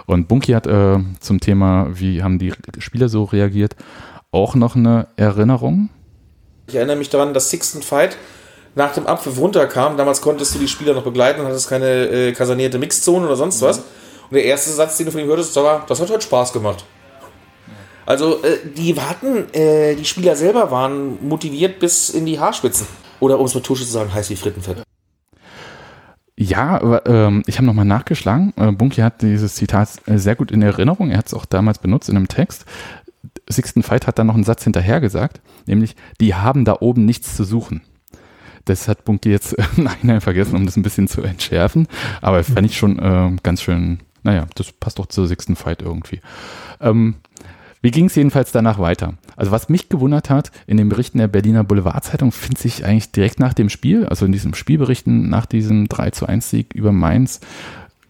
Und 0.07 0.29
Bunky 0.29 0.53
hat 0.53 0.67
äh, 0.67 0.99
zum 1.21 1.41
Thema, 1.41 1.89
wie 1.93 2.23
haben 2.23 2.39
die 2.39 2.53
Spieler 2.79 3.09
so 3.09 3.25
reagiert, 3.25 3.77
auch 4.31 4.55
noch 4.55 4.77
eine 4.77 5.09
Erinnerung. 5.17 5.91
Ich 6.67 6.75
erinnere 6.75 6.97
mich 6.97 7.11
daran, 7.11 7.35
dass 7.35 7.51
Sixten 7.51 7.83
Fight 7.83 8.17
nach 8.75 8.95
dem 8.95 9.07
Abpfiff 9.07 9.39
runterkam. 9.39 9.97
Damals 9.97 10.21
konntest 10.21 10.55
du 10.55 10.59
die 10.59 10.69
Spieler 10.69 10.95
noch 10.95 11.05
begleiten 11.05 11.41
und 11.41 11.47
hattest 11.47 11.69
keine 11.69 12.07
äh, 12.07 12.33
kasernierte 12.33 12.79
Mixzone 12.79 13.27
oder 13.27 13.37
sonst 13.37 13.61
was. 13.63 13.79
Und 13.79 14.37
der 14.37 14.45
erste 14.45 14.71
Satz, 14.71 14.97
den 14.97 15.07
du 15.07 15.13
von 15.13 15.21
ihm 15.21 15.27
hörtest, 15.27 15.55
war, 15.57 15.85
das 15.87 16.01
hat 16.01 16.11
heute 16.11 16.23
Spaß 16.23 16.53
gemacht. 16.53 16.85
Also 18.07 18.43
äh, 18.43 18.59
die 18.77 18.97
warten, 18.97 19.53
äh, 19.53 19.95
die 19.95 20.05
Spieler 20.05 20.35
selber 20.35 20.71
waren 20.71 21.19
motiviert 21.27 21.79
bis 21.79 22.11
in 22.11 22.27
die 22.27 22.41
Haarspitzen. 22.41 22.87
Oder 23.23 23.39
um 23.39 23.47
es 23.47 23.55
mit 23.55 23.63
Tusche 23.63 23.85
zu 23.85 23.93
sagen, 23.93 24.13
heiß 24.13 24.31
wie 24.31 24.37
Frittenfett. 24.37 24.83
Ja, 26.37 26.83
aber, 26.83 27.07
ähm, 27.07 27.45
ich 27.47 27.57
habe 27.59 27.67
nochmal 27.67 27.85
nachgeschlagen. 27.85 28.53
Äh, 28.57 28.73
Bunky 28.73 29.01
hat 29.01 29.23
dieses 29.23 29.55
Zitat 29.55 29.91
äh, 30.07 30.19
sehr 30.19 30.35
gut 30.35 30.51
in 30.51 30.61
Erinnerung. 30.61 31.13
Er 31.13 31.19
hat 31.19 31.29
es 31.29 31.35
auch 31.35 31.45
damals 31.45 31.79
benutzt 31.79 32.09
in 32.09 32.17
einem 32.17 32.27
Text. 32.27 32.65
Sixten 33.49 33.85
Fight 33.85 34.09
hat 34.09 34.19
dann 34.19 34.27
noch 34.27 34.35
einen 34.35 34.43
Satz 34.43 34.65
hinterher 34.65 35.01
gesagt, 35.01 35.41
nämlich, 35.67 35.95
die 36.21 36.35
haben 36.35 36.65
da 36.65 36.79
oben 36.81 37.05
nichts 37.05 37.37
zu 37.37 37.45
suchen. 37.45 37.83
Das 38.65 38.89
hat 38.89 39.05
Bunky 39.05 39.31
jetzt 39.31 39.53
im 39.77 39.85
Nachhinein 39.85 40.21
vergessen, 40.21 40.57
um 40.57 40.67
das 40.67 40.77
ein 40.77 40.83
bisschen 40.83 41.07
zu 41.07 41.23
entschärfen. 41.23 41.87
Aber 42.23 42.43
fand 42.43 42.67
ich 42.67 42.77
schon 42.77 42.99
äh, 42.99 43.37
ganz 43.45 43.63
schön, 43.63 44.01
naja, 44.25 44.47
das 44.57 44.73
passt 44.73 44.99
doch 44.99 45.07
zur 45.07 45.29
Sixten 45.29 45.55
Fight 45.55 45.81
irgendwie. 45.81 46.21
Ähm, 46.81 47.15
Wie 47.83 47.90
ging 47.90 48.07
es 48.07 48.14
jedenfalls 48.14 48.53
danach 48.53 48.79
weiter? 48.79 49.14
Also 49.37 49.51
was 49.51 49.68
mich 49.68 49.88
gewundert 49.88 50.31
hat, 50.31 50.53
in 50.68 50.77
den 50.77 50.88
Berichten 50.88 51.18
der 51.18 51.27
Berliner 51.27 51.64
Boulevardzeitung 51.64 52.31
findet 52.31 52.59
sich 52.59 52.85
eigentlich 52.85 53.11
direkt 53.11 53.40
nach 53.40 53.55
dem 53.55 53.68
Spiel, 53.68 54.07
also 54.07 54.25
in 54.25 54.31
diesen 54.31 54.55
Spielberichten 54.55 55.29
nach 55.29 55.47
diesem 55.47 55.88
3 55.88 56.11
zu 56.11 56.27
1 56.27 56.49
Sieg 56.49 56.75
über 56.75 56.92
Mainz, 56.92 57.40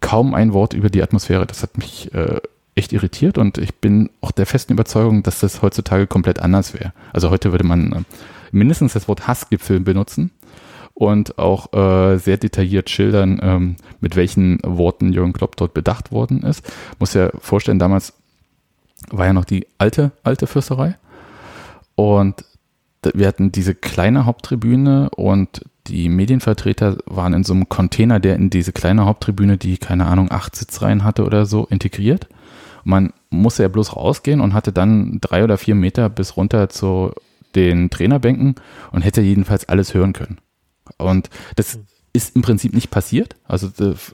kaum 0.00 0.34
ein 0.34 0.52
Wort 0.52 0.74
über 0.74 0.90
die 0.90 1.02
Atmosphäre. 1.02 1.46
Das 1.46 1.62
hat 1.62 1.78
mich 1.78 2.12
äh, 2.12 2.40
echt 2.74 2.92
irritiert 2.92 3.38
und 3.38 3.56
ich 3.56 3.74
bin 3.76 4.10
auch 4.20 4.30
der 4.30 4.44
festen 4.44 4.74
Überzeugung, 4.74 5.22
dass 5.22 5.40
das 5.40 5.62
heutzutage 5.62 6.06
komplett 6.06 6.38
anders 6.38 6.74
wäre. 6.74 6.92
Also 7.14 7.30
heute 7.30 7.52
würde 7.52 7.64
man 7.64 7.92
äh, 7.92 8.02
mindestens 8.50 8.92
das 8.92 9.08
Wort 9.08 9.26
Hassgipfel 9.26 9.80
benutzen 9.80 10.32
und 10.92 11.38
auch 11.38 11.72
äh, 11.72 12.18
sehr 12.18 12.36
detailliert 12.36 12.90
schildern, 12.90 13.40
ähm, 13.42 13.76
mit 14.00 14.16
welchen 14.16 14.58
Worten 14.62 15.14
Jürgen 15.14 15.32
Klopp 15.32 15.56
dort 15.56 15.72
bedacht 15.72 16.12
worden 16.12 16.42
ist. 16.42 16.70
Muss 16.98 17.14
ja 17.14 17.30
vorstellen, 17.40 17.78
damals 17.78 18.12
war 19.10 19.26
ja 19.26 19.32
noch 19.32 19.44
die 19.44 19.66
alte, 19.78 20.12
alte 20.22 20.46
Fürsterei. 20.46 20.96
Und 21.94 22.44
wir 23.14 23.26
hatten 23.26 23.52
diese 23.52 23.74
kleine 23.74 24.26
Haupttribüne 24.26 25.10
und 25.10 25.62
die 25.88 26.08
Medienvertreter 26.08 26.98
waren 27.06 27.34
in 27.34 27.44
so 27.44 27.52
einem 27.52 27.68
Container, 27.68 28.20
der 28.20 28.36
in 28.36 28.50
diese 28.50 28.72
kleine 28.72 29.04
Haupttribüne, 29.04 29.58
die 29.58 29.78
keine 29.78 30.06
Ahnung, 30.06 30.30
acht 30.30 30.54
Sitzreihen 30.54 31.02
hatte 31.02 31.24
oder 31.24 31.44
so, 31.44 31.66
integriert. 31.66 32.28
Man 32.84 33.12
musste 33.30 33.64
ja 33.64 33.68
bloß 33.68 33.96
rausgehen 33.96 34.40
und 34.40 34.54
hatte 34.54 34.72
dann 34.72 35.18
drei 35.20 35.42
oder 35.44 35.58
vier 35.58 35.74
Meter 35.74 36.08
bis 36.08 36.36
runter 36.36 36.68
zu 36.68 37.12
den 37.54 37.90
Trainerbänken 37.90 38.54
und 38.92 39.02
hätte 39.02 39.20
jedenfalls 39.20 39.68
alles 39.68 39.94
hören 39.94 40.12
können. 40.12 40.38
Und 40.98 41.30
das 41.56 41.78
ist 42.12 42.36
im 42.36 42.42
Prinzip 42.42 42.74
nicht 42.74 42.90
passiert. 42.90 43.36
Also 43.44 43.68
das 43.68 44.12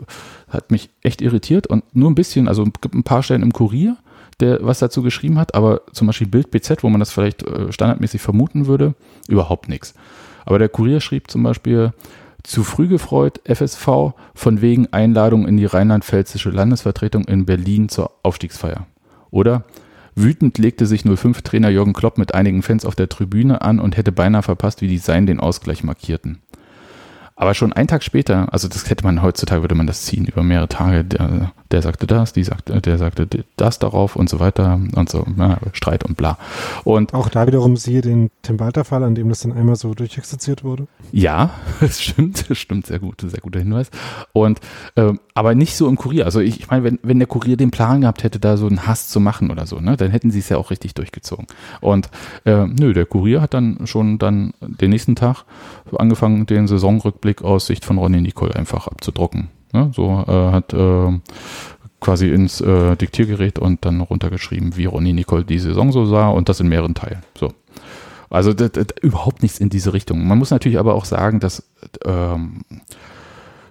hat 0.48 0.70
mich 0.70 0.90
echt 1.02 1.20
irritiert 1.20 1.66
und 1.66 1.84
nur 1.94 2.10
ein 2.10 2.14
bisschen, 2.14 2.48
also 2.48 2.64
gibt 2.64 2.94
ein 2.94 3.02
paar 3.02 3.22
Stellen 3.22 3.42
im 3.42 3.52
Kurier, 3.52 3.96
der 4.40 4.58
was 4.62 4.78
dazu 4.78 5.02
geschrieben 5.02 5.38
hat, 5.38 5.54
aber 5.54 5.82
zum 5.92 6.06
Beispiel 6.06 6.28
Bild 6.28 6.50
BZ, 6.50 6.82
wo 6.82 6.88
man 6.88 7.00
das 7.00 7.10
vielleicht 7.10 7.42
äh, 7.42 7.72
standardmäßig 7.72 8.20
vermuten 8.20 8.66
würde, 8.66 8.94
überhaupt 9.28 9.68
nichts. 9.68 9.94
Aber 10.44 10.58
der 10.58 10.68
Kurier 10.68 11.00
schrieb 11.00 11.30
zum 11.30 11.42
Beispiel, 11.42 11.92
zu 12.42 12.64
früh 12.64 12.88
gefreut, 12.88 13.40
FSV, 13.44 14.14
von 14.34 14.60
wegen 14.60 14.92
Einladung 14.92 15.46
in 15.46 15.56
die 15.56 15.66
rheinland-pfälzische 15.66 16.50
Landesvertretung 16.50 17.24
in 17.24 17.44
Berlin 17.44 17.88
zur 17.88 18.12
Aufstiegsfeier. 18.22 18.86
Oder 19.30 19.64
wütend 20.14 20.56
legte 20.56 20.86
sich 20.86 21.02
05-Trainer 21.02 21.68
Jürgen 21.68 21.92
Klopp 21.92 22.16
mit 22.16 22.34
einigen 22.34 22.62
Fans 22.62 22.84
auf 22.84 22.94
der 22.94 23.08
Tribüne 23.08 23.60
an 23.60 23.80
und 23.80 23.96
hätte 23.96 24.12
beinahe 24.12 24.42
verpasst, 24.42 24.80
wie 24.80 24.88
die 24.88 24.98
Seien 24.98 25.26
den 25.26 25.40
Ausgleich 25.40 25.84
markierten. 25.84 26.38
Aber 27.36 27.54
schon 27.54 27.72
einen 27.72 27.88
Tag 27.88 28.02
später, 28.02 28.52
also 28.52 28.66
das 28.66 28.88
hätte 28.88 29.04
man 29.04 29.22
heutzutage, 29.22 29.62
würde 29.62 29.74
man 29.74 29.86
das 29.86 30.04
ziehen 30.04 30.24
über 30.24 30.42
mehrere 30.42 30.68
Tage. 30.68 31.52
Der, 31.70 31.82
sagte 31.82 32.06
das, 32.06 32.32
die 32.32 32.44
sagte, 32.44 32.80
der 32.80 32.98
sagte 32.98 33.28
das 33.56 33.78
darauf 33.78 34.16
und 34.16 34.28
so 34.28 34.40
weiter 34.40 34.80
und 34.94 35.08
so, 35.08 35.26
ja, 35.36 35.58
Streit 35.72 36.04
und 36.04 36.16
bla. 36.16 36.38
Und 36.84 37.14
auch 37.14 37.28
da 37.28 37.46
wiederum 37.46 37.76
siehe 37.76 38.00
den 38.00 38.30
Tim 38.42 38.58
Walter 38.58 38.84
Fall, 38.84 39.04
an 39.04 39.14
dem 39.14 39.28
das 39.28 39.40
dann 39.40 39.52
einmal 39.52 39.76
so 39.76 39.92
durchexerziert 39.94 40.64
wurde. 40.64 40.86
Ja, 41.12 41.50
das 41.80 42.00
stimmt, 42.00 42.48
das 42.48 42.58
stimmt, 42.58 42.86
sehr 42.86 42.98
gut, 42.98 43.20
sehr 43.20 43.40
guter 43.40 43.58
Hinweis. 43.58 43.90
Und 44.32 44.60
ähm, 44.96 45.20
aber 45.34 45.54
nicht 45.54 45.76
so 45.76 45.88
im 45.88 45.96
Kurier. 45.96 46.24
Also 46.24 46.40
ich, 46.40 46.60
ich 46.60 46.70
meine, 46.70 46.84
wenn, 46.84 46.98
wenn 47.02 47.18
der 47.18 47.28
Kurier 47.28 47.56
den 47.56 47.70
Plan 47.70 48.00
gehabt 48.00 48.24
hätte, 48.24 48.40
da 48.40 48.56
so 48.56 48.66
einen 48.66 48.86
Hass 48.86 49.08
zu 49.08 49.20
machen 49.20 49.50
oder 49.50 49.66
so, 49.66 49.78
ne, 49.78 49.96
dann 49.96 50.10
hätten 50.10 50.30
sie 50.30 50.40
es 50.40 50.48
ja 50.48 50.56
auch 50.56 50.70
richtig 50.70 50.94
durchgezogen. 50.94 51.46
Und 51.80 52.10
äh, 52.44 52.66
nö, 52.66 52.92
der 52.92 53.06
Kurier 53.06 53.40
hat 53.40 53.54
dann 53.54 53.86
schon 53.86 54.18
dann 54.18 54.52
den 54.60 54.90
nächsten 54.90 55.16
Tag 55.16 55.44
angefangen, 55.96 56.46
den 56.46 56.66
Saisonrückblick 56.66 57.42
aus 57.42 57.66
Sicht 57.66 57.84
von 57.84 57.98
Ronny 57.98 58.20
Nicole 58.20 58.56
einfach 58.56 58.88
abzudrucken. 58.88 59.48
Ne? 59.72 59.90
So 59.94 60.24
äh, 60.26 60.52
hat 60.52 60.72
äh, 60.72 61.18
quasi 62.00 62.28
ins 62.28 62.60
äh, 62.60 62.96
Diktiergerät 62.96 63.58
und 63.58 63.84
dann 63.84 64.00
runtergeschrieben, 64.00 64.76
wie 64.76 64.86
Ronny 64.86 65.12
Nicole 65.12 65.44
die 65.44 65.58
Saison 65.58 65.92
so 65.92 66.06
sah 66.06 66.28
und 66.28 66.48
das 66.48 66.60
in 66.60 66.68
mehreren 66.68 66.94
Teilen. 66.94 67.22
So. 67.38 67.52
Also 68.30 68.52
das, 68.52 68.72
das, 68.72 68.86
überhaupt 69.02 69.42
nichts 69.42 69.58
in 69.58 69.70
diese 69.70 69.92
Richtung. 69.92 70.26
Man 70.26 70.38
muss 70.38 70.50
natürlich 70.50 70.78
aber 70.78 70.94
auch 70.94 71.04
sagen, 71.04 71.40
dass 71.40 71.64
ähm, 72.04 72.64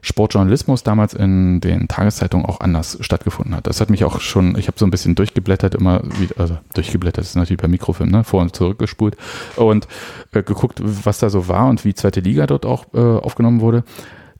Sportjournalismus 0.02 0.84
damals 0.84 1.14
in 1.14 1.60
den 1.62 1.88
Tageszeitungen 1.88 2.46
auch 2.46 2.60
anders 2.60 2.98
stattgefunden 3.02 3.56
hat. 3.56 3.68
Das 3.68 3.82
hat 3.82 3.90
mich 3.90 4.04
auch 4.04 4.20
schon, 4.20 4.58
ich 4.58 4.68
habe 4.68 4.80
so 4.80 4.86
ein 4.86 4.92
bisschen 4.92 5.16
durchgeblättert, 5.16 5.76
immer 5.76 6.02
wieder, 6.20 6.40
also 6.40 6.58
durchgeblättert, 6.74 7.24
das 7.24 7.30
ist 7.30 7.36
natürlich 7.36 7.60
per 7.60 7.68
Mikrofilm, 7.68 8.10
ne, 8.10 8.24
vor 8.24 8.42
und 8.42 8.56
zurückgespult 8.56 9.18
und 9.58 9.88
äh, 10.32 10.44
geguckt, 10.44 10.82
was 10.82 11.20
da 11.20 11.30
so 11.30 11.48
war 11.48 11.68
und 11.68 11.86
wie 11.86 11.94
zweite 11.94 12.22
Liga 12.22 12.48
dort 12.48 12.66
auch 12.66 12.86
äh, 12.94 13.00
aufgenommen 13.00 13.62
wurde 13.62 13.84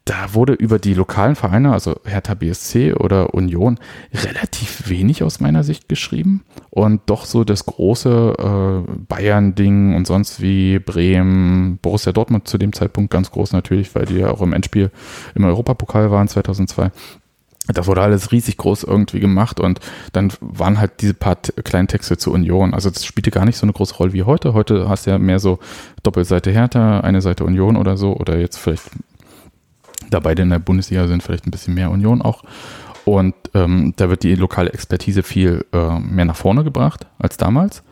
da 0.08 0.34
wurde 0.34 0.54
über 0.54 0.80
die 0.80 0.94
lokalen 0.94 1.36
Vereine, 1.36 1.74
also 1.74 1.98
Hertha 2.06 2.34
BSC 2.34 2.94
oder 2.94 3.34
Union, 3.34 3.78
relativ 4.14 4.90
wenig 4.90 5.22
aus 5.22 5.42
meiner 5.42 5.66
Sicht 5.66 5.90
geschrieben. 5.90 6.44
Und 6.70 7.02
doch 7.08 7.26
so 7.26 7.44
das 7.44 7.66
große 7.66 8.86
äh, 8.88 8.92
Bayern-Ding 9.10 9.96
und 9.96 10.08
sonst 10.08 10.42
wie 10.42 10.80
Bremen, 10.80 11.78
Borussia 11.82 12.14
Dortmund 12.14 12.48
zu 12.48 12.58
dem 12.58 12.72
Zeitpunkt 12.72 13.12
ganz 13.12 13.32
groß 13.32 13.52
natürlich, 13.52 13.94
weil 13.96 14.06
die 14.06 14.20
ja 14.20 14.32
auch 14.32 14.42
im 14.42 14.54
Endspiel 14.54 14.92
im 15.36 15.44
Europapokal 15.44 16.10
waren 16.10 16.30
2002. 16.30 16.90
Das 17.68 17.86
wurde 17.86 18.02
alles 18.02 18.32
riesig 18.32 18.56
groß 18.56 18.84
irgendwie 18.84 19.20
gemacht 19.20 19.60
und 19.60 19.82
dann 20.14 20.32
waren 20.40 20.80
halt 20.80 21.02
diese 21.02 21.14
paar 21.14 21.36
kleinen 21.36 21.90
Texte 21.90 22.18
zur 22.18 22.34
Union. 22.34 22.74
Also 22.74 22.90
das 22.90 23.04
spielte 23.04 23.30
gar 23.30 23.44
nicht 23.44 23.58
so 23.58 23.66
eine 23.66 23.74
große 23.74 23.96
Rolle 23.96 24.14
wie 24.14 24.24
heute. 24.24 24.54
Heute 24.54 24.88
hast 24.88 25.06
du 25.06 25.12
ja 25.12 25.18
mehr 25.18 25.40
so 25.40 25.60
Doppelseite 26.02 26.50
Hertha, 26.50 27.02
eine 27.02 27.20
Seite 27.20 27.44
Union 27.44 27.76
oder 27.76 27.98
so 27.98 28.16
oder 28.16 28.38
jetzt 28.38 28.56
vielleicht 28.56 28.84
da 30.10 30.20
beide 30.20 30.44
in 30.44 30.50
der 30.50 30.60
Bundesliga 30.60 31.08
sind, 31.08 31.24
vielleicht 31.24 31.48
ein 31.48 31.52
bisschen 31.52 31.74
mehr 31.74 31.92
Union 31.92 32.22
auch. 32.22 32.44
Und 33.06 33.36
ähm, 33.54 33.94
da 33.96 34.10
wird 34.10 34.24
die 34.24 34.36
lokale 34.36 34.74
Expertise 34.74 35.24
viel 35.24 35.66
äh, 35.72 36.00
mehr 36.00 36.26
nach 36.26 36.36
vorne 36.36 36.64
gebracht 36.64 37.08
als 37.20 37.38
damals. 37.38 37.84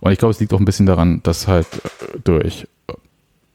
Und 0.00 0.12
ich 0.12 0.18
glaube, 0.18 0.32
es 0.32 0.40
liegt 0.40 0.52
auch 0.52 0.58
ein 0.58 0.66
bisschen 0.66 0.86
daran, 0.86 1.22
dass 1.22 1.48
halt 1.48 1.66
äh, 1.66 2.18
durch 2.22 2.66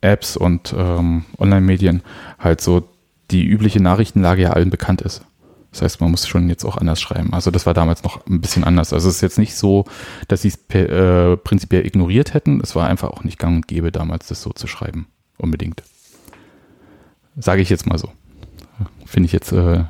Apps 0.02 0.38
und 0.38 0.74
ähm, 0.78 1.26
Online-Medien 1.38 2.02
halt 2.40 2.62
so 2.62 2.88
die 3.32 3.46
übliche 3.46 3.82
Nachrichtenlage 3.82 4.44
ja 4.44 4.50
allen 4.52 4.70
bekannt 4.70 5.02
ist. 5.02 5.24
Das 5.72 5.82
heißt, 5.82 6.02
man 6.02 6.12
muss 6.12 6.28
schon 6.28 6.48
jetzt 6.48 6.64
auch 6.64 6.78
anders 6.78 7.02
schreiben. 7.02 7.34
Also 7.34 7.52
das 7.52 7.66
war 7.66 7.74
damals 7.74 8.02
noch 8.04 8.26
ein 8.28 8.40
bisschen 8.40 8.64
anders. 8.64 8.94
Also 8.94 9.10
es 9.10 9.16
ist 9.16 9.22
jetzt 9.22 9.38
nicht 9.38 9.56
so, 9.56 9.86
dass 10.30 10.44
sie 10.44 10.48
es 10.48 10.76
äh, 10.76 11.36
prinzipiell 11.36 11.86
ignoriert 11.86 12.34
hätten. 12.34 12.62
Es 12.62 12.76
war 12.76 12.88
einfach 12.88 13.10
auch 13.10 13.26
nicht 13.26 13.40
gang 13.40 13.58
und 13.58 13.68
gäbe 13.68 13.92
damals, 13.92 14.28
das 14.28 14.42
so 14.42 14.52
zu 14.52 14.68
schreiben. 14.68 15.08
Unbedingt. 15.38 15.84
Sage 17.38 17.62
ich 17.62 17.70
jetzt 17.70 17.88
mal 17.88 17.98
so. 17.98 18.10
Finde 19.06 19.28
ich 19.28 19.34
jetzt, 19.34 19.52
äh, 19.52 19.84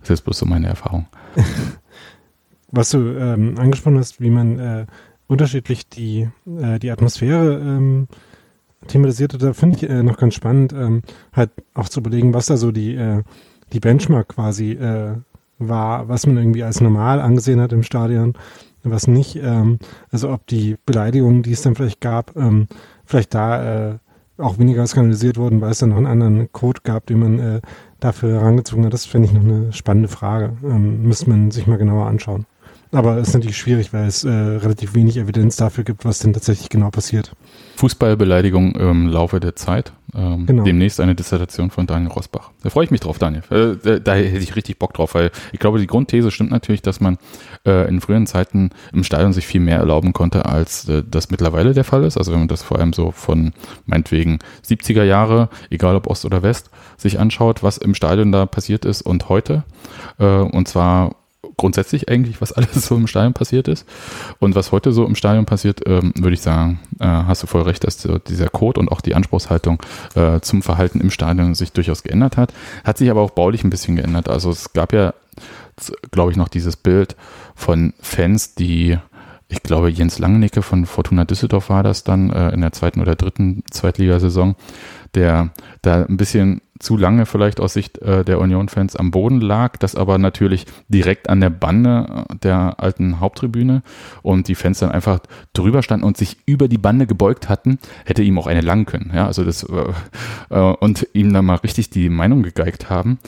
das 0.00 0.10
ist 0.10 0.22
bloß 0.22 0.38
so 0.38 0.46
meine 0.46 0.68
Erfahrung. 0.68 1.06
Was 2.70 2.90
du 2.90 2.98
ähm, 3.16 3.58
angesprochen 3.58 3.98
hast, 3.98 4.20
wie 4.20 4.30
man 4.30 4.58
äh, 4.58 4.86
unterschiedlich 5.28 5.88
die, 5.88 6.28
äh, 6.46 6.78
die 6.78 6.90
Atmosphäre 6.90 7.58
ähm, 7.58 8.08
thematisiert 8.86 9.40
da 9.40 9.52
finde 9.52 9.76
ich 9.76 9.88
äh, 9.88 10.02
noch 10.02 10.16
ganz 10.16 10.34
spannend, 10.34 10.72
ähm, 10.72 11.02
halt 11.32 11.50
auch 11.74 11.88
zu 11.88 12.00
überlegen, 12.00 12.34
was 12.34 12.46
da 12.46 12.56
so 12.56 12.72
die, 12.72 12.94
äh, 12.94 13.22
die 13.72 13.80
Benchmark 13.80 14.28
quasi 14.28 14.72
äh, 14.72 15.16
war, 15.58 16.08
was 16.08 16.26
man 16.26 16.36
irgendwie 16.36 16.62
als 16.62 16.80
normal 16.80 17.20
angesehen 17.20 17.60
hat 17.60 17.72
im 17.72 17.82
Stadion, 17.82 18.34
was 18.82 19.06
nicht. 19.06 19.36
Ähm, 19.36 19.78
also 20.10 20.30
ob 20.30 20.46
die 20.46 20.76
Beleidigungen, 20.86 21.42
die 21.42 21.52
es 21.52 21.62
dann 21.62 21.74
vielleicht 21.74 22.00
gab, 22.00 22.36
ähm, 22.36 22.66
vielleicht 23.04 23.34
da 23.34 23.90
äh, 23.90 23.98
auch 24.38 24.58
weniger 24.58 24.86
skandalisiert 24.86 25.36
wurden, 25.36 25.60
weil 25.60 25.70
es 25.70 25.78
dann 25.78 25.90
noch 25.90 25.96
einen 25.96 26.06
anderen 26.06 26.52
Code 26.52 26.80
gab, 26.84 27.06
den 27.06 27.18
man 27.18 27.38
äh, 27.38 27.60
dafür 28.00 28.40
herangezogen 28.40 28.84
hat. 28.84 28.92
Das 28.92 29.06
fände 29.06 29.28
ich 29.28 29.34
noch 29.34 29.42
eine 29.42 29.72
spannende 29.72 30.08
Frage. 30.08 30.52
Ähm, 30.62 31.02
müsste 31.02 31.30
man 31.30 31.50
sich 31.50 31.66
mal 31.66 31.78
genauer 31.78 32.06
anschauen. 32.06 32.46
Aber 32.92 33.16
es 33.18 33.28
ist 33.28 33.34
natürlich 33.34 33.58
schwierig, 33.58 33.92
weil 33.92 34.06
es 34.06 34.24
äh, 34.24 34.30
relativ 34.30 34.94
wenig 34.94 35.16
Evidenz 35.16 35.56
dafür 35.56 35.84
gibt, 35.84 36.04
was 36.04 36.20
denn 36.20 36.32
tatsächlich 36.32 36.68
genau 36.68 36.90
passiert. 36.90 37.32
Fußballbeleidigung 37.76 38.74
im 38.74 39.08
Laufe 39.08 39.40
der 39.40 39.56
Zeit. 39.56 39.92
Ähm, 40.14 40.46
genau. 40.46 40.64
Demnächst 40.64 41.00
eine 41.00 41.14
Dissertation 41.14 41.70
von 41.70 41.86
Daniel 41.86 42.10
Rosbach. 42.10 42.50
Da 42.62 42.70
freue 42.70 42.84
ich 42.84 42.90
mich 42.90 43.00
drauf, 43.00 43.18
Daniel. 43.18 43.42
Äh, 43.50 44.00
da 44.00 44.14
hätte 44.14 44.38
ich 44.38 44.56
richtig 44.56 44.78
Bock 44.78 44.94
drauf, 44.94 45.14
weil 45.14 45.30
ich 45.52 45.58
glaube, 45.58 45.78
die 45.78 45.86
Grundthese 45.86 46.30
stimmt 46.30 46.50
natürlich, 46.50 46.80
dass 46.80 47.00
man 47.00 47.18
äh, 47.66 47.88
in 47.88 48.00
früheren 48.00 48.26
Zeiten 48.26 48.70
im 48.92 49.04
Stadion 49.04 49.32
sich 49.32 49.46
viel 49.46 49.60
mehr 49.60 49.78
erlauben 49.78 50.12
konnte, 50.12 50.46
als 50.46 50.88
äh, 50.88 51.02
das 51.08 51.30
mittlerweile 51.30 51.74
der 51.74 51.84
Fall 51.84 52.04
ist. 52.04 52.16
Also 52.16 52.32
wenn 52.32 52.38
man 52.38 52.48
das 52.48 52.62
vor 52.62 52.78
allem 52.78 52.92
so 52.92 53.10
von 53.10 53.52
meinetwegen 53.84 54.38
70er 54.64 55.02
Jahre, 55.02 55.48
egal 55.70 55.96
ob 55.96 56.06
Ost 56.06 56.24
oder 56.24 56.42
West, 56.42 56.70
sich 56.96 57.18
anschaut, 57.18 57.62
was 57.62 57.78
im 57.78 57.94
Stadion 57.94 58.32
da 58.32 58.46
passiert 58.46 58.84
ist 58.84 59.02
und 59.02 59.28
heute. 59.28 59.64
Äh, 60.18 60.24
und 60.24 60.68
zwar 60.68 61.16
grundsätzlich 61.56 62.08
eigentlich, 62.08 62.40
was 62.40 62.52
alles 62.52 62.74
so 62.86 62.96
im 62.96 63.06
Stadion 63.06 63.34
passiert 63.34 63.68
ist. 63.68 63.86
Und 64.38 64.54
was 64.54 64.72
heute 64.72 64.92
so 64.92 65.04
im 65.04 65.14
Stadion 65.14 65.46
passiert, 65.46 65.80
ähm, 65.86 66.12
würde 66.16 66.34
ich 66.34 66.42
sagen, 66.42 66.80
äh, 67.00 67.06
hast 67.06 67.42
du 67.42 67.46
voll 67.46 67.62
recht, 67.62 67.84
dass 67.84 68.00
so 68.00 68.18
dieser 68.18 68.48
Code 68.48 68.80
und 68.80 68.90
auch 68.90 69.00
die 69.00 69.14
Anspruchshaltung 69.14 69.80
äh, 70.14 70.40
zum 70.40 70.62
Verhalten 70.62 71.00
im 71.00 71.10
Stadion 71.10 71.54
sich 71.54 71.72
durchaus 71.72 72.02
geändert 72.02 72.36
hat. 72.36 72.52
Hat 72.84 72.98
sich 72.98 73.10
aber 73.10 73.22
auch 73.22 73.30
baulich 73.30 73.64
ein 73.64 73.70
bisschen 73.70 73.96
geändert. 73.96 74.28
Also 74.28 74.50
es 74.50 74.72
gab 74.72 74.92
ja, 74.92 75.14
glaube 76.10 76.30
ich, 76.30 76.36
noch 76.36 76.48
dieses 76.48 76.76
Bild 76.76 77.16
von 77.54 77.94
Fans, 78.00 78.54
die 78.54 78.98
ich 79.48 79.62
glaube, 79.62 79.90
Jens 79.90 80.18
Langenecke 80.18 80.60
von 80.60 80.86
Fortuna 80.86 81.24
Düsseldorf 81.24 81.70
war 81.70 81.84
das 81.84 82.02
dann 82.02 82.30
äh, 82.30 82.50
in 82.50 82.62
der 82.62 82.72
zweiten 82.72 83.00
oder 83.00 83.14
dritten 83.14 83.62
Zweitligasaison, 83.70 84.56
der 85.14 85.50
da 85.82 86.04
ein 86.04 86.16
bisschen 86.16 86.62
zu 86.78 86.96
lange 86.96 87.26
vielleicht 87.26 87.60
aus 87.60 87.72
Sicht 87.72 87.98
äh, 87.98 88.24
der 88.24 88.38
Union-Fans 88.38 88.96
am 88.96 89.10
Boden 89.10 89.40
lag, 89.40 89.76
das 89.76 89.94
aber 89.94 90.18
natürlich 90.18 90.66
direkt 90.88 91.28
an 91.28 91.40
der 91.40 91.50
Bande 91.50 92.26
äh, 92.30 92.36
der 92.36 92.76
alten 92.78 93.20
Haupttribüne 93.20 93.82
und 94.22 94.48
die 94.48 94.54
Fans 94.54 94.78
dann 94.78 94.90
einfach 94.90 95.20
drüber 95.52 95.82
standen 95.82 96.04
und 96.04 96.16
sich 96.16 96.38
über 96.46 96.68
die 96.68 96.78
Bande 96.78 97.06
gebeugt 97.06 97.48
hatten, 97.48 97.78
hätte 98.04 98.22
ihm 98.22 98.38
auch 98.38 98.46
eine 98.46 98.60
langen 98.60 98.86
können. 98.86 99.10
Ja, 99.14 99.26
also 99.26 99.44
das 99.44 99.64
äh, 99.64 99.92
äh, 100.50 100.58
und 100.58 101.06
ihm 101.12 101.32
dann 101.32 101.44
mal 101.44 101.56
richtig 101.56 101.90
die 101.90 102.08
Meinung 102.08 102.42
gegeigt 102.42 102.90
haben. 102.90 103.18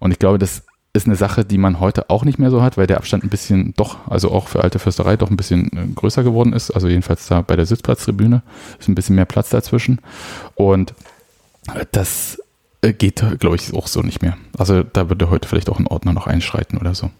Und 0.00 0.12
ich 0.12 0.18
glaube, 0.18 0.38
das 0.38 0.64
ist 0.92 1.06
eine 1.06 1.16
Sache, 1.16 1.44
die 1.44 1.58
man 1.58 1.80
heute 1.80 2.10
auch 2.10 2.24
nicht 2.24 2.38
mehr 2.38 2.50
so 2.50 2.62
hat, 2.62 2.76
weil 2.76 2.86
der 2.86 2.96
Abstand 2.96 3.24
ein 3.24 3.28
bisschen 3.28 3.74
doch, 3.76 4.08
also 4.08 4.30
auch 4.30 4.48
für 4.48 4.62
alte 4.62 4.78
Fürsterei 4.78 5.16
doch 5.16 5.30
ein 5.30 5.36
bisschen 5.36 5.70
äh, 5.76 5.86
größer 5.94 6.22
geworden 6.22 6.52
ist. 6.52 6.70
Also 6.70 6.88
jedenfalls 6.88 7.26
da 7.28 7.42
bei 7.42 7.56
der 7.56 7.66
Sitzplatztribüne 7.66 8.42
ist 8.78 8.88
ein 8.88 8.94
bisschen 8.94 9.16
mehr 9.16 9.24
Platz 9.24 9.50
dazwischen. 9.50 10.00
Und 10.54 10.94
das 11.92 12.38
geht, 12.80 13.24
glaube 13.40 13.56
ich, 13.56 13.74
auch 13.74 13.86
so 13.86 14.02
nicht 14.02 14.22
mehr. 14.22 14.36
Also 14.56 14.82
da 14.82 15.08
würde 15.08 15.30
heute 15.30 15.48
vielleicht 15.48 15.68
auch 15.68 15.78
ein 15.78 15.86
Ordner 15.86 16.12
noch 16.12 16.26
einschreiten 16.26 16.78
oder 16.78 16.94
so. 16.94 17.10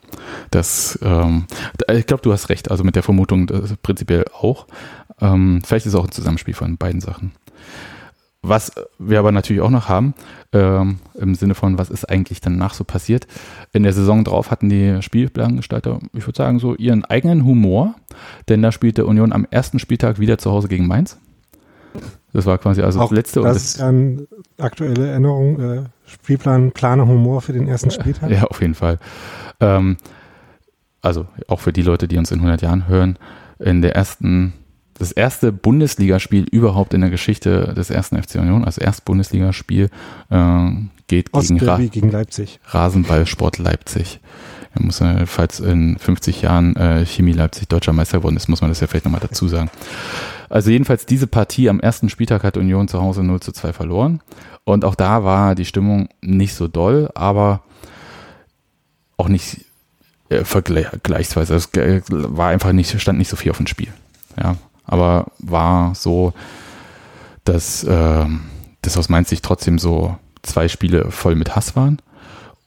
Das, 0.50 0.98
ähm, 1.02 1.46
ich 1.92 2.06
glaube, 2.06 2.22
du 2.22 2.32
hast 2.32 2.48
recht. 2.48 2.70
Also 2.70 2.84
mit 2.84 2.96
der 2.96 3.02
Vermutung 3.02 3.46
prinzipiell 3.82 4.24
auch. 4.32 4.66
Ähm, 5.20 5.60
vielleicht 5.64 5.86
ist 5.86 5.94
es 5.94 5.98
auch 5.98 6.04
ein 6.04 6.12
Zusammenspiel 6.12 6.54
von 6.54 6.76
beiden 6.76 7.00
Sachen. 7.00 7.32
Was 8.40 8.72
wir 9.00 9.18
aber 9.18 9.32
natürlich 9.32 9.62
auch 9.62 9.70
noch 9.70 9.88
haben, 9.88 10.14
ähm, 10.52 11.00
im 11.14 11.34
Sinne 11.34 11.56
von, 11.56 11.76
was 11.76 11.90
ist 11.90 12.08
eigentlich 12.08 12.40
danach 12.40 12.72
so 12.72 12.84
passiert. 12.84 13.26
In 13.72 13.82
der 13.82 13.92
Saison 13.92 14.22
drauf 14.22 14.52
hatten 14.52 14.68
die 14.68 15.02
Spielplangestalter, 15.02 15.98
ich 16.12 16.24
würde 16.24 16.36
sagen, 16.36 16.60
so 16.60 16.76
ihren 16.76 17.04
eigenen 17.04 17.44
Humor, 17.44 17.96
denn 18.48 18.62
da 18.62 18.70
spielte 18.70 19.06
Union 19.06 19.32
am 19.32 19.46
ersten 19.50 19.80
Spieltag 19.80 20.20
wieder 20.20 20.38
zu 20.38 20.52
Hause 20.52 20.68
gegen 20.68 20.86
Mainz. 20.86 21.18
Das 22.32 22.46
war 22.46 22.58
quasi 22.58 22.82
also 22.82 23.00
Auch 23.00 23.08
das 23.08 23.16
letzte. 23.16 23.40
Das 23.40 23.56
ist 23.56 23.78
ja 23.78 23.88
eine 23.88 24.26
aktuelle 24.58 25.08
Erinnerung, 25.08 25.60
äh, 25.60 25.84
Spielplan, 26.06 26.72
Planer, 26.72 27.06
Humor 27.06 27.40
für 27.40 27.52
den 27.52 27.66
ersten 27.66 27.90
Spieltag. 27.90 28.30
Ja, 28.30 28.44
auf 28.44 28.60
jeden 28.60 28.74
Fall. 28.74 28.98
Ähm, 29.60 29.96
also 31.00 31.26
auch 31.46 31.60
für 31.60 31.72
die 31.72 31.82
Leute, 31.82 32.08
die 32.08 32.18
uns 32.18 32.30
in 32.30 32.38
100 32.38 32.62
Jahren 32.62 32.88
hören, 32.88 33.18
in 33.58 33.82
der 33.82 33.94
ersten 33.94 34.52
das 34.98 35.12
erste 35.12 35.52
Bundesligaspiel 35.52 36.44
überhaupt 36.50 36.92
in 36.92 37.00
der 37.00 37.10
Geschichte 37.10 37.72
des 37.74 37.88
ersten 37.88 38.20
FC 38.20 38.34
Union, 38.36 38.64
also 38.64 38.80
erst 38.80 39.04
Bundesligaspiel, 39.04 39.90
äh, 40.28 40.70
geht 41.06 41.32
gegen, 41.32 41.60
Ra 41.60 41.78
gegen 41.78 42.10
Leipzig. 42.10 42.60
Rasenballsport 42.66 43.58
Leipzig. 43.58 44.20
Er 44.74 44.82
muss, 44.82 45.02
falls 45.26 45.60
in 45.60 45.98
50 45.98 46.42
Jahren 46.42 46.76
äh, 46.76 47.06
Chemie 47.06 47.32
Leipzig 47.32 47.68
deutscher 47.68 47.92
Meister 47.92 48.18
geworden 48.18 48.36
ist, 48.36 48.48
muss 48.48 48.60
man 48.60 48.70
das 48.70 48.80
ja 48.80 48.86
vielleicht 48.86 49.06
nochmal 49.06 49.22
dazu 49.22 49.48
sagen. 49.48 49.70
Also 50.48 50.70
jedenfalls 50.70 51.06
diese 51.06 51.26
Partie 51.26 51.68
am 51.68 51.80
ersten 51.80 52.08
Spieltag 52.08 52.44
hat 52.44 52.56
Union 52.56 52.88
zu 52.88 53.00
Hause 53.00 53.22
0 53.22 53.40
zu 53.40 53.52
2 53.52 53.72
verloren. 53.72 54.20
Und 54.64 54.84
auch 54.84 54.94
da 54.94 55.24
war 55.24 55.54
die 55.54 55.64
Stimmung 55.64 56.08
nicht 56.20 56.54
so 56.54 56.68
doll, 56.68 57.10
aber 57.14 57.62
auch 59.16 59.28
nicht 59.28 59.64
äh, 60.28 60.44
vergleichsweise. 60.44 61.54
Es 61.54 61.70
war 61.74 62.48
einfach 62.48 62.72
nicht, 62.72 63.00
stand 63.00 63.18
nicht 63.18 63.28
so 63.28 63.36
viel 63.36 63.50
auf 63.50 63.56
dem 63.56 63.66
Spiel. 63.66 63.92
Ja, 64.40 64.56
aber 64.84 65.26
war 65.38 65.94
so, 65.94 66.32
dass 67.44 67.84
äh, 67.84 68.26
das 68.82 68.96
aus 68.96 69.08
meiner 69.08 69.26
Sicht 69.26 69.44
trotzdem 69.44 69.78
so 69.78 70.16
zwei 70.42 70.68
Spiele 70.68 71.10
voll 71.10 71.34
mit 71.34 71.56
Hass 71.56 71.76
waren. 71.76 71.98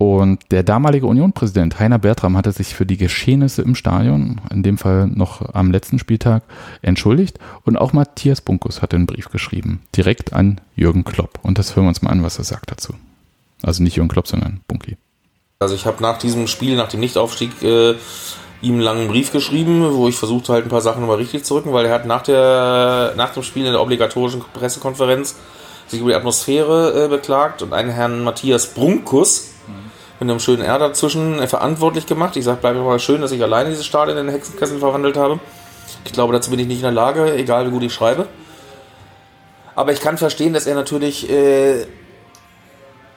Und 0.02 0.40
der 0.50 0.64
damalige 0.64 1.06
Unionpräsident 1.06 1.80
Heiner 1.80 2.00
Bertram 2.00 2.36
hatte 2.36 2.52
sich 2.52 2.74
für 2.74 2.88
die 2.88 2.98
Geschehnisse 2.98 3.62
im 3.62 3.76
Stadion, 3.76 4.42
in 4.50 4.64
dem 4.64 4.80
Fall 4.80 5.06
noch 5.06 5.54
am 5.54 5.70
letzten 5.70 6.00
Spieltag, 6.00 6.42
entschuldigt. 6.82 7.38
Und 7.66 7.78
auch 7.78 7.94
Matthias 7.94 8.42
Bunkus 8.42 8.82
hatte 8.82 8.96
einen 8.96 9.06
Brief 9.06 9.30
geschrieben, 9.30 9.84
direkt 9.96 10.34
an 10.34 10.60
Jürgen 10.76 11.04
Klopp. 11.04 11.38
Und 11.44 11.60
das 11.60 11.76
hören 11.76 11.86
wir 11.86 11.90
uns 11.90 12.02
mal 12.02 12.10
an, 12.10 12.24
was 12.24 12.40
er 12.40 12.46
sagt 12.46 12.72
dazu. 12.72 12.96
Also 13.62 13.84
nicht 13.84 13.96
Jürgen 13.96 14.10
Klopp, 14.10 14.28
sondern 14.28 14.62
Bunky. 14.68 14.98
Also 15.60 15.76
ich 15.76 15.86
habe 15.86 16.02
nach 16.02 16.18
diesem 16.18 16.48
Spiel, 16.48 16.76
nach 16.78 16.90
dem 16.90 17.00
Nichtaufstieg, 17.00 17.62
äh, 17.62 17.92
ihm 18.64 18.74
einen 18.74 18.82
langen 18.82 19.08
Brief 19.08 19.32
geschrieben, 19.32 19.88
wo 19.94 20.08
ich 20.08 20.16
versucht 20.16 20.50
halt 20.50 20.66
ein 20.66 20.70
paar 20.70 20.82
Sachen 20.82 21.02
nochmal 21.02 21.18
richtig 21.18 21.46
zu 21.46 21.54
rücken, 21.54 21.74
weil 21.74 21.86
er 21.86 21.94
hat 21.94 22.08
nach, 22.08 22.24
der, 22.24 23.14
nach 23.18 23.34
dem 23.34 23.44
Spiel 23.44 23.68
in 23.68 23.74
der 23.74 23.82
obligatorischen 23.84 24.42
Pressekonferenz 24.52 25.36
sich 25.86 26.00
über 26.00 26.10
die 26.10 26.16
Atmosphäre 26.16 27.06
äh, 27.06 27.08
beklagt 27.08 27.62
und 27.62 27.72
einen 27.72 27.92
Herrn 27.92 28.24
Matthias 28.24 28.74
Brunkus 28.74 29.52
mit 30.22 30.30
einem 30.30 30.40
schönen 30.40 30.62
R 30.62 30.80
dazwischen 30.80 31.40
äh, 31.40 31.48
verantwortlich 31.48 32.06
gemacht. 32.06 32.38
Ich 32.38 32.46
sage, 32.46 32.62
bleibt 32.62 32.78
mal 32.78 33.00
schön, 33.00 33.22
dass 33.22 33.32
ich 33.32 33.42
alleine 33.42 33.70
dieses 33.70 33.86
Stadion 33.86 34.18
in 34.18 34.28
den 34.28 34.34
Hexenkessel 34.34 34.80
verwandelt 34.80 35.18
habe. 35.18 35.40
Ich 36.06 36.14
glaube, 36.14 36.32
dazu 36.32 36.52
bin 36.52 36.60
ich 36.60 36.68
nicht 36.68 36.78
in 36.78 36.84
der 36.84 36.92
Lage, 36.92 37.34
egal 37.34 37.68
wie 37.68 37.72
gut 37.72 37.84
ich 37.84 37.94
schreibe. 37.94 38.28
Aber 39.76 39.92
ich 39.92 40.00
kann 40.00 40.18
verstehen, 40.18 40.54
dass 40.54 40.68
er 40.68 40.76
natürlich 40.76 41.30
äh, 41.30 41.86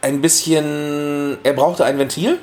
ein 0.02 0.20
bisschen, 0.20 1.38
er 1.44 1.52
brauchte 1.52 1.84
ein 1.84 1.98
Ventil 1.98 2.38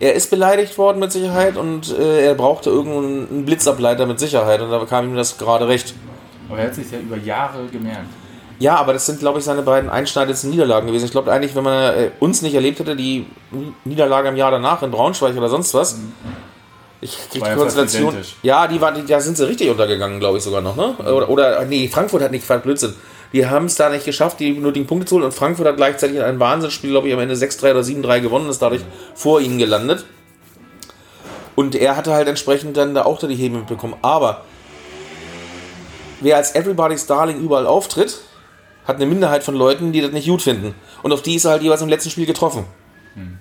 er 0.00 0.14
ist 0.14 0.30
beleidigt 0.30 0.76
worden 0.78 0.98
mit 0.98 1.12
Sicherheit 1.12 1.56
und 1.56 1.96
äh, 1.96 2.26
er 2.26 2.34
brauchte 2.34 2.70
irgendeinen 2.70 3.44
Blitzableiter 3.44 4.06
mit 4.06 4.18
Sicherheit 4.18 4.60
und 4.60 4.70
da 4.70 4.84
kam 4.86 5.08
ihm 5.08 5.16
das 5.16 5.38
gerade 5.38 5.68
recht. 5.68 5.94
Aber 6.48 6.58
er 6.58 6.66
hat 6.66 6.74
sich 6.74 6.90
ja 6.90 6.98
über 6.98 7.16
Jahre 7.16 7.66
gemerkt. 7.66 8.08
Ja, 8.58 8.76
aber 8.76 8.92
das 8.92 9.06
sind, 9.06 9.20
glaube 9.20 9.38
ich, 9.38 9.44
seine 9.44 9.62
beiden 9.62 9.88
einschneidendsten 9.88 10.50
Niederlagen 10.50 10.88
gewesen. 10.88 11.04
Ich 11.04 11.12
glaube 11.12 11.30
eigentlich, 11.30 11.54
wenn 11.54 11.64
man 11.64 11.94
äh, 11.94 12.10
uns 12.18 12.42
nicht 12.42 12.54
erlebt 12.54 12.80
hätte, 12.80 12.96
die 12.96 13.26
Niederlage 13.84 14.28
im 14.28 14.36
Jahr 14.36 14.50
danach 14.50 14.82
in 14.82 14.90
Braunschweig 14.90 15.36
oder 15.36 15.48
sonst 15.48 15.74
was. 15.74 15.96
Mhm. 15.96 16.12
Ich 17.00 17.16
krieg 17.30 17.44
die 17.44 17.54
Konstellation. 17.54 18.16
Ja, 18.42 18.66
die 18.66 18.80
waren, 18.80 19.06
da 19.06 19.20
sind 19.20 19.36
sie 19.36 19.46
richtig 19.46 19.70
untergegangen, 19.70 20.18
glaube 20.18 20.38
ich 20.38 20.44
sogar 20.44 20.60
noch, 20.60 20.74
ne? 20.74 20.96
Oder, 20.98 21.28
oder 21.28 21.64
nee, 21.64 21.86
Frankfurt 21.86 22.22
hat 22.22 22.32
nicht 22.32 22.44
Blödsinn. 22.62 22.94
Die 23.32 23.46
haben 23.46 23.66
es 23.66 23.76
da 23.76 23.88
nicht 23.90 24.04
geschafft, 24.04 24.40
die 24.40 24.52
nötigen 24.52 24.86
Punkte 24.86 25.06
zu 25.06 25.16
holen. 25.16 25.26
Und 25.26 25.34
Frankfurt 25.34 25.66
hat 25.66 25.76
gleichzeitig 25.76 26.16
in 26.16 26.22
einem 26.22 26.40
Wahnsinnsspiel, 26.40 26.90
glaube 26.90 27.08
ich, 27.08 27.14
am 27.14 27.20
Ende 27.20 27.34
6-3 27.34 27.70
oder 27.70 27.80
7-3 27.80 28.20
gewonnen, 28.20 28.48
ist 28.48 28.62
dadurch 28.62 28.82
vor 29.14 29.40
ihnen 29.40 29.58
gelandet. 29.58 30.06
Und 31.54 31.74
er 31.74 31.96
hatte 31.96 32.12
halt 32.12 32.26
entsprechend 32.26 32.76
dann 32.76 32.94
da 32.94 33.04
auch 33.04 33.18
da 33.18 33.26
die 33.26 33.34
Hebe 33.34 33.58
mitbekommen. 33.58 33.94
Aber 34.02 34.42
wer 36.20 36.36
als 36.36 36.54
Everybody's 36.54 37.06
Darling 37.06 37.38
überall 37.38 37.66
auftritt, 37.66 38.18
hat 38.88 38.96
eine 38.96 39.06
Minderheit 39.06 39.44
von 39.44 39.54
Leuten, 39.54 39.92
die 39.92 40.00
das 40.00 40.10
nicht 40.12 40.26
gut 40.26 40.42
finden. 40.42 40.74
Und 41.02 41.12
auf 41.12 41.22
die 41.22 41.36
ist 41.36 41.44
er 41.44 41.52
halt 41.52 41.62
jeweils 41.62 41.82
im 41.82 41.88
letzten 41.88 42.10
Spiel 42.10 42.26
getroffen. 42.26 42.64
Hm. 43.14 43.38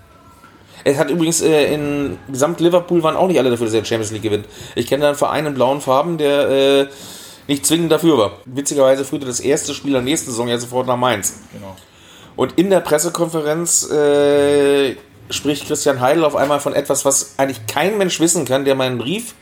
Es 0.84 0.98
hat 0.98 1.10
übrigens 1.10 1.42
äh, 1.42 1.74
in 1.74 2.18
Gesamt 2.30 2.60
Liverpool 2.60 3.02
waren 3.02 3.16
auch 3.16 3.28
nicht 3.28 3.40
alle 3.40 3.50
dafür, 3.50 3.66
dass 3.66 3.74
er 3.74 3.84
Champions 3.84 4.12
League 4.12 4.24
gewinnt. 4.24 4.46
Ich 4.76 4.88
kenne 4.88 5.02
da 5.02 5.08
einen 5.08 5.18
Verein 5.18 5.46
in 5.46 5.54
blauen 5.54 5.82
Farben, 5.82 6.18
der 6.18 6.50
äh, 6.50 6.88
nicht 7.48 7.66
zwingend 7.66 7.92
dafür 7.92 8.18
war. 8.18 8.32
Witzigerweise 8.46 9.06
führte 9.06 9.26
das 9.26 9.40
erste 9.40 9.74
Spiel 9.74 9.94
der 9.94 10.02
nächsten 10.02 10.30
Saison 10.30 10.48
ja 10.48 10.58
sofort 10.58 10.86
nach 10.86 10.98
Mainz. 10.98 11.40
Genau. 11.54 11.76
Und 12.36 12.60
in 12.60 12.70
der 12.70 12.82
Pressekonferenz 12.82 13.90
äh, 13.90 14.96
spricht 15.30 15.68
Christian 15.68 16.02
Heidel 16.02 16.26
auf 16.26 16.36
einmal 16.36 16.60
von 16.60 16.74
etwas, 16.74 17.06
was 17.06 17.36
eigentlich 17.38 17.66
kein 17.68 17.98
Mensch 17.98 18.20
wissen 18.20 18.46
kann, 18.46 18.66
der 18.66 18.76
meinen 18.76 18.98
Brief 18.98 19.34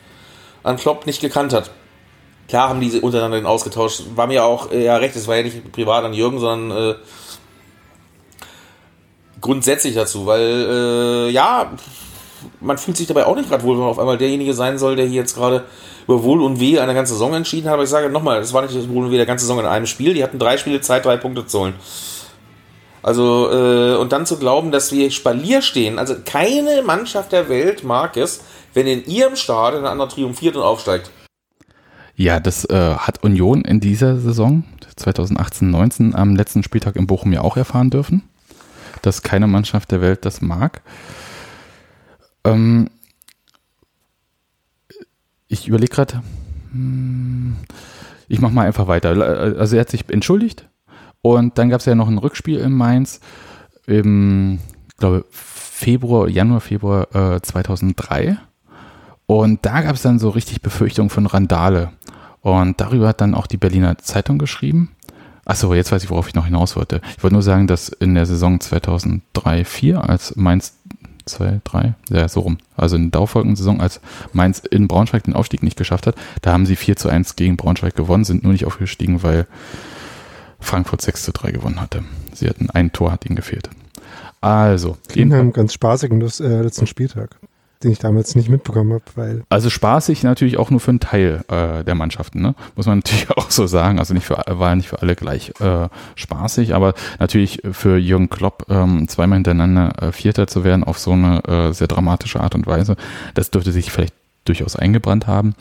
an 0.64 0.78
Klopp 0.78 1.06
nicht 1.06 1.20
gekannt 1.20 1.52
hat. 1.52 1.72
Klar 2.48 2.70
haben 2.70 2.80
diese 2.80 3.02
untereinander 3.02 3.38
den 3.38 3.46
ausgetauscht. 3.46 4.04
War 4.16 4.28
mir 4.28 4.44
auch 4.44 4.72
äh, 4.72 4.86
ja 4.86 4.98
recht, 4.98 5.16
es 5.16 5.28
war 5.28 5.36
ja 5.36 5.44
nicht 5.44 5.72
privat 5.72 6.04
an 6.04 6.14
Jürgen, 6.14 6.40
sondern 6.40 6.92
äh, 6.92 6.96
grundsätzlich 9.42 9.96
dazu, 9.96 10.26
weil 10.26 10.42
äh, 10.42 11.30
ja, 11.32 11.72
man 12.60 12.78
fühlt 12.78 12.98
sich 12.98 13.08
dabei 13.08 13.26
auch 13.26 13.36
nicht 13.36 13.50
gerade 13.50 13.64
wohl, 13.64 13.76
wenn 13.76 13.82
man 13.82 13.90
auf 13.90 14.00
einmal 14.00 14.18
derjenige 14.18 14.54
sein 14.54 14.78
soll, 14.78 14.96
der 14.96 15.06
hier 15.06 15.22
jetzt 15.22 15.36
gerade 15.36 15.64
über 16.08 16.24
Wohl 16.24 16.42
und 16.42 16.60
Weh 16.60 16.80
eine 16.80 16.94
ganze 16.94 17.14
Saison 17.14 17.34
entschieden 17.34 17.68
hat. 17.68 17.74
Aber 17.74 17.84
ich 17.84 17.90
sage 17.90 18.10
nochmal, 18.10 18.40
das 18.40 18.54
war 18.54 18.62
nicht 18.62 18.76
das 18.76 18.90
Wohl 18.90 19.06
und 19.06 19.12
Weh 19.12 19.18
der 19.18 19.26
ganze 19.26 19.46
Saison 19.46 19.60
in 19.60 19.66
einem 19.66 19.88
Spiel. 19.88 20.14
Die 20.14 20.24
hatten 20.24 20.40
drei 20.40 20.58
Spiele 20.58 20.82
Zeit, 20.82 21.06
drei 21.06 21.18
Punkte 21.18 21.46
zu 21.46 21.60
holen. 21.60 21.74
Also, 23.02 23.52
äh, 23.52 23.96
und 23.98 24.12
dann 24.12 24.26
zu 24.26 24.38
glauben, 24.38 24.72
dass 24.72 24.92
wir 24.92 25.12
Spalier 25.12 25.62
stehen. 25.62 26.00
Also, 26.00 26.16
keine 26.26 26.82
Mannschaft 26.82 27.32
der 27.32 27.50
Welt 27.50 27.84
mag 27.84 28.18
es, 28.18 28.42
wenn 28.74 28.88
in 28.88 29.06
ihrem 29.06 29.36
Stadion 29.36 29.84
ein 29.84 29.92
anderer 29.92 30.10
triumphiert 30.10 30.56
und 30.56 30.64
aufsteigt. 30.64 31.12
Ja, 32.16 32.40
das 32.40 32.66
äh, 32.66 32.96
hat 32.96 33.24
Union 33.24 33.64
in 33.64 33.80
dieser 33.80 34.18
Saison 34.18 34.64
2018-19 34.98 36.14
am 36.14 36.36
letzten 36.36 36.64
Spieltag 36.64 36.96
in 36.96 37.08
Bochum 37.08 37.34
ja 37.34 37.42
auch 37.42 37.58
erfahren 37.58 37.90
dürfen, 37.90 38.24
dass 39.02 39.22
keine 39.22 39.48
Mannschaft 39.48 39.92
der 39.92 40.00
Welt 40.00 40.24
das 40.24 40.42
mag. 40.42 40.82
Ähm, 42.46 42.90
ich 45.50 45.68
überlege 45.68 45.94
gerade, 45.94 46.24
hm, 46.72 47.58
ich 48.30 48.40
mache 48.40 48.54
mal 48.54 48.66
einfach 48.66 48.88
weiter. 48.88 49.10
Also 49.10 49.76
er 49.76 49.82
hat 49.82 49.90
sich 49.90 50.10
entschuldigt 50.10 50.68
und 51.22 51.58
dann 51.58 51.70
gab 51.70 51.82
es 51.82 51.86
ja 51.86 51.96
noch 51.96 52.08
ein 52.08 52.18
Rückspiel 52.18 52.60
in 52.60 52.72
Mainz 52.72 53.20
im, 53.88 54.60
glaube 54.98 55.26
Februar, 55.30 56.30
Januar, 56.30 56.62
Februar 56.62 57.14
äh, 57.14 57.42
2003 57.42 58.38
und 59.28 59.66
da 59.66 59.82
gab 59.82 59.96
es 59.96 60.02
dann 60.02 60.20
so 60.20 60.30
richtig 60.30 60.62
Befürchtungen 60.62 61.10
von 61.10 61.26
Randale 61.26 61.92
und 62.42 62.80
darüber 62.80 63.08
hat 63.08 63.22
dann 63.22 63.36
auch 63.36 63.48
die 63.48 63.58
Berliner 63.58 63.98
Zeitung 63.98 64.38
geschrieben. 64.38 64.92
Achso, 65.46 65.74
jetzt 65.74 65.92
weiß 65.92 66.04
ich, 66.04 66.10
worauf 66.10 66.28
ich 66.28 66.36
noch 66.36 66.46
hinaus 66.46 66.76
wollte. 66.76 67.02
Ich 67.18 67.24
wollte 67.24 67.36
nur 67.36 67.44
sagen, 67.44 67.68
dass 67.68 67.90
in 67.90 68.16
der 68.16 68.26
Saison 68.26 68.58
2003-4, 68.58 69.96
als 69.96 70.36
Mainz 70.36 70.74
zwei, 71.26 71.60
drei, 71.64 71.94
ja, 72.10 72.28
so 72.28 72.42
rum. 72.42 72.58
Also 72.76 72.96
in 72.96 73.04
der 73.04 73.12
darauffolgenden 73.12 73.56
Saison, 73.56 73.82
als 73.82 74.00
Mainz 74.34 74.60
in 74.60 74.88
Braunschweig 74.88 75.24
den 75.24 75.34
Aufstieg 75.36 75.64
nicht 75.64 75.78
geschafft 75.78 76.08
hat, 76.08 76.16
da 76.42 76.54
haben 76.54 76.66
sie 76.66 76.76
4 76.76 76.96
zu 76.96 77.10
1 77.10 77.36
gegen 77.36 77.58
Braunschweig 77.58 77.96
gewonnen, 77.96 78.24
sind 78.24 78.44
nur 78.44 78.54
nicht 78.54 78.66
aufgestiegen, 78.66 79.24
weil 79.24 79.48
Frankfurt 80.60 81.02
6 81.02 81.24
zu 81.24 81.32
3 81.32 81.52
gewonnen 81.52 81.82
hatte. 81.82 82.04
Sie 82.34 82.48
hatten 82.48 82.70
ein 82.70 82.92
Tor, 82.92 83.12
hat 83.12 83.26
ihnen 83.26 83.36
gefehlt. 83.36 83.70
Also, 84.42 84.98
Klingenheim 85.08 85.54
ganz 85.54 85.74
spaßig 85.74 86.12
im 86.12 86.22
äh, 86.22 86.62
letzten 86.62 86.88
Spieltag, 86.88 87.38
den 87.84 87.92
ich 87.92 88.00
damals 88.00 88.36
nicht 88.36 88.50
mitbekommen 88.50 88.94
habe, 88.94 89.04
weil. 89.16 89.44
Also 89.50 89.70
spaßig 89.70 90.24
natürlich 90.24 90.58
auch 90.58 90.70
nur 90.70 90.80
für 90.80 90.92
einen 90.92 91.00
Teil 91.00 91.44
äh, 91.48 91.84
der 91.84 91.96
Mannschaften, 91.96 92.42
ne? 92.42 92.56
Muss 92.76 92.86
man 92.86 92.98
natürlich 93.04 93.30
auch 93.32 93.52
so 93.52 93.68
sagen. 93.68 94.00
Also 94.00 94.14
nicht 94.14 94.26
für 94.26 94.36
war 94.48 94.76
nicht 94.76 94.90
für 94.90 95.02
alle 95.02 95.16
gleich 95.16 95.54
äh, 95.60 95.90
spaßig, 96.16 96.74
aber 96.74 96.94
natürlich 97.20 97.62
für 97.72 97.98
Jürgen 97.98 98.30
Klopp 98.30 98.66
ähm, 98.70 99.08
zweimal 99.08 99.38
hintereinander 99.38 99.94
äh, 100.02 100.12
Vierter 100.12 100.48
zu 100.48 100.64
werden 100.64 100.84
auf 100.84 101.00
so 101.00 101.12
eine 101.12 101.44
äh, 101.46 101.74
sehr 101.74 101.88
dramatische 101.88 102.40
Art 102.40 102.56
und 102.56 102.68
Weise, 102.68 102.96
das 103.34 103.52
dürfte 103.52 103.72
sich 103.72 103.92
vielleicht 103.92 104.14
durchaus 104.46 104.76
eingebrannt 104.76 105.28
haben. 105.28 105.56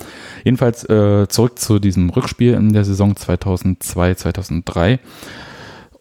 Jedenfalls 0.44 0.88
äh, 0.88 1.26
zurück 1.28 1.58
zu 1.58 1.78
diesem 1.78 2.10
Rückspiel 2.10 2.54
in 2.54 2.72
der 2.72 2.84
Saison 2.84 3.16
2002, 3.16 4.14
2003. 4.14 5.00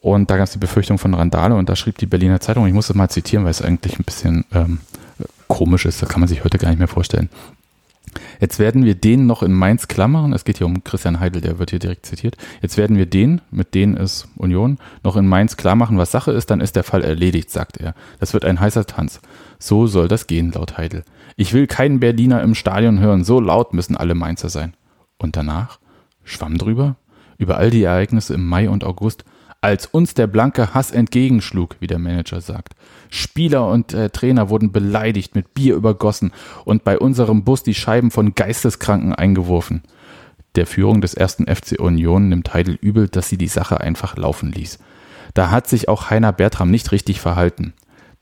Und 0.02 0.30
da 0.30 0.36
gab 0.36 0.48
es 0.48 0.52
die 0.52 0.60
Befürchtung 0.60 0.98
von 0.98 1.14
Randale 1.14 1.56
und 1.56 1.70
da 1.70 1.78
schrieb 1.78 1.98
die 1.98 2.06
Berliner 2.06 2.42
Zeitung, 2.42 2.68
ich 2.68 2.74
muss 2.74 2.88
das 2.88 2.96
mal 2.96 3.10
zitieren, 3.10 3.46
weil 3.46 3.52
es 3.52 3.62
eigentlich 3.62 3.98
ein 3.98 4.04
bisschen 4.04 4.44
ähm, 4.54 4.80
komisch 5.54 5.86
ist, 5.86 6.02
das 6.02 6.10
kann 6.10 6.20
man 6.20 6.28
sich 6.28 6.44
heute 6.44 6.58
gar 6.58 6.70
nicht 6.70 6.80
mehr 6.80 6.88
vorstellen. 6.88 7.30
Jetzt 8.40 8.60
werden 8.60 8.86
wir 8.86 8.96
den 8.96 9.28
noch 9.28 9.44
in 9.44 9.54
Mainz 9.54 9.88
klammern. 9.88 10.34
Es 10.34 10.46
geht 10.46 10.58
hier 10.58 10.68
um 10.68 10.84
Christian 10.84 11.20
Heidel, 11.20 11.42
der 11.42 11.60
wird 11.60 11.70
hier 11.70 11.80
direkt 11.80 12.06
zitiert. 12.06 12.38
Jetzt 12.62 12.78
werden 12.78 12.98
wir 12.98 13.06
den, 13.06 13.42
mit 13.52 13.74
denen 13.76 13.96
ist 13.96 14.28
Union, 14.36 14.78
noch 15.04 15.16
in 15.16 15.28
Mainz 15.28 15.58
klar 15.58 15.76
machen, 15.76 15.98
was 15.98 16.12
Sache 16.12 16.32
ist, 16.32 16.50
dann 16.50 16.60
ist 16.60 16.76
der 16.76 16.84
Fall 16.84 17.04
erledigt, 17.04 17.52
sagt 17.52 17.78
er. 17.78 17.94
Das 18.20 18.34
wird 18.34 18.46
ein 18.46 18.60
heißer 18.60 18.86
Tanz. 18.86 19.22
So 19.60 19.88
soll 19.88 20.08
das 20.08 20.28
gehen, 20.28 20.52
laut 20.52 20.78
Heidel. 20.78 21.04
Ich 21.36 21.54
will 21.54 21.68
keinen 21.68 22.00
Berliner 22.00 22.42
im 22.42 22.56
Stadion 22.56 23.00
hören, 23.00 23.24
so 23.24 23.40
laut 23.40 23.74
müssen 23.74 23.96
alle 23.96 24.16
Mainzer 24.16 24.50
sein. 24.50 24.74
Und 25.18 25.38
danach? 25.38 25.80
Schwamm 26.24 26.58
drüber? 26.58 26.96
Über 27.38 27.58
all 27.58 27.70
die 27.70 27.84
Ereignisse 27.84 28.34
im 28.34 28.48
Mai 28.48 28.70
und 28.70 28.84
August, 28.84 29.24
als 29.64 29.86
uns 29.86 30.14
der 30.14 30.28
blanke 30.28 30.74
Hass 30.74 30.92
entgegenschlug, 30.92 31.78
wie 31.80 31.88
der 31.88 31.98
Manager 31.98 32.42
sagt. 32.42 32.74
Spieler 33.10 33.70
und 33.70 33.94
äh, 33.94 34.10
Trainer 34.10 34.50
wurden 34.50 34.74
beleidigt, 34.74 35.36
mit 35.36 35.54
Bier 35.54 35.76
übergossen 35.76 36.34
und 36.66 36.84
bei 36.84 37.00
unserem 37.00 37.46
Bus 37.46 37.64
die 37.64 37.74
Scheiben 37.74 38.12
von 38.12 38.36
Geisteskranken 38.36 39.16
eingeworfen. 39.16 39.84
Der 40.56 40.68
Führung 40.68 41.00
des 41.00 41.14
ersten 41.14 41.46
FC 41.46 41.80
Union 41.80 42.28
nimmt 42.28 42.54
Heidel 42.54 42.78
übel, 42.82 43.08
dass 43.08 43.30
sie 43.30 43.38
die 43.38 43.48
Sache 43.48 43.80
einfach 43.80 44.18
laufen 44.18 44.52
ließ. 44.52 44.80
Da 45.34 45.50
hat 45.50 45.68
sich 45.68 45.88
auch 45.88 46.10
Heiner 46.10 46.34
Bertram 46.34 46.70
nicht 46.70 46.92
richtig 46.92 47.22
verhalten. 47.22 47.74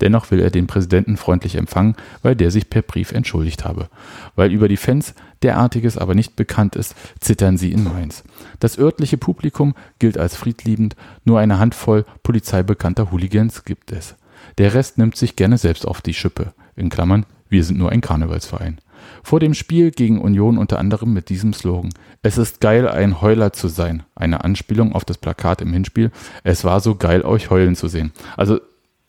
Dennoch 0.02 0.32
will 0.32 0.40
er 0.40 0.50
den 0.50 0.68
Präsidenten 0.68 1.16
freundlich 1.16 1.56
empfangen, 1.56 1.96
weil 2.24 2.36
der 2.36 2.52
sich 2.52 2.70
per 2.70 2.82
Brief 2.82 3.12
entschuldigt 3.12 3.64
habe. 3.66 3.88
Weil 4.36 4.52
über 4.52 4.68
die 4.68 4.78
Fans 4.78 5.14
derartiges 5.44 5.98
aber 5.98 6.16
nicht 6.16 6.36
bekannt 6.36 6.76
ist, 6.76 6.96
zittern 7.20 7.58
sie 7.58 7.72
in 7.72 7.84
Mainz. 7.84 8.24
Das 8.60 8.78
örtliche 8.78 9.18
Publikum 9.18 9.76
gilt 10.00 10.18
als 10.18 10.36
friedliebend, 10.36 10.96
nur 11.24 11.40
eine 11.40 11.60
Handvoll 11.60 12.06
polizeibekannter 12.24 13.12
Hooligans 13.12 13.64
gibt 13.64 13.92
es. 13.92 14.16
Der 14.58 14.74
Rest 14.74 14.98
nimmt 14.98 15.16
sich 15.16 15.36
gerne 15.36 15.58
selbst 15.58 15.88
auf 15.88 16.02
die 16.02 16.14
Schippe. 16.14 16.54
In 16.76 16.90
Klammern, 16.90 17.26
wir 17.50 17.64
sind 17.64 17.78
nur 17.78 17.92
ein 17.92 18.02
Karnevalsverein. 18.02 18.80
Vor 19.24 19.40
dem 19.40 19.54
Spiel 19.54 19.92
gegen 19.92 20.22
Union 20.22 20.58
unter 20.58 20.80
anderem 20.80 21.14
mit 21.14 21.30
diesem 21.30 21.54
Slogan. 21.54 21.92
Es 22.22 22.38
ist 22.38 22.62
geil, 22.62 22.88
ein 22.88 23.22
Heuler 23.22 23.54
zu 23.54 23.68
sein. 23.68 24.04
Eine 24.16 24.44
Anspielung 24.44 24.94
auf 24.94 25.06
das 25.06 25.18
Plakat 25.18 25.62
im 25.62 25.74
Hinspiel. 25.74 26.12
Es 26.44 26.64
war 26.64 26.80
so 26.80 26.96
geil, 26.96 27.24
euch 27.24 27.50
heulen 27.50 27.76
zu 27.76 27.88
sehen. 27.88 28.12
Also 28.38 28.60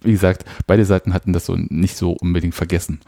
wie 0.02 0.12
gesagt, 0.12 0.44
beide 0.66 0.84
Seiten 0.84 1.14
hatten 1.14 1.32
das 1.32 1.46
so 1.46 1.56
nicht 1.56 1.96
so 1.96 2.12
unbedingt 2.12 2.54
vergessen. 2.54 3.00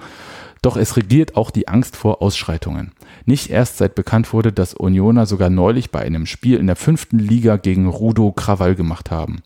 Doch 0.65 0.79
es 0.79 0.97
regiert 0.97 1.37
auch 1.37 1.51
die 1.51 1.69
Angst 1.69 1.95
vor 1.95 2.23
Ausschreitungen. 2.23 2.93
Nicht 3.27 3.51
erst 3.51 3.77
seit 3.77 3.95
bekannt 3.95 4.33
wurde, 4.33 4.51
dass 4.51 4.73
Unioner 4.73 5.27
sogar 5.27 5.51
neulich 5.51 5.91
bei 5.91 6.01
einem 6.01 6.25
Spiel 6.25 6.57
in 6.57 6.67
der 6.67 6.77
fünften 6.77 7.19
Liga 7.19 7.59
gegen 7.59 7.87
Rudo 7.87 8.33
Krawall 8.33 8.75
gemacht 8.75 9.11
haben. 9.11 9.43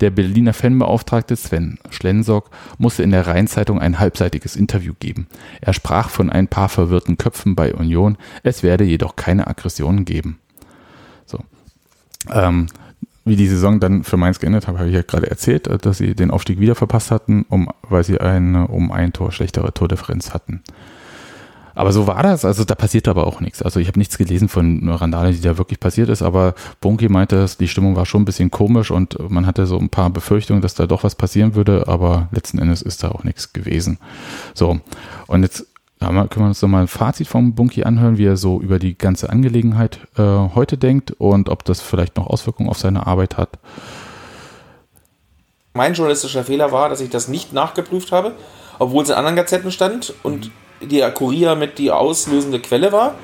Der 0.00 0.08
Berliner 0.08 0.54
Fanbeauftragte 0.54 1.36
Sven 1.36 1.78
Schlensock 1.90 2.48
musste 2.78 3.02
in 3.02 3.10
der 3.10 3.26
Rheinzeitung 3.26 3.80
ein 3.80 3.98
halbseitiges 3.98 4.56
Interview 4.56 4.94
geben. 4.98 5.26
Er 5.60 5.74
sprach 5.74 6.08
von 6.08 6.30
ein 6.30 6.48
paar 6.48 6.70
verwirrten 6.70 7.18
Köpfen 7.18 7.54
bei 7.54 7.74
Union, 7.74 8.16
es 8.42 8.62
werde 8.62 8.84
jedoch 8.84 9.14
keine 9.14 9.48
Aggressionen 9.48 10.06
geben. 10.06 10.38
So. 11.26 11.40
Ähm, 12.32 12.68
wie 13.24 13.36
die 13.36 13.46
Saison 13.46 13.80
dann 13.80 14.04
für 14.04 14.16
Mainz 14.16 14.40
geendet 14.40 14.66
hat, 14.66 14.78
habe 14.78 14.88
ich 14.88 14.94
ja 14.94 15.02
gerade 15.02 15.30
erzählt, 15.30 15.66
äh, 15.66 15.78
dass 15.78 15.98
sie 15.98 16.14
den 16.14 16.30
Aufstieg 16.30 16.60
wieder 16.60 16.74
verpasst 16.74 17.10
hatten, 17.10 17.44
um, 17.48 17.68
weil 17.82 18.04
sie 18.04 18.20
eine 18.20 18.68
um 18.68 18.92
ein 18.92 19.12
Tor 19.12 19.32
schlechtere 19.32 19.72
Tordifferenz 19.72 20.34
hatten. 20.34 20.62
Aber 21.74 21.92
so 21.92 22.06
war 22.06 22.22
das, 22.22 22.44
also 22.44 22.64
da 22.64 22.74
passiert 22.74 23.08
aber 23.08 23.26
auch 23.26 23.40
nichts. 23.40 23.62
Also 23.62 23.80
ich 23.80 23.88
habe 23.88 23.98
nichts 23.98 24.18
gelesen 24.18 24.48
von 24.48 24.86
Randale, 24.88 25.32
die 25.32 25.40
da 25.40 25.56
wirklich 25.56 25.80
passiert 25.80 26.08
ist, 26.10 26.22
aber 26.22 26.54
Bunky 26.80 27.08
meinte, 27.08 27.46
die 27.58 27.68
Stimmung 27.68 27.96
war 27.96 28.04
schon 28.04 28.22
ein 28.22 28.26
bisschen 28.26 28.50
komisch 28.50 28.90
und 28.90 29.18
man 29.30 29.46
hatte 29.46 29.66
so 29.66 29.78
ein 29.78 29.88
paar 29.88 30.10
Befürchtungen, 30.10 30.60
dass 30.60 30.74
da 30.74 30.86
doch 30.86 31.02
was 31.04 31.14
passieren 31.14 31.54
würde, 31.54 31.88
aber 31.88 32.28
letzten 32.30 32.58
Endes 32.58 32.82
ist 32.82 33.02
da 33.02 33.10
auch 33.10 33.24
nichts 33.24 33.52
gewesen. 33.52 33.98
So, 34.54 34.80
und 35.28 35.42
jetzt 35.42 35.66
da 36.02 36.26
können 36.26 36.46
wir 36.46 36.48
uns 36.48 36.62
nochmal 36.62 36.82
ein 36.82 36.88
Fazit 36.88 37.28
vom 37.28 37.54
Bunky 37.54 37.84
anhören, 37.84 38.18
wie 38.18 38.26
er 38.26 38.36
so 38.36 38.60
über 38.60 38.78
die 38.78 38.96
ganze 38.96 39.30
Angelegenheit 39.30 40.00
äh, 40.16 40.22
heute 40.22 40.76
denkt 40.76 41.12
und 41.12 41.48
ob 41.48 41.64
das 41.64 41.80
vielleicht 41.80 42.16
noch 42.16 42.26
Auswirkungen 42.26 42.68
auf 42.68 42.78
seine 42.78 43.06
Arbeit 43.06 43.36
hat. 43.36 43.58
Mein 45.74 45.94
journalistischer 45.94 46.44
Fehler 46.44 46.72
war, 46.72 46.88
dass 46.88 47.00
ich 47.00 47.10
das 47.10 47.28
nicht 47.28 47.52
nachgeprüft 47.52 48.12
habe, 48.12 48.32
obwohl 48.78 49.02
es 49.02 49.08
in 49.08 49.14
anderen 49.14 49.36
Gazetten 49.36 49.70
stand 49.70 50.12
und 50.22 50.50
der 50.82 51.10
Kurier 51.12 51.54
mit 51.54 51.78
die 51.78 51.90
auslösende 51.90 52.60
Quelle 52.60 52.92
war 52.92 53.14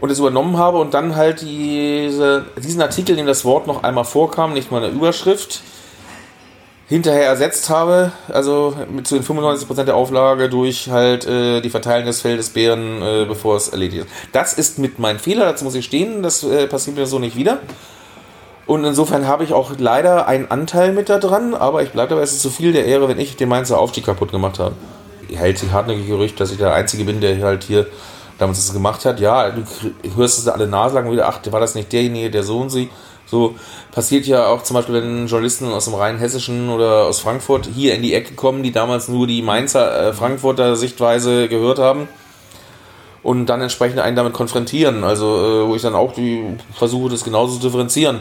und 0.00 0.10
es 0.10 0.18
übernommen 0.18 0.56
habe 0.56 0.78
und 0.78 0.94
dann 0.94 1.16
halt 1.16 1.42
diese, 1.42 2.46
diesen 2.56 2.82
Artikel, 2.82 3.12
in 3.12 3.18
dem 3.18 3.26
das 3.26 3.44
Wort 3.44 3.66
noch 3.66 3.82
einmal 3.82 4.04
vorkam, 4.04 4.52
nicht 4.52 4.70
mal 4.70 4.82
eine 4.82 4.92
Überschrift, 4.92 5.62
hinterher 6.90 7.26
ersetzt 7.26 7.70
habe, 7.70 8.10
also 8.28 8.74
mit 8.90 9.06
zu 9.06 9.14
den 9.14 9.24
95% 9.24 9.84
der 9.84 9.94
Auflage 9.94 10.48
durch 10.48 10.90
halt 10.90 11.24
äh, 11.24 11.60
die 11.60 11.70
Verteilung 11.70 12.06
des 12.06 12.20
Feldes 12.20 12.50
Bären, 12.50 13.00
äh, 13.00 13.24
bevor 13.26 13.56
es 13.56 13.68
erledigt 13.68 14.06
ist. 14.06 14.12
Das 14.32 14.54
ist 14.54 14.80
mit 14.80 14.98
meinem 14.98 15.20
Fehler, 15.20 15.44
dazu 15.44 15.64
muss 15.64 15.76
ich 15.76 15.84
stehen, 15.84 16.24
das 16.24 16.42
äh, 16.42 16.66
passiert 16.66 16.96
mir 16.96 17.06
so 17.06 17.20
nicht 17.20 17.36
wieder. 17.36 17.58
Und 18.66 18.84
insofern 18.84 19.28
habe 19.28 19.44
ich 19.44 19.52
auch 19.52 19.70
leider 19.78 20.26
einen 20.26 20.50
Anteil 20.50 20.92
mit 20.92 21.08
da 21.08 21.18
dran, 21.18 21.54
aber 21.54 21.84
ich 21.84 21.90
bleibe 21.90 22.10
dabei, 22.10 22.22
es 22.22 22.32
ist 22.32 22.42
zu 22.42 22.50
viel 22.50 22.72
der 22.72 22.86
Ehre, 22.86 23.08
wenn 23.08 23.20
ich 23.20 23.36
den 23.36 23.48
Mainzer 23.48 23.78
Aufstieg 23.78 24.04
kaputt 24.04 24.32
gemacht 24.32 24.58
habe. 24.58 24.74
Hält 25.32 25.58
sich 25.58 25.70
hartnäckig 25.70 26.08
Gerücht, 26.08 26.40
dass 26.40 26.50
ich 26.50 26.58
der 26.58 26.74
Einzige 26.74 27.04
bin, 27.04 27.20
der 27.20 27.40
halt 27.40 27.62
hier 27.62 27.86
damals 28.38 28.58
das 28.58 28.72
gemacht 28.74 29.04
hat. 29.04 29.20
Ja, 29.20 29.50
du 29.50 29.62
hörst 30.16 30.40
es 30.40 30.48
alle 30.48 30.66
Nasen 30.66 31.08
wieder, 31.08 31.28
ach, 31.28 31.38
war 31.52 31.60
das 31.60 31.76
nicht 31.76 31.92
derjenige, 31.92 32.32
der 32.32 32.42
so 32.42 32.58
und 32.58 32.70
sie 32.70 32.86
so 32.86 32.90
passiert 33.92 34.26
ja 34.26 34.46
auch 34.46 34.62
zum 34.62 34.74
Beispiel, 34.74 34.96
wenn 34.96 35.26
Journalisten 35.26 35.66
aus 35.66 35.84
dem 35.86 35.94
Rhein-Hessischen 35.94 36.68
oder 36.70 37.04
aus 37.06 37.20
Frankfurt 37.20 37.68
hier 37.74 37.94
in 37.94 38.02
die 38.02 38.14
Ecke 38.14 38.34
kommen, 38.34 38.62
die 38.62 38.72
damals 38.72 39.08
nur 39.08 39.26
die 39.26 39.42
Mainzer 39.42 40.08
äh, 40.08 40.12
Frankfurter 40.12 40.76
Sichtweise 40.76 41.48
gehört 41.48 41.78
haben 41.78 42.08
und 43.22 43.46
dann 43.46 43.60
entsprechend 43.60 43.98
einen 43.98 44.16
damit 44.16 44.32
konfrontieren. 44.32 45.04
Also, 45.04 45.26
äh, 45.26 45.68
wo 45.68 45.74
ich 45.74 45.82
dann 45.82 45.94
auch 45.94 46.12
die 46.12 46.56
versuche, 46.72 47.10
das 47.10 47.24
genauso 47.24 47.56
zu 47.56 47.60
differenzieren. 47.60 48.20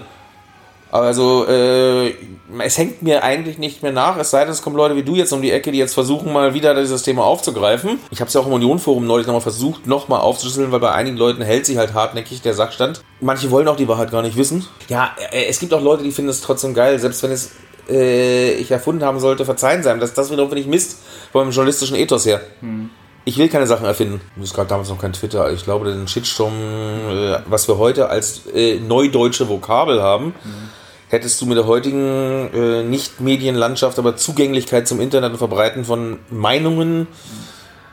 Also, 0.91 1.45
äh, 1.47 2.15
es 2.59 2.77
hängt 2.77 3.01
mir 3.01 3.23
eigentlich 3.23 3.57
nicht 3.57 3.83
mehr 3.83 3.91
nach, 3.91 4.17
es 4.17 4.31
sei 4.31 4.43
denn, 4.43 4.51
es 4.51 4.61
kommen 4.61 4.75
Leute 4.75 4.95
wie 4.95 5.03
du 5.03 5.15
jetzt 5.15 5.31
um 5.33 5.41
die 5.41 5.51
Ecke, 5.51 5.71
die 5.71 5.77
jetzt 5.77 5.93
versuchen, 5.93 6.33
mal 6.33 6.53
wieder 6.53 6.73
dieses 6.73 7.03
Thema 7.03 7.23
aufzugreifen. 7.23 7.99
Ich 8.11 8.19
habe 8.19 8.27
es 8.27 8.33
ja 8.33 8.41
auch 8.41 8.47
im 8.47 8.53
Union-Forum 8.53 9.05
neulich 9.05 9.27
nochmal 9.27 9.41
versucht, 9.41 9.85
nochmal 9.85 10.21
aufzuschlüsseln, 10.21 10.71
weil 10.71 10.79
bei 10.79 10.91
einigen 10.91 11.17
Leuten 11.17 11.41
hält 11.41 11.65
sich 11.65 11.77
halt 11.77 11.93
hartnäckig 11.93 12.41
der 12.41 12.53
Sachstand. 12.53 13.01
Manche 13.21 13.51
wollen 13.51 13.67
auch 13.67 13.75
die 13.75 13.87
Wahrheit 13.87 14.11
gar 14.11 14.21
nicht 14.21 14.37
wissen. 14.37 14.65
Ja, 14.87 15.11
äh, 15.31 15.45
es 15.45 15.59
gibt 15.59 15.73
auch 15.73 15.81
Leute, 15.81 16.03
die 16.03 16.11
finden 16.11 16.29
es 16.29 16.41
trotzdem 16.41 16.73
geil, 16.73 16.97
selbst 16.99 17.21
wenn 17.23 17.31
es 17.31 17.51
äh, 17.89 18.53
ich 18.53 18.71
erfunden 18.71 19.03
haben 19.03 19.19
sollte, 19.19 19.45
verzeihen 19.45 19.83
sein. 19.83 19.99
Das, 19.99 20.13
das 20.13 20.31
wiederum 20.31 20.49
finde 20.49 20.61
ich 20.61 20.67
Mist 20.67 20.99
vom 21.31 21.51
journalistischen 21.51 21.95
Ethos 21.95 22.25
her. 22.25 22.41
Hm. 22.61 22.89
Ich 23.25 23.37
will 23.37 23.49
keine 23.49 23.67
Sachen 23.67 23.85
erfinden. 23.85 24.21
Es 24.41 24.53
gab 24.53 24.67
damals 24.69 24.89
noch 24.89 24.97
kein 24.97 25.13
Twitter. 25.13 25.51
Ich 25.51 25.63
glaube, 25.63 25.91
den 25.91 26.07
Shitstorm, 26.07 26.53
äh, 26.53 27.39
was 27.45 27.67
wir 27.67 27.77
heute 27.77 28.09
als 28.09 28.47
äh, 28.55 28.79
neudeutsche 28.79 29.47
Vokabel 29.49 30.01
haben, 30.01 30.33
hm 30.41 30.78
hättest 31.09 31.41
du 31.41 31.45
mit 31.45 31.57
der 31.57 31.67
heutigen 31.67 32.49
äh, 32.53 32.83
Nicht-Medienlandschaft 32.83 33.99
aber 33.99 34.15
Zugänglichkeit 34.15 34.87
zum 34.87 35.01
Internet 35.01 35.31
und 35.31 35.37
Verbreiten 35.37 35.83
von 35.83 36.19
Meinungen, 36.29 37.07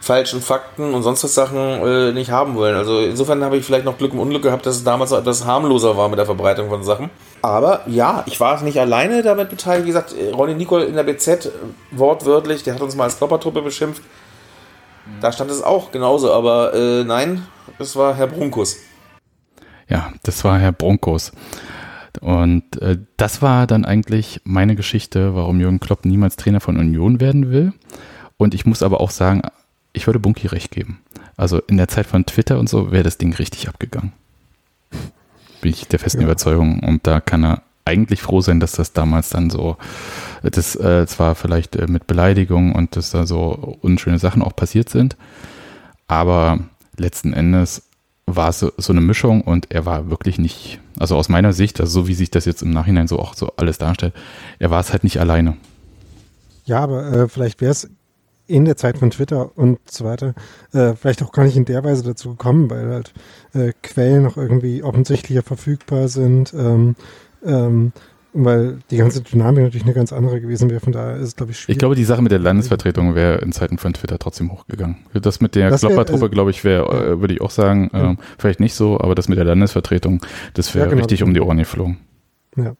falschen 0.01 0.41
Fakten 0.41 0.95
und 0.95 1.03
sonst 1.03 1.25
was 1.25 1.35
Sachen 1.35 1.59
äh, 1.59 2.13
nicht 2.13 2.31
haben 2.31 2.55
wollen. 2.55 2.77
Also 2.77 3.01
insofern 3.01 3.43
habe 3.43 3.57
ich 3.57 3.65
vielleicht 3.65 3.85
noch 3.85 3.99
Glück 3.99 4.13
im 4.13 4.21
Unglück 4.21 4.43
gehabt, 4.43 4.67
dass 4.67 4.77
es 4.77 4.85
damals 4.85 5.11
noch 5.11 5.19
etwas 5.19 5.45
harmloser 5.45 5.97
war 5.97 6.09
mit 6.09 6.19
der 6.19 6.27
Verbreitung 6.27 6.69
von 6.69 6.85
Sachen. 6.85 7.11
Aber 7.43 7.83
ja, 7.87 8.23
ich 8.27 8.39
war 8.39 8.63
nicht 8.63 8.79
alleine 8.79 9.23
damit 9.23 9.51
beteiligt. 9.51 9.85
Wie 9.85 9.91
gesagt, 9.91 10.15
Ronny 10.35 10.55
Nicole 10.55 10.85
in 10.85 10.95
der 10.95 11.03
BZ, 11.03 11.51
wortwörtlich, 11.91 12.63
der 12.63 12.75
hat 12.75 12.83
uns 12.83 12.95
mal 12.95 13.05
als 13.05 13.19
Körpertruppe 13.19 13.63
beschimpft. 13.63 14.03
Da 15.21 15.33
stand 15.33 15.51
es 15.51 15.63
auch 15.63 15.91
genauso, 15.91 16.33
aber 16.33 16.75
äh, 16.75 17.05
nein, 17.05 17.47
es 17.79 17.97
war 17.97 18.15
Herr 18.15 18.27
Brunkus. 18.27 18.77
Ja, 19.89 20.13
das 20.23 20.43
war 20.45 20.59
Herr 20.59 20.73
Brunkus. 20.73 21.33
Und 22.19 22.81
äh, 22.83 22.99
das 23.17 23.43
war 23.43 23.67
dann 23.67 23.85
eigentlich 23.85 24.41
meine 24.45 24.77
Geschichte, 24.77 25.35
warum 25.35 25.61
Jürgen 25.61 25.81
Klopp 25.81 26.05
niemals 26.05 26.37
Trainer 26.37 26.61
von 26.61 26.77
Union 26.77 27.21
werden 27.21 27.51
will. 27.51 27.73
Und 28.37 28.55
ich 28.55 28.67
muss 28.67 28.83
aber 28.83 29.01
auch 29.01 29.11
sagen, 29.11 29.43
ich 29.93 30.07
würde 30.07 30.19
Bunky 30.19 30.47
recht 30.47 30.71
geben. 30.71 31.01
Also 31.37 31.61
in 31.61 31.77
der 31.77 31.89
Zeit 31.89 32.07
von 32.07 32.27
Twitter 32.27 32.59
und 32.59 32.69
so 32.69 32.93
wäre 32.93 33.05
das 33.05 33.19
Ding 33.19 33.33
richtig 33.35 33.69
abgegangen. 33.69 34.13
Bin 35.61 35.71
ich 35.71 35.89
der 35.89 35.99
festen 35.99 36.21
ja. 36.21 36.27
Überzeugung. 36.27 36.81
Und 36.81 37.07
da 37.07 37.21
kann 37.21 37.45
er 37.45 37.63
eigentlich 37.87 38.21
froh 38.21 38.41
sein, 38.41 38.61
dass 38.61 38.73
das 38.73 38.93
damals 38.93 39.31
dann 39.31 39.49
so 39.49 39.77
das 40.43 40.77
äh, 40.77 41.07
zwar 41.07 41.35
vielleicht 41.35 41.77
äh, 41.77 41.87
mit 41.87 42.07
Beleidigung 42.07 42.75
und 42.75 42.97
dass 42.97 43.11
da 43.11 43.27
so 43.27 43.79
unschöne 43.81 44.19
Sachen 44.19 44.43
auch 44.43 44.55
passiert 44.55 44.89
sind, 44.89 45.17
aber 46.09 46.59
letzten 46.97 47.33
Endes 47.33 47.89
war 48.27 48.51
es 48.51 48.59
so, 48.59 48.73
so 48.77 48.93
eine 48.93 49.01
Mischung 49.01 49.43
und 49.43 49.71
er 49.71 49.87
war 49.87 50.11
wirklich 50.11 50.39
nicht, 50.39 50.81
also 50.99 51.17
aus 51.17 51.29
meiner 51.29 51.53
Sicht, 51.53 51.81
also 51.81 52.03
so 52.03 52.09
wie 52.09 52.15
sich 52.15 52.31
das 52.31 52.45
jetzt 52.45 52.63
im 52.63 52.71
Nachhinein 52.71 53.07
so 53.07 53.19
auch 53.19 53.35
so 53.35 53.53
alles 53.57 53.79
darstellt, 53.79 54.15
er 54.59 54.71
war 54.71 54.81
es 54.81 54.93
halt 54.93 55.05
nicht 55.05 55.21
alleine. 55.21 55.57
Ja, 56.65 56.81
aber 56.81 57.13
äh, 57.13 57.29
vielleicht 57.29 57.61
wäre 57.61 57.71
es 57.71 57.89
in 58.49 58.65
der 58.65 58.77
Zeit 58.77 58.99
von 58.99 59.11
Twitter 59.11 59.57
und 59.57 59.79
so 59.91 60.05
weiter 60.05 60.35
äh, 60.73 60.95
vielleicht 60.95 61.23
auch 61.23 61.33
gar 61.33 61.45
nicht 61.45 61.57
in 61.57 61.65
der 61.65 61.85
Weise 61.85 62.03
dazu 62.03 62.31
gekommen, 62.31 62.71
weil 62.71 62.89
halt 62.89 63.13
äh, 63.55 63.73
Quellen 63.83 64.23
noch 64.23 64.37
irgendwie 64.37 64.83
offensichtlicher 64.83 65.43
verfügbar 65.43 66.09
sind, 66.09 66.53
ähm, 66.55 66.97
ähm, 67.45 67.93
weil 68.45 68.79
die 68.91 68.97
ganze 68.99 69.23
Dynamik 69.23 69.65
natürlich 69.65 69.85
eine 69.85 69.95
ganz 69.95 70.13
andere 70.13 70.41
gewesen 70.41 70.69
wäre. 70.71 70.81
Von 70.81 70.93
daher 70.93 71.17
ist 71.17 71.29
es, 71.29 71.37
glaube 71.37 71.53
ich, 71.53 71.59
schwierig. 71.59 71.77
Ich 71.77 71.79
glaube, 71.79 71.95
die 71.95 72.05
Sache 72.05 72.23
mit 72.23 72.33
der 72.33 72.39
Landesvertretung 72.39 73.15
wäre 73.15 73.39
in 73.39 73.53
Zeiten 73.53 73.79
von 73.79 73.93
Twitter 73.95 74.19
trotzdem 74.19 74.53
hochgegangen. 74.53 74.97
Das 75.15 75.41
mit 75.41 75.55
der 75.55 75.71
Das 75.71 75.81
Kloppertruppe, 75.81 76.13
also- 76.25 76.29
glaube 76.31 76.51
ich, 76.51 76.63
wäre, 76.65 76.85
äh, 77.15 77.21
würde 77.21 77.35
ich 77.35 77.41
auch 77.41 77.51
sagen, 77.51 77.91
Ja. 77.93 78.11
ähm, 78.11 78.19
vielleicht 78.39 78.61
nicht 78.61 78.75
so, 78.75 79.01
aber 79.01 79.15
das 79.15 79.29
mit 79.29 79.39
der 79.39 79.45
Landesvertretung, 79.45 80.21
das 80.55 80.75
wäre 80.75 80.85
Ja, 80.87 80.91
genau. 80.91 81.03
richtig 81.03 81.23
um 81.23 81.33
die 81.35 81.41
Ohren 81.41 81.59
geflogen. 81.59 81.99
Ja. 82.57 82.75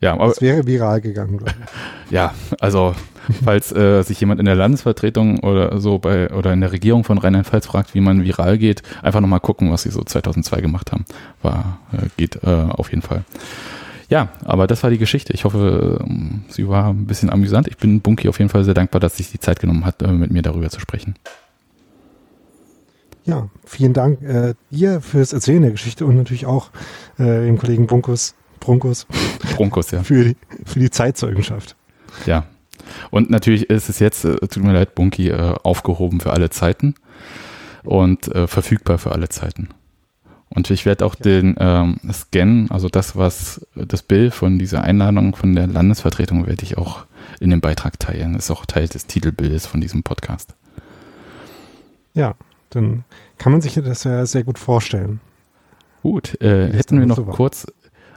Ja, 0.00 0.12
aber 0.12 0.28
Das 0.28 0.42
wäre 0.42 0.66
viral 0.66 1.00
gegangen, 1.00 1.38
glaube 1.38 1.52
ich. 1.58 1.66
Ja, 2.12 2.34
also 2.60 2.94
falls 3.44 3.72
äh, 3.72 4.02
sich 4.02 4.20
jemand 4.20 4.38
in 4.38 4.46
der 4.46 4.54
Landesvertretung 4.54 5.40
oder 5.40 5.80
so 5.80 5.98
bei 5.98 6.30
oder 6.30 6.52
in 6.52 6.60
der 6.60 6.70
Regierung 6.70 7.02
von 7.02 7.18
Rheinland-Pfalz 7.18 7.66
fragt, 7.66 7.94
wie 7.94 8.00
man 8.00 8.22
viral 8.22 8.58
geht, 8.58 8.82
einfach 9.02 9.20
nochmal 9.20 9.40
gucken, 9.40 9.72
was 9.72 9.82
sie 9.82 9.90
so 9.90 10.02
2002 10.02 10.60
gemacht 10.60 10.92
haben. 10.92 11.06
War 11.42 11.80
äh, 11.92 12.06
geht 12.16 12.36
äh, 12.44 12.46
auf 12.68 12.90
jeden 12.90 13.02
Fall. 13.02 13.24
Ja, 14.08 14.28
aber 14.44 14.66
das 14.66 14.82
war 14.82 14.90
die 14.90 14.98
Geschichte. 14.98 15.32
Ich 15.32 15.44
hoffe, 15.44 15.98
ähm, 16.04 16.44
sie 16.48 16.68
war 16.68 16.88
ein 16.88 17.06
bisschen 17.06 17.30
amüsant. 17.30 17.66
Ich 17.66 17.76
bin 17.76 18.00
Bunky 18.00 18.28
auf 18.28 18.38
jeden 18.38 18.50
Fall 18.50 18.64
sehr 18.64 18.74
dankbar, 18.74 19.00
dass 19.00 19.16
sich 19.16 19.30
die 19.30 19.40
Zeit 19.40 19.60
genommen 19.60 19.84
hat, 19.84 20.02
äh, 20.02 20.12
mit 20.12 20.30
mir 20.30 20.42
darüber 20.42 20.70
zu 20.70 20.80
sprechen. 20.80 21.16
Ja, 23.24 23.48
vielen 23.64 23.92
Dank 23.92 24.22
äh, 24.22 24.54
dir 24.70 25.00
fürs 25.00 25.32
Erzählen 25.32 25.62
der 25.62 25.72
Geschichte 25.72 26.06
und 26.06 26.16
natürlich 26.16 26.46
auch 26.46 26.70
äh, 27.18 27.24
dem 27.24 27.58
Kollegen 27.58 27.88
Bunkus, 27.88 28.34
Brunkus 28.60 29.06
Broncos, 29.56 29.90
ja. 29.90 30.04
für 30.04 30.24
die, 30.24 30.36
für 30.64 30.78
die 30.78 30.90
Zeitzeugenschaft. 30.90 31.74
Ja. 32.24 32.46
Und 33.10 33.30
natürlich 33.30 33.68
ist 33.68 33.88
es 33.88 33.98
jetzt, 33.98 34.24
äh, 34.24 34.36
tut 34.36 34.62
mir 34.62 34.72
leid, 34.72 34.94
Bunky, 34.94 35.30
äh, 35.30 35.54
aufgehoben 35.64 36.20
für 36.20 36.32
alle 36.32 36.50
Zeiten 36.50 36.94
und 37.82 38.28
äh, 38.28 38.46
verfügbar 38.46 38.98
für 38.98 39.10
alle 39.10 39.28
Zeiten. 39.28 39.70
Und 40.56 40.70
ich 40.70 40.86
werde 40.86 41.04
auch 41.04 41.14
den 41.14 41.54
ähm, 41.58 42.00
Scan, 42.10 42.66
also 42.70 42.88
das, 42.88 43.14
was 43.14 43.64
das 43.74 44.02
Bild 44.02 44.32
von 44.32 44.58
dieser 44.58 44.82
Einladung 44.82 45.36
von 45.36 45.54
der 45.54 45.66
Landesvertretung, 45.66 46.46
werde 46.46 46.62
ich 46.62 46.78
auch 46.78 47.04
in 47.40 47.50
dem 47.50 47.60
Beitrag 47.60 48.00
teilen. 48.00 48.32
Das 48.32 48.46
ist 48.46 48.50
auch 48.50 48.64
Teil 48.64 48.88
des 48.88 49.06
Titelbildes 49.06 49.66
von 49.66 49.82
diesem 49.82 50.02
Podcast. 50.02 50.54
Ja, 52.14 52.36
dann 52.70 53.04
kann 53.36 53.52
man 53.52 53.60
sich 53.60 53.74
das 53.74 54.04
ja 54.04 54.24
sehr 54.24 54.44
gut 54.44 54.58
vorstellen. 54.58 55.20
Gut, 56.02 56.40
äh, 56.40 56.72
hätten 56.72 56.98
wir 57.00 57.06
noch 57.06 57.26
war. 57.26 57.34
kurz, 57.34 57.66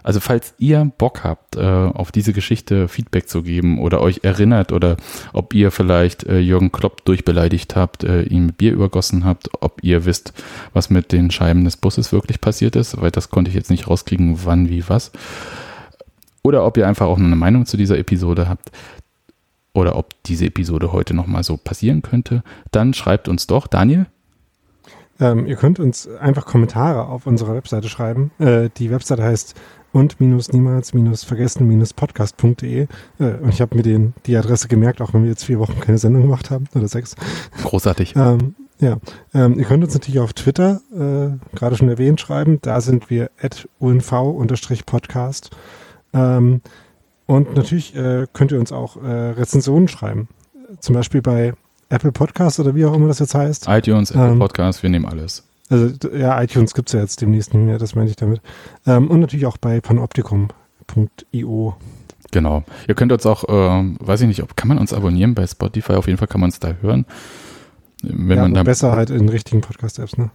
also 0.10 0.22
falls 0.22 0.56
ihr 0.58 0.92
Bock 0.98 1.24
habt, 1.24 1.56
äh, 1.56 1.62
auf 1.62 2.12
diese 2.12 2.34
Geschichte 2.34 2.88
Feedback 2.88 3.30
zu 3.30 3.44
geben 3.44 3.78
oder 3.78 4.02
euch 4.02 4.22
erinnert 4.24 4.72
oder 4.72 4.98
ob 5.34 5.54
ihr 5.54 5.70
vielleicht 5.70 6.24
äh, 6.24 6.40
Jürgen 6.40 6.72
Klopp 6.72 7.06
durchbeleidigt 7.06 7.76
habt, 7.76 8.04
äh, 8.04 8.24
ihm 8.24 8.48
mit 8.48 8.58
Bier 8.58 8.74
übergossen 8.74 9.24
habt, 9.24 9.52
ob 9.62 9.84
ihr 9.84 10.06
wisst, 10.06 10.34
was 10.74 10.90
mit 10.90 11.12
den 11.12 11.30
Scheiben 11.30 11.64
des 11.64 11.78
Busses 11.78 12.12
wirklich 12.12 12.42
passiert 12.42 12.76
ist, 12.76 13.00
weil 13.00 13.12
das 13.12 13.30
konnte 13.30 13.50
ich 13.50 13.56
jetzt 13.56 13.70
nicht 13.70 13.88
rauskriegen, 13.88 14.40
wann, 14.46 14.68
wie, 14.68 14.90
was. 14.90 15.12
Oder 16.42 16.66
ob 16.66 16.78
ihr 16.78 16.88
einfach 16.88 17.06
auch 17.06 17.20
eine 17.20 17.36
Meinung 17.36 17.68
zu 17.68 17.78
dieser 17.78 18.00
Episode 18.00 18.50
habt 18.50 18.72
oder 19.74 19.96
ob 19.96 20.16
diese 20.24 20.48
Episode 20.48 20.92
heute 20.92 21.14
nochmal 21.14 21.44
so 21.44 21.56
passieren 21.56 22.02
könnte, 22.02 22.42
dann 22.72 22.96
schreibt 22.96 23.28
uns 23.28 23.46
doch, 23.46 23.68
Daniel. 23.68 24.08
Ähm, 25.20 25.46
ihr 25.46 25.56
könnt 25.58 25.80
uns 25.80 26.08
einfach 26.08 26.46
Kommentare 26.46 27.08
auf 27.08 27.28
unserer 27.28 27.54
Webseite 27.54 27.90
schreiben. 27.90 28.32
Äh, 28.40 28.70
die 28.78 28.90
Webseite 28.90 29.24
heißt 29.24 29.54
und 29.92 30.20
minus 30.20 30.52
niemals 30.52 30.94
minus 30.94 31.24
vergessen 31.24 31.68
minus 31.68 31.94
podcast.de 31.94 32.88
äh, 33.20 33.24
und 33.24 33.50
ich 33.50 33.62
habe 33.62 33.76
mir 33.76 33.84
den, 33.84 34.14
die 34.26 34.36
Adresse 34.38 34.68
gemerkt, 34.68 35.02
auch 35.02 35.14
wenn 35.14 35.24
wir 35.24 35.30
jetzt 35.30 35.46
vier 35.46 35.60
Wochen 35.60 35.80
keine 35.80 35.98
Sendung 35.98 36.24
gemacht 36.24 36.52
haben 36.52 36.66
oder 36.76 36.88
sechs. 36.88 37.16
Großartig. 37.64 38.16
Ähm, 38.16 38.56
ja, 38.80 38.98
ähm, 39.34 39.60
ihr 39.60 39.66
könnt 39.66 39.84
uns 39.84 39.94
natürlich 39.94 40.20
auf 40.20 40.34
Twitter, 40.34 40.82
äh, 40.94 41.32
gerade 41.56 41.76
schon 41.76 41.90
erwähnt, 41.90 42.22
schreiben. 42.22 42.60
Da 42.62 42.80
sind 42.80 43.10
wir 43.10 43.30
at 43.42 43.68
unv-podcast. 43.80 45.52
Ähm, 46.14 46.62
und 47.26 47.56
natürlich 47.56 47.96
äh, 47.96 48.26
könnt 48.32 48.52
ihr 48.52 48.60
uns 48.60 48.72
auch 48.72 48.96
äh, 49.04 49.08
Rezensionen 49.08 49.88
schreiben. 49.88 50.30
Zum 50.80 50.96
Beispiel 50.96 51.22
bei 51.22 51.54
Apple 51.90 52.12
Podcast 52.12 52.60
oder 52.60 52.74
wie 52.76 52.86
auch 52.86 52.94
immer 52.94 53.08
das 53.08 53.20
jetzt 53.20 53.36
heißt. 53.36 53.68
iTunes, 53.68 54.12
Apple 54.12 54.32
Ähm, 54.32 54.40
Podcast, 54.40 54.82
wir 54.82 54.90
nehmen 54.90 55.06
alles. 55.06 55.44
Also 55.70 55.92
ja, 56.16 56.42
iTunes 56.42 56.74
gibt's 56.74 56.94
ja 56.94 57.00
jetzt 57.00 57.22
demnächst 57.22 57.54
nicht 57.54 57.64
mehr, 57.64 57.78
das 57.78 57.96
meine 57.96 58.10
ich 58.10 58.16
damit. 58.16 58.42
Ähm, 58.88 59.08
und 59.10 59.20
natürlich 59.20 59.46
auch 59.46 59.58
bei 59.58 59.80
panoptikum.io. 59.82 61.76
Genau. 62.32 62.64
Ihr 62.88 62.96
könnt 62.96 63.12
uns 63.12 63.26
auch, 63.26 63.44
ähm, 63.48 63.98
weiß 64.00 64.22
ich 64.22 64.28
nicht, 64.28 64.44
ob 64.44 64.56
kann 64.56 64.68
man 64.68 64.78
uns 64.78 64.94
abonnieren 64.94 65.36
bei 65.36 65.46
Spotify? 65.48 65.94
Auf 65.94 66.08
jeden 66.08 66.18
Fall 66.18 66.28
kann 66.28 66.42
man 66.42 66.50
es 66.50 66.60
da 66.60 66.74
hören. 66.82 67.06
Wenn 68.02 68.38
ja, 68.38 68.44
man 68.44 68.54
da 68.54 68.64
besser 68.64 68.94
halt 68.94 69.10
in 69.10 69.28
richtigen 69.30 69.62
Podcast-Apps, 69.62 70.18
ne? 70.18 70.32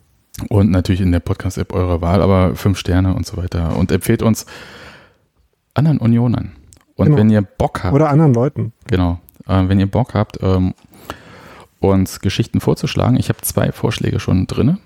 und 0.48 0.70
natürlich 0.70 1.00
in 1.00 1.12
der 1.12 1.20
Podcast-App 1.20 1.72
eurer 1.72 2.00
Wahl, 2.00 2.20
aber 2.20 2.56
fünf 2.56 2.78
Sterne 2.78 3.14
und 3.14 3.26
so 3.26 3.36
weiter. 3.36 3.76
Und 3.76 3.92
empfehlt 3.92 4.22
uns 4.22 4.46
anderen 5.74 5.98
Unionern. 5.98 6.52
Und 6.96 7.06
Genau. 7.06 7.18
wenn 7.18 7.30
ihr 7.30 7.42
Bock 7.42 7.82
habt, 7.84 7.94
Oder 7.94 8.10
anderen 8.10 8.34
Leuten. 8.34 8.72
genau, 8.86 9.18
äh, 9.46 9.68
wenn 9.68 9.80
ihr 9.80 9.90
Bock 9.90 10.14
habt, 10.14 10.38
ähm, 10.42 10.74
uns 11.80 12.20
Geschichten 12.20 12.60
vorzuschlagen, 12.60 13.16
ich 13.16 13.28
habe 13.28 13.40
zwei 13.42 13.72
Vorschläge 13.72 14.20
schon 14.20 14.46
drinne. 14.46 14.78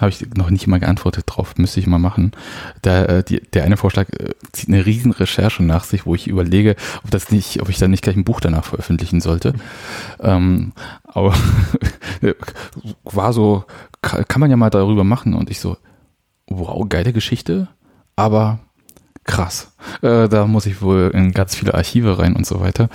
Habe 0.00 0.10
ich 0.10 0.24
noch 0.36 0.50
nicht 0.50 0.66
mal 0.66 0.78
geantwortet 0.80 1.24
drauf, 1.26 1.54
müsste 1.56 1.80
ich 1.80 1.86
mal 1.86 1.98
machen. 1.98 2.32
Da, 2.82 3.04
äh, 3.04 3.24
die, 3.24 3.40
der 3.40 3.64
eine 3.64 3.76
Vorschlag 3.76 4.08
äh, 4.10 4.30
zieht 4.52 4.68
eine 4.68 4.86
riesen 4.86 5.10
Recherche 5.12 5.62
nach 5.64 5.84
sich, 5.84 6.06
wo 6.06 6.14
ich 6.14 6.28
überlege, 6.28 6.76
ob 7.04 7.10
das 7.10 7.30
nicht, 7.32 7.60
ob 7.60 7.68
ich 7.68 7.78
dann 7.78 7.90
nicht 7.90 8.02
gleich 8.02 8.16
ein 8.16 8.24
Buch 8.24 8.40
danach 8.40 8.64
veröffentlichen 8.64 9.20
sollte. 9.20 9.54
Ähm, 10.20 10.72
aber 11.04 11.34
war 13.04 13.32
so, 13.32 13.64
ka- 14.02 14.24
kann 14.24 14.40
man 14.40 14.50
ja 14.50 14.56
mal 14.56 14.70
darüber 14.70 15.04
machen 15.04 15.34
und 15.34 15.50
ich 15.50 15.60
so, 15.60 15.76
wow, 16.48 16.84
geile 16.88 17.12
Geschichte, 17.12 17.68
aber 18.16 18.60
krass. 19.28 19.70
Äh, 20.00 20.28
da 20.28 20.46
muss 20.46 20.66
ich 20.66 20.80
wohl 20.82 21.10
in 21.14 21.32
ganz 21.32 21.54
viele 21.54 21.74
Archive 21.74 22.18
rein 22.18 22.34
und 22.34 22.46
so 22.46 22.60
weiter. 22.60 22.88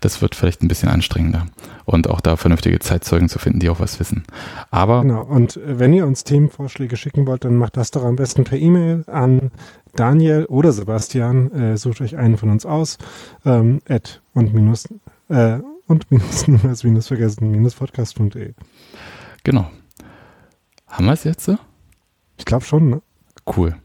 Das 0.00 0.22
wird 0.22 0.34
vielleicht 0.36 0.62
ein 0.62 0.68
bisschen 0.68 0.88
anstrengender. 0.88 1.46
Und 1.84 2.08
auch 2.08 2.20
da 2.20 2.36
vernünftige 2.36 2.78
Zeitzeugen 2.78 3.28
zu 3.28 3.40
finden, 3.40 3.58
die 3.58 3.68
auch 3.68 3.80
was 3.80 3.98
wissen. 3.98 4.22
Aber 4.70 5.02
Genau. 5.02 5.22
Und 5.22 5.56
äh, 5.56 5.78
wenn 5.80 5.92
ihr 5.92 6.06
uns 6.06 6.22
Themenvorschläge 6.24 6.96
schicken 6.96 7.26
wollt, 7.26 7.44
dann 7.44 7.56
macht 7.56 7.76
das 7.76 7.90
doch 7.90 8.04
am 8.04 8.16
besten 8.16 8.44
per 8.44 8.56
E-Mail 8.56 9.04
an 9.08 9.50
Daniel 9.96 10.46
oder 10.46 10.72
Sebastian. 10.72 11.50
Äh, 11.52 11.76
sucht 11.76 12.00
euch 12.00 12.16
einen 12.16 12.38
von 12.38 12.50
uns 12.50 12.64
aus. 12.64 12.96
Ähm, 13.44 13.80
at 13.88 14.22
und 14.32 14.54
minus 14.54 14.88
äh, 15.28 15.58
und 15.88 16.08
minus 16.12 16.46
niemals 16.46 16.84
minus 16.84 17.08
vergessen 17.08 17.50
minus 17.50 17.74
podcast.de. 17.74 18.54
genau. 19.42 19.68
Haben 20.86 21.06
wir 21.06 21.12
es 21.12 21.24
jetzt 21.24 21.44
so? 21.44 21.58
Ich 22.38 22.44
glaube 22.44 22.64
schon, 22.64 22.90
ne? 22.90 23.02
Cool. 23.56 23.76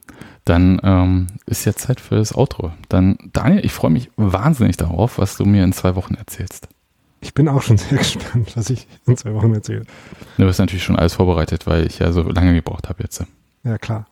Dann 0.46 0.80
ähm, 0.84 1.28
ist 1.48 1.66
jetzt 1.66 1.80
Zeit 1.80 2.00
für 2.00 2.16
das 2.16 2.36
Outro. 2.36 2.72
Dann, 2.88 3.18
Daniel, 3.34 3.66
ich 3.66 3.74
freue 3.74 3.92
mich 3.92 4.12
wahnsinnig 4.16 4.78
darauf, 4.78 5.18
was 5.18 5.38
du 5.38 5.46
mir 5.46 5.64
in 5.64 5.74
zwei 5.74 5.96
Wochen 5.96 6.14
erzählst. 6.14 6.68
Ich 7.22 7.34
bin 7.34 7.50
auch 7.50 7.64
schon 7.64 7.78
sehr 7.80 7.98
gespannt, 7.98 8.56
was 8.56 8.70
ich 8.70 8.88
in 9.08 9.18
zwei 9.18 9.34
Wochen 9.34 9.54
erzähle. 9.54 9.84
Du 10.38 10.46
hast 10.46 10.60
natürlich 10.60 10.84
schon 10.84 10.98
alles 10.98 11.16
vorbereitet, 11.16 11.66
weil 11.66 11.88
ich 11.88 12.00
ja 12.00 12.12
so 12.12 12.22
lange 12.22 12.54
gebraucht 12.54 12.88
habe 12.90 13.02
jetzt. 13.04 13.24
Ja, 13.64 13.80
klar. 13.80 14.06